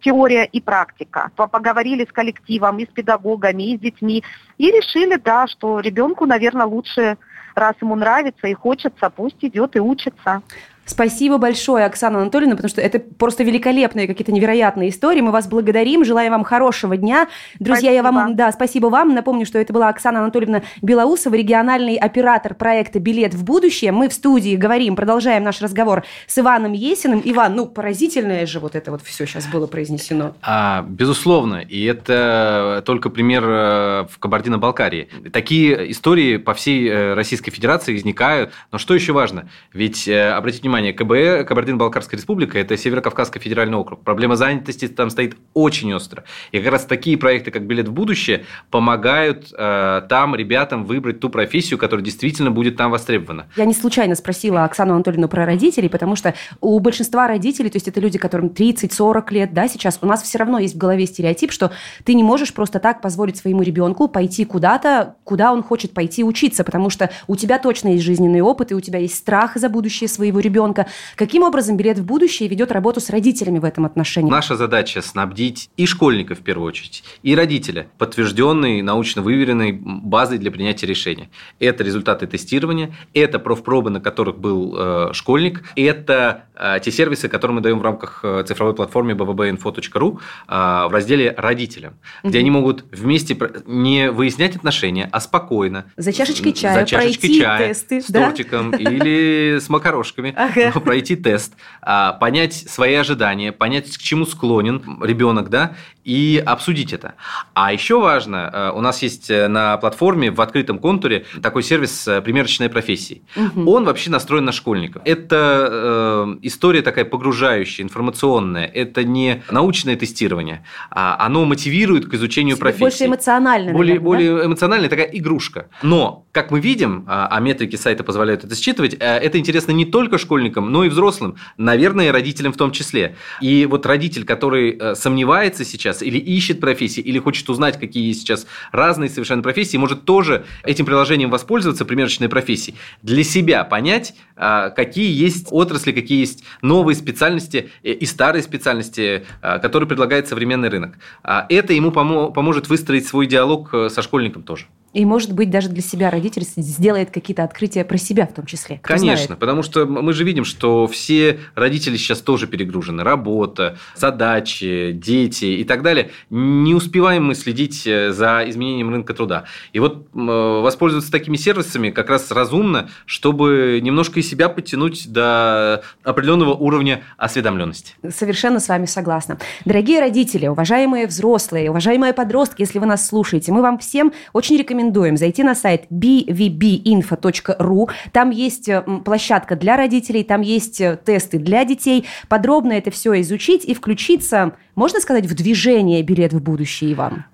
теория, 0.00 0.44
и 0.44 0.60
практика. 0.60 1.30
Поговорили 1.36 2.04
с 2.04 2.12
коллективом, 2.12 2.78
и 2.78 2.86
с 2.86 2.88
педагогами, 2.88 3.62
и 3.72 3.76
с 3.76 3.80
детьми. 3.80 4.22
И 4.58 4.70
решили, 4.70 5.16
да, 5.16 5.46
что 5.46 5.80
ребенку, 5.80 6.26
наверное, 6.26 6.66
лучше, 6.66 7.16
раз 7.54 7.74
ему 7.80 7.96
нравится 7.96 8.46
и 8.46 8.54
хочется, 8.54 9.10
пусть 9.10 9.42
идет 9.42 9.76
и 9.76 9.80
учится. 9.80 10.42
Спасибо 10.86 11.38
большое, 11.38 11.84
Оксана 11.86 12.20
Анатольевна, 12.20 12.56
потому 12.56 12.68
что 12.68 12.80
это 12.80 12.98
просто 12.98 13.42
великолепные 13.44 14.06
какие-то 14.06 14.32
невероятные 14.32 14.90
истории. 14.90 15.20
Мы 15.20 15.30
вас 15.30 15.46
благодарим, 15.48 16.04
желаем 16.04 16.32
вам 16.32 16.44
хорошего 16.44 16.96
дня. 16.96 17.28
Друзья, 17.58 17.90
спасибо. 17.90 17.94
я 17.94 18.02
вам, 18.02 18.36
да, 18.36 18.52
спасибо 18.52 18.86
вам. 18.86 19.14
Напомню, 19.14 19.46
что 19.46 19.58
это 19.58 19.72
была 19.72 19.88
Оксана 19.88 20.20
Анатольевна 20.20 20.62
Белоусова, 20.82 21.34
региональный 21.34 21.96
оператор 21.96 22.54
проекта 22.54 23.00
«Билет 23.00 23.34
в 23.34 23.44
будущее». 23.44 23.92
Мы 23.92 24.08
в 24.08 24.12
студии 24.12 24.56
говорим, 24.56 24.96
продолжаем 24.96 25.42
наш 25.42 25.60
разговор 25.60 26.04
с 26.26 26.38
Иваном 26.38 26.72
Есиным. 26.72 27.22
Иван, 27.24 27.54
ну, 27.54 27.66
поразительное 27.66 28.46
же 28.46 28.60
вот 28.60 28.74
это 28.74 28.90
вот 28.90 29.02
все 29.02 29.26
сейчас 29.26 29.46
было 29.46 29.66
произнесено. 29.66 30.34
А, 30.42 30.84
безусловно, 30.88 31.56
и 31.56 31.84
это 31.84 32.82
только 32.84 33.10
пример 33.10 33.44
э, 33.46 34.06
в 34.10 34.18
Кабардино-Балкарии. 34.18 35.08
Такие 35.32 35.90
истории 35.90 36.36
по 36.36 36.54
всей 36.54 36.88
э, 36.88 37.14
Российской 37.14 37.50
Федерации 37.50 37.92
возникают. 37.92 38.52
Но 38.72 38.78
что 38.78 38.94
еще 38.94 39.12
важно? 39.12 39.48
Ведь, 39.72 40.06
э, 40.08 40.30
обратите 40.30 40.62
внимание, 40.62 40.73
внимание, 40.74 40.92
КБ, 40.92 41.46
Кабардино-Балкарская 41.46 42.18
республика, 42.18 42.58
это 42.58 42.76
Северо-Кавказский 42.76 43.40
федеральный 43.40 43.76
округ. 43.76 44.02
Проблема 44.02 44.34
занятости 44.34 44.88
там 44.88 45.08
стоит 45.08 45.36
очень 45.52 45.92
остро. 45.94 46.24
И 46.50 46.58
как 46.58 46.72
раз 46.72 46.84
такие 46.84 47.16
проекты, 47.16 47.52
как 47.52 47.62
«Билет 47.62 47.86
в 47.86 47.92
будущее», 47.92 48.44
помогают 48.70 49.52
э, 49.56 50.02
там 50.08 50.34
ребятам 50.34 50.84
выбрать 50.84 51.20
ту 51.20 51.30
профессию, 51.30 51.78
которая 51.78 52.04
действительно 52.04 52.50
будет 52.50 52.76
там 52.76 52.90
востребована. 52.90 53.46
Я 53.56 53.66
не 53.66 53.74
случайно 53.74 54.16
спросила 54.16 54.64
Оксану 54.64 54.94
Анатольевну 54.94 55.28
про 55.28 55.46
родителей, 55.46 55.88
потому 55.88 56.16
что 56.16 56.34
у 56.60 56.80
большинства 56.80 57.28
родителей, 57.28 57.70
то 57.70 57.76
есть 57.76 57.86
это 57.86 58.00
люди, 58.00 58.18
которым 58.18 58.48
30-40 58.48 59.32
лет, 59.32 59.54
да, 59.54 59.68
сейчас, 59.68 60.00
у 60.02 60.06
нас 60.06 60.22
все 60.22 60.38
равно 60.38 60.58
есть 60.58 60.74
в 60.74 60.78
голове 60.78 61.06
стереотип, 61.06 61.52
что 61.52 61.70
ты 62.04 62.14
не 62.14 62.24
можешь 62.24 62.52
просто 62.52 62.80
так 62.80 63.00
позволить 63.00 63.36
своему 63.36 63.62
ребенку 63.62 64.08
пойти 64.08 64.44
куда-то, 64.44 65.14
куда 65.22 65.52
он 65.52 65.62
хочет 65.62 65.94
пойти 65.94 66.24
учиться, 66.24 66.64
потому 66.64 66.90
что 66.90 67.10
у 67.28 67.36
тебя 67.36 67.60
точно 67.60 67.90
есть 67.90 68.02
жизненный 68.02 68.40
опыт, 68.40 68.72
и 68.72 68.74
у 68.74 68.80
тебя 68.80 68.98
есть 68.98 69.14
страх 69.14 69.56
за 69.56 69.68
будущее 69.68 70.08
своего 70.08 70.40
ребенка, 70.40 70.63
ребенка. 70.64 70.86
Каким 71.16 71.42
образом 71.42 71.76
билет 71.76 71.98
в 71.98 72.04
будущее 72.04 72.48
ведет 72.48 72.72
работу 72.72 73.00
с 73.00 73.10
родителями 73.10 73.58
в 73.58 73.64
этом 73.64 73.84
отношении? 73.84 74.30
Наша 74.30 74.56
задача 74.56 75.02
снабдить 75.02 75.70
и 75.76 75.86
школьника 75.86 76.34
в 76.34 76.40
первую 76.40 76.68
очередь, 76.68 77.04
и 77.22 77.34
родителя 77.34 77.86
подтвержденной, 77.98 78.82
научно 78.82 79.22
выверенной 79.22 79.72
базой 79.72 80.38
для 80.38 80.50
принятия 80.50 80.86
решения. 80.86 81.28
Это 81.58 81.84
результаты 81.84 82.26
тестирования, 82.26 82.94
это 83.12 83.38
профпробы, 83.38 83.90
на 83.90 84.00
которых 84.00 84.38
был 84.38 84.74
э, 84.76 85.08
школьник, 85.12 85.62
это 85.76 86.44
э, 86.54 86.78
те 86.82 86.90
сервисы, 86.90 87.28
которые 87.28 87.56
мы 87.56 87.60
даем 87.60 87.78
в 87.78 87.82
рамках 87.82 88.20
э, 88.22 88.44
цифровой 88.46 88.74
платформы 88.74 89.12
bbinfo.ru 89.12 90.18
э, 90.48 90.88
в 90.88 90.92
разделе 90.92 91.34
«Родителям», 91.36 91.94
угу. 92.22 92.30
где 92.30 92.38
они 92.38 92.50
могут 92.50 92.84
вместе 92.92 93.36
не 93.66 94.10
выяснять 94.10 94.56
отношения, 94.56 95.08
а 95.12 95.20
спокойно. 95.20 95.86
За 95.96 96.12
чашечкой 96.12 96.52
чая, 96.52 96.80
за 96.80 96.86
чашечкой 96.86 97.28
пройти 97.28 97.40
чая, 97.40 97.68
тесты. 97.68 98.00
С 98.00 98.06
да? 98.06 98.26
тортиком 98.26 98.70
или 98.72 99.58
с 99.58 99.68
макарошками 99.68 100.34
ага. 100.56 100.80
пройти 100.84 101.16
тест, 101.16 101.54
а, 101.82 102.12
понять 102.12 102.54
свои 102.54 102.94
ожидания, 102.94 103.52
понять, 103.52 103.96
к 103.96 104.00
чему 104.00 104.26
склонен 104.26 104.82
ребенок, 105.02 105.50
да, 105.50 105.76
и 106.04 106.42
обсудить 106.44 106.92
это. 106.92 107.14
А 107.54 107.72
еще 107.72 107.98
важно, 107.98 108.50
э, 108.52 108.70
у 108.74 108.80
нас 108.80 109.02
есть 109.02 109.30
э, 109.30 109.48
на 109.48 109.78
платформе 109.78 110.30
в 110.30 110.40
открытом 110.40 110.78
контуре 110.78 111.24
такой 111.42 111.62
сервис 111.62 112.06
э, 112.06 112.20
«Примерочная 112.20 112.68
профессии». 112.68 113.22
Угу. 113.36 113.70
Он 113.70 113.84
вообще 113.84 114.10
настроен 114.10 114.44
на 114.44 114.52
школьников. 114.52 115.02
Это 115.06 115.68
э, 115.70 116.36
история 116.42 116.82
такая 116.82 117.06
погружающая, 117.06 117.84
информационная. 117.84 118.66
Это 118.66 119.02
не 119.02 119.42
научное 119.50 119.96
тестирование, 119.96 120.64
а 120.90 121.16
оно 121.18 121.44
мотивирует 121.46 122.06
к 122.06 122.14
изучению 122.14 122.58
профессии. 122.58 122.82
Больше 122.82 123.06
эмоционально. 123.06 123.72
Более, 123.72 123.94
наверное, 123.94 124.04
более 124.04 124.36
да? 124.36 124.44
эмоциональная 124.46 124.88
такая 124.90 125.06
игрушка. 125.06 125.68
Но, 125.82 126.26
как 126.32 126.50
мы 126.50 126.60
видим, 126.60 127.06
а, 127.08 127.28
а 127.30 127.40
метрики 127.40 127.76
сайта 127.76 128.04
позволяют 128.04 128.44
это 128.44 128.54
считывать, 128.54 128.94
это 128.94 129.38
интересно 129.38 129.72
не 129.72 129.86
только 129.86 130.18
школьникам, 130.18 130.43
но 130.72 130.84
и 130.84 130.88
взрослым. 130.88 131.36
Наверное, 131.56 132.08
и 132.08 132.10
родителям 132.10 132.52
в 132.52 132.56
том 132.56 132.72
числе. 132.72 133.16
И 133.40 133.66
вот 133.66 133.86
родитель, 133.86 134.24
который 134.24 134.94
сомневается 134.94 135.64
сейчас, 135.64 136.02
или 136.02 136.18
ищет 136.18 136.60
профессии, 136.60 137.00
или 137.00 137.18
хочет 137.18 137.48
узнать, 137.48 137.78
какие 137.78 138.06
есть 138.06 138.20
сейчас 138.20 138.46
разные 138.72 139.10
совершенно 139.10 139.42
профессии, 139.42 139.76
может 139.76 140.04
тоже 140.04 140.44
этим 140.62 140.86
приложением 140.86 141.30
воспользоваться, 141.30 141.84
примерочной 141.84 142.28
профессии, 142.28 142.74
для 143.02 143.24
себя 143.24 143.64
понять, 143.64 144.14
а, 144.36 144.70
какие 144.70 145.12
есть 145.12 145.48
отрасли, 145.50 145.92
какие 145.92 146.20
есть 146.20 146.44
новые 146.62 146.96
специальности 146.96 147.70
и 147.82 148.04
старые 148.06 148.42
специальности, 148.42 149.24
а, 149.42 149.58
которые 149.58 149.88
предлагает 149.88 150.28
современный 150.28 150.68
рынок. 150.68 150.98
А, 151.22 151.46
это 151.48 151.72
ему 151.72 151.92
поможет 151.92 152.68
выстроить 152.68 153.06
свой 153.06 153.26
диалог 153.26 153.72
э, 153.72 153.88
со 153.88 154.02
школьником 154.02 154.42
тоже. 154.42 154.66
И, 154.94 155.04
может 155.04 155.32
быть, 155.32 155.50
даже 155.50 155.68
для 155.68 155.82
себя 155.82 156.08
родитель 156.08 156.44
сделает 156.56 157.10
какие-то 157.10 157.42
открытия 157.42 157.84
про 157.84 157.98
себя 157.98 158.26
в 158.26 158.32
том 158.32 158.46
числе. 158.46 158.78
Кто 158.80 158.94
Конечно, 158.94 159.26
знает. 159.26 159.40
потому 159.40 159.64
что 159.64 159.86
мы 159.86 160.12
же 160.12 160.22
видим, 160.22 160.44
что 160.44 160.86
все 160.86 161.40
родители 161.56 161.96
сейчас 161.96 162.20
тоже 162.20 162.46
перегружены. 162.46 163.02
Работа, 163.02 163.76
задачи, 163.96 164.92
дети 164.92 165.46
и 165.46 165.64
так 165.64 165.82
далее. 165.82 166.10
Не 166.30 166.74
успеваем 166.74 167.24
мы 167.24 167.34
следить 167.34 167.86
э, 167.86 168.12
за 168.12 168.44
изменением 168.48 168.90
рынка 168.90 169.14
труда. 169.14 169.44
И 169.72 169.80
вот 169.80 170.06
воспользоваться 170.12 171.10
такими 171.10 171.36
сервисами 171.36 171.90
как 171.90 172.08
раз 172.08 172.30
разумно, 172.30 172.88
чтобы 173.04 173.80
немножко 173.82 174.20
и 174.20 174.22
себя 174.22 174.48
подтянуть 174.48 175.10
до 175.10 175.82
определенного 176.04 176.54
уровня 176.54 177.02
осведомленности. 177.16 177.94
Совершенно 178.08 178.60
с 178.60 178.68
вами 178.68 178.86
согласна. 178.86 179.38
Дорогие 179.64 179.98
родители, 179.98 180.46
уважаемые 180.46 181.08
взрослые, 181.08 181.70
уважаемые 181.70 182.12
подростки, 182.12 182.62
если 182.62 182.78
вы 182.78 182.86
нас 182.86 183.08
слушаете, 183.08 183.50
мы 183.50 183.60
вам 183.60 183.78
всем 183.78 184.12
очень 184.32 184.56
рекомендуем 184.56 184.83
рекомендуем 184.84 185.16
зайти 185.16 185.42
на 185.42 185.54
сайт 185.54 185.84
bvbinfo.ru. 185.90 187.90
Там 188.12 188.30
есть 188.30 188.68
э, 188.68 188.82
площадка 189.04 189.56
для 189.56 189.76
родителей, 189.76 190.24
там 190.24 190.42
есть 190.42 190.80
э, 190.80 190.98
тесты 191.04 191.38
для 191.38 191.64
детей. 191.64 192.06
Подробно 192.28 192.72
это 192.72 192.90
все 192.90 193.20
изучить 193.20 193.64
и 193.64 193.74
включиться, 193.74 194.52
можно 194.74 195.00
сказать, 195.00 195.26
в 195.26 195.34
движение 195.34 196.02
«Билет 196.02 196.32
в 196.32 196.42
будущее», 196.42 196.92
Иван? 196.92 197.24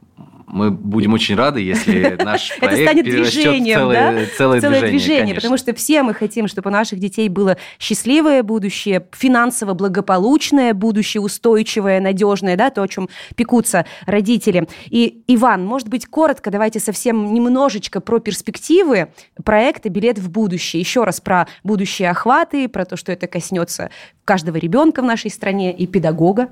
Мы 0.53 0.71
будем 0.71 1.13
очень 1.13 1.35
рады, 1.35 1.61
если 1.61 2.17
наш 2.25 2.57
проект 2.59 2.79
Это 2.79 2.83
станет 2.83 3.05
движением, 3.05 3.79
целое, 3.79 4.13
да? 4.13 4.27
целое, 4.37 4.61
целое 4.61 4.81
движение, 4.81 4.91
движение 4.91 5.35
потому 5.35 5.57
что 5.57 5.75
все 5.75 6.03
мы 6.03 6.15
хотим, 6.15 6.49
чтобы 6.49 6.71
у 6.71 6.73
наших 6.73 6.99
детей 6.99 7.29
было 7.29 7.57
счастливое 7.79 8.43
будущее, 8.43 9.07
финансово 9.13 9.75
благополучное 9.75 10.75
будущее, 10.75 11.21
устойчивое, 11.21 12.01
надежное, 12.01 12.57
да, 12.57 12.71
то, 12.71 12.83
о 12.83 12.89
чем 12.89 13.09
пекутся 13.37 13.87
родители. 14.07 14.69
И, 14.89 15.23
Иван, 15.27 15.65
может 15.65 15.89
быть, 15.89 16.07
коротко 16.07 16.51
давайте 16.51 16.81
совсем 16.81 17.33
немножечко 17.33 18.01
про 18.01 18.19
перспективы 18.19 19.09
проекта 19.45 19.89
«Билет 19.89 20.19
в 20.19 20.31
будущее». 20.31 20.81
Еще 20.81 21.05
раз 21.05 21.21
про 21.21 21.47
будущие 21.63 22.11
охваты, 22.11 22.69
про 22.69 22.85
то, 22.85 22.97
что 22.97 23.13
это 23.13 23.27
коснется 23.27 23.91
каждого 24.25 24.57
ребенка 24.57 25.03
в 25.03 25.05
нашей 25.05 25.31
стране 25.31 25.73
и 25.75 25.87
педагога. 25.87 26.51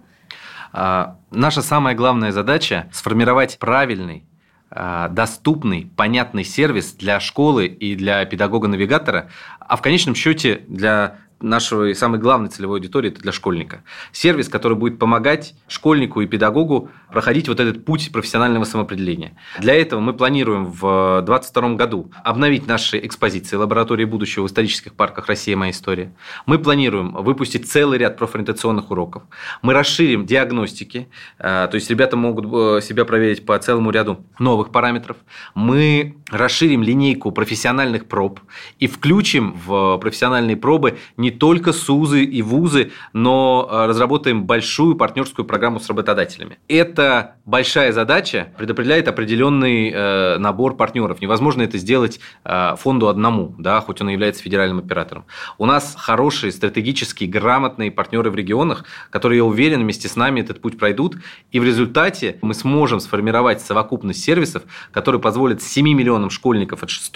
А, 0.73 1.17
наша 1.31 1.63
самая 1.63 1.95
главная 1.95 2.33
задача– 2.33 2.89
сформировать 2.93 3.59
правильный, 3.59 4.25
э, 4.71 5.09
доступный, 5.11 5.91
понятный 5.97 6.45
сервис 6.45 6.93
для 6.93 7.21
школы 7.21 7.67
и 7.67 7.95
для 7.97 8.25
педагога-навигатора, 8.25 9.29
а 9.61 9.77
в 9.77 9.83
конечном 9.83 10.15
счете 10.15 10.63
для 10.69 11.17
нашей 11.41 11.95
самой 11.95 12.21
главной 12.21 12.49
целевой 12.49 12.79
аудитории– 12.79 13.11
это 13.13 13.21
для 13.21 13.33
школьника. 13.33 13.83
Сервис, 14.13 14.49
который 14.49 14.77
будет 14.77 14.99
помогать 14.99 15.55
школьнику 15.69 16.21
и 16.21 16.27
педагогу 16.27 16.91
проходить 17.13 17.49
вот 17.49 17.61
этот 17.61 17.85
путь 17.85 18.11
профессионального 18.13 18.65
самоопределения. 18.65 19.37
Для 19.59 19.75
этого 19.75 20.01
мы 20.01 20.13
планируем 20.13 20.67
в 20.67 21.23
2022 21.25 21.75
году 21.75 22.11
обновить 22.25 22.67
наши 22.67 22.99
экспозиции 22.99 23.57
лаборатории 23.57 24.05
будущего 24.05 24.45
в 24.45 24.47
исторических 24.49 24.95
парках 24.95 25.27
России 25.27 25.55
«Моя 25.55 25.73
история». 25.73 26.13
Мы 26.47 26.59
планируем 26.59 27.13
выпустить 27.13 27.71
целый 27.71 27.99
ряд 27.99 28.17
профориентационных 28.17 28.91
уроков. 28.91 29.23
Мы 29.63 29.73
расширим 29.73 30.27
диагностики, 30.27 31.09
э, 31.39 31.69
то 31.71 31.75
есть 31.75 31.89
ребята 31.91 32.17
могут 32.17 32.47
э, 32.47 32.81
себя 32.83 33.05
проверить 33.05 33.47
по 33.47 33.59
целому 33.59 33.91
ряду 33.91 34.25
новых 34.39 34.71
параметров. 34.71 35.17
Мы 35.55 36.17
расширим 36.31 36.83
линейку 36.83 37.33
профессиональных 37.33 38.07
проб 38.07 38.41
и 38.79 38.87
включим 38.87 39.59
в 39.67 39.99
профессиональные 39.99 40.57
пробы 40.57 40.99
не 41.17 41.28
только 41.31 41.73
СУЗы 41.73 42.25
и 42.25 42.43
ВУЗы, 42.43 42.93
но 43.13 43.69
э, 43.71 43.87
разработаем 43.87 44.45
большую 44.45 44.95
партнерскую 44.97 45.45
программу 45.45 45.81
с 45.81 45.89
работодателями. 45.89 46.59
Это 46.69 47.37
большая 47.45 47.93
задача, 47.93 48.53
предопределяет 48.57 49.09
определенный 49.09 49.91
э, 49.91 50.39
набор 50.39 50.77
партнеров. 50.77 51.21
Невозможно 51.21 51.63
это 51.63 51.79
сделать 51.79 52.21
э, 52.45 52.77
фонду 52.77 53.09
одному, 53.09 53.55
да, 53.59 53.81
хоть 53.81 54.01
он 54.01 54.11
и 54.11 54.13
является 54.13 54.43
федеральным 54.43 54.79
оператором. 54.79 55.25
У 55.59 55.67
нас 55.67 55.95
хорошие, 55.99 56.53
стратегические, 56.53 57.29
грамотные 57.29 57.91
партнеры 57.91 58.31
в 58.31 58.35
регионах, 58.35 58.85
которые, 59.11 59.39
я 59.39 59.45
уверен, 59.45 59.83
вместе 59.83 60.09
с 60.09 60.17
нами 60.17 60.41
этот 60.41 60.61
путь 60.61 60.79
пройдут, 60.79 61.17
и 61.51 61.61
в 61.61 61.65
результате 61.65 62.39
мы 62.43 62.55
сможем 62.55 63.01
сформировать 63.01 63.61
совокупность 63.61 64.23
сервисов, 64.23 64.63
которые 64.93 65.21
позволят 65.21 65.63
7 65.63 65.87
миллионам 65.87 66.31
школьников 66.31 66.83
от 66.83 66.91
6 66.91 67.13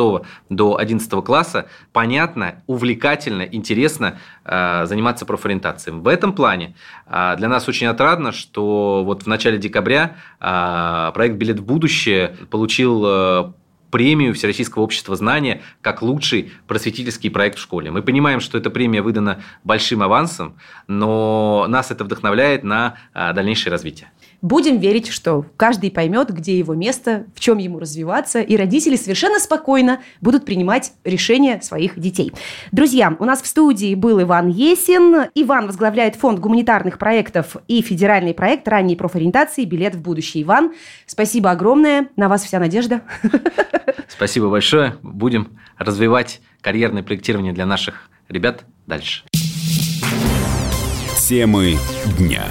до 0.49 0.77
11 0.77 1.25
класса 1.25 1.67
понятно, 1.93 2.63
увлекательно, 2.67 3.43
интересно 3.43 4.02
э, 4.45 4.87
заниматься 4.87 5.27
профориентацией. 5.27 5.97
В 5.97 6.09
этом 6.09 6.33
плане 6.33 6.75
э, 7.07 7.35
для 7.37 7.49
нас 7.49 7.69
очень 7.69 7.87
отрадно, 7.87 8.33
что 8.33 9.03
вот 9.05 9.25
в 9.25 9.27
начале 9.27 9.59
декабря 9.59 10.17
э, 10.41 11.11
проект 11.15 11.37
«Билет 11.37 11.61
в 11.61 11.65
будущее» 11.65 12.37
получил 12.51 13.55
премию 13.91 14.33
Всероссийского 14.33 14.83
общества 14.83 15.17
знания 15.17 15.61
как 15.83 16.01
лучший 16.01 16.53
просветительский 16.67 17.31
проект 17.31 17.59
в 17.59 17.61
школе. 17.61 17.91
Мы 17.91 18.01
понимаем, 18.03 18.41
что 18.41 18.57
эта 18.57 18.71
премия 18.71 19.03
выдана 19.03 19.43
большим 19.65 20.03
авансом, 20.03 20.57
но 20.87 21.67
нас 21.69 21.91
это 21.91 22.05
вдохновляет 22.05 22.65
на 22.65 22.97
дальнейшее 23.13 23.71
развитие. 23.71 24.11
Будем 24.43 24.79
верить, 24.79 25.07
что 25.07 25.47
каждый 25.57 25.93
поймет, 25.93 26.31
где 26.31 26.59
его 26.59 26.75
место, 26.75 27.27
в 27.35 27.39
чем 27.39 27.59
ему 27.59 27.79
развиваться, 27.79 28.41
и 28.41 28.57
родители 28.57 28.97
совершенно 28.97 29.39
спокойно 29.39 30.01
будут 30.21 30.45
принимать 30.45 30.93
решения 31.05 31.61
своих 31.63 31.97
детей. 31.97 32.33
Друзья, 32.73 33.17
у 33.21 33.25
нас 33.25 33.41
в 33.41 33.47
студии 33.47 33.95
был 33.95 34.21
Иван 34.21 34.49
Есин. 34.49 35.29
Иван 35.37 35.67
возглавляет 35.69 36.17
фонд 36.17 36.41
гуманитарных 36.41 36.99
проектов 36.99 37.57
и 37.69 37.83
федеральный 37.83 38.35
проект 38.35 38.67
ранней 38.67 38.97
профориентации 38.97 39.65
«Билет 39.65 39.95
в 39.95 40.03
будущее». 40.03 40.43
Иван, 40.43 40.73
спасибо 41.07 41.53
огромное. 41.53 42.09
На 42.17 42.29
вас 42.29 42.43
вся 42.43 42.59
надежда. 42.59 43.03
Спасибо 44.09 44.51
большое. 44.51 44.97
Будем 45.03 45.57
развивать 45.79 46.41
карьерное 46.61 47.05
проектирование 47.05 47.53
для 47.53 47.65
наших 47.65 48.11
ребят 48.29 48.65
дальше. 48.87 49.23
Темы 51.17 51.77
дня. 52.19 52.45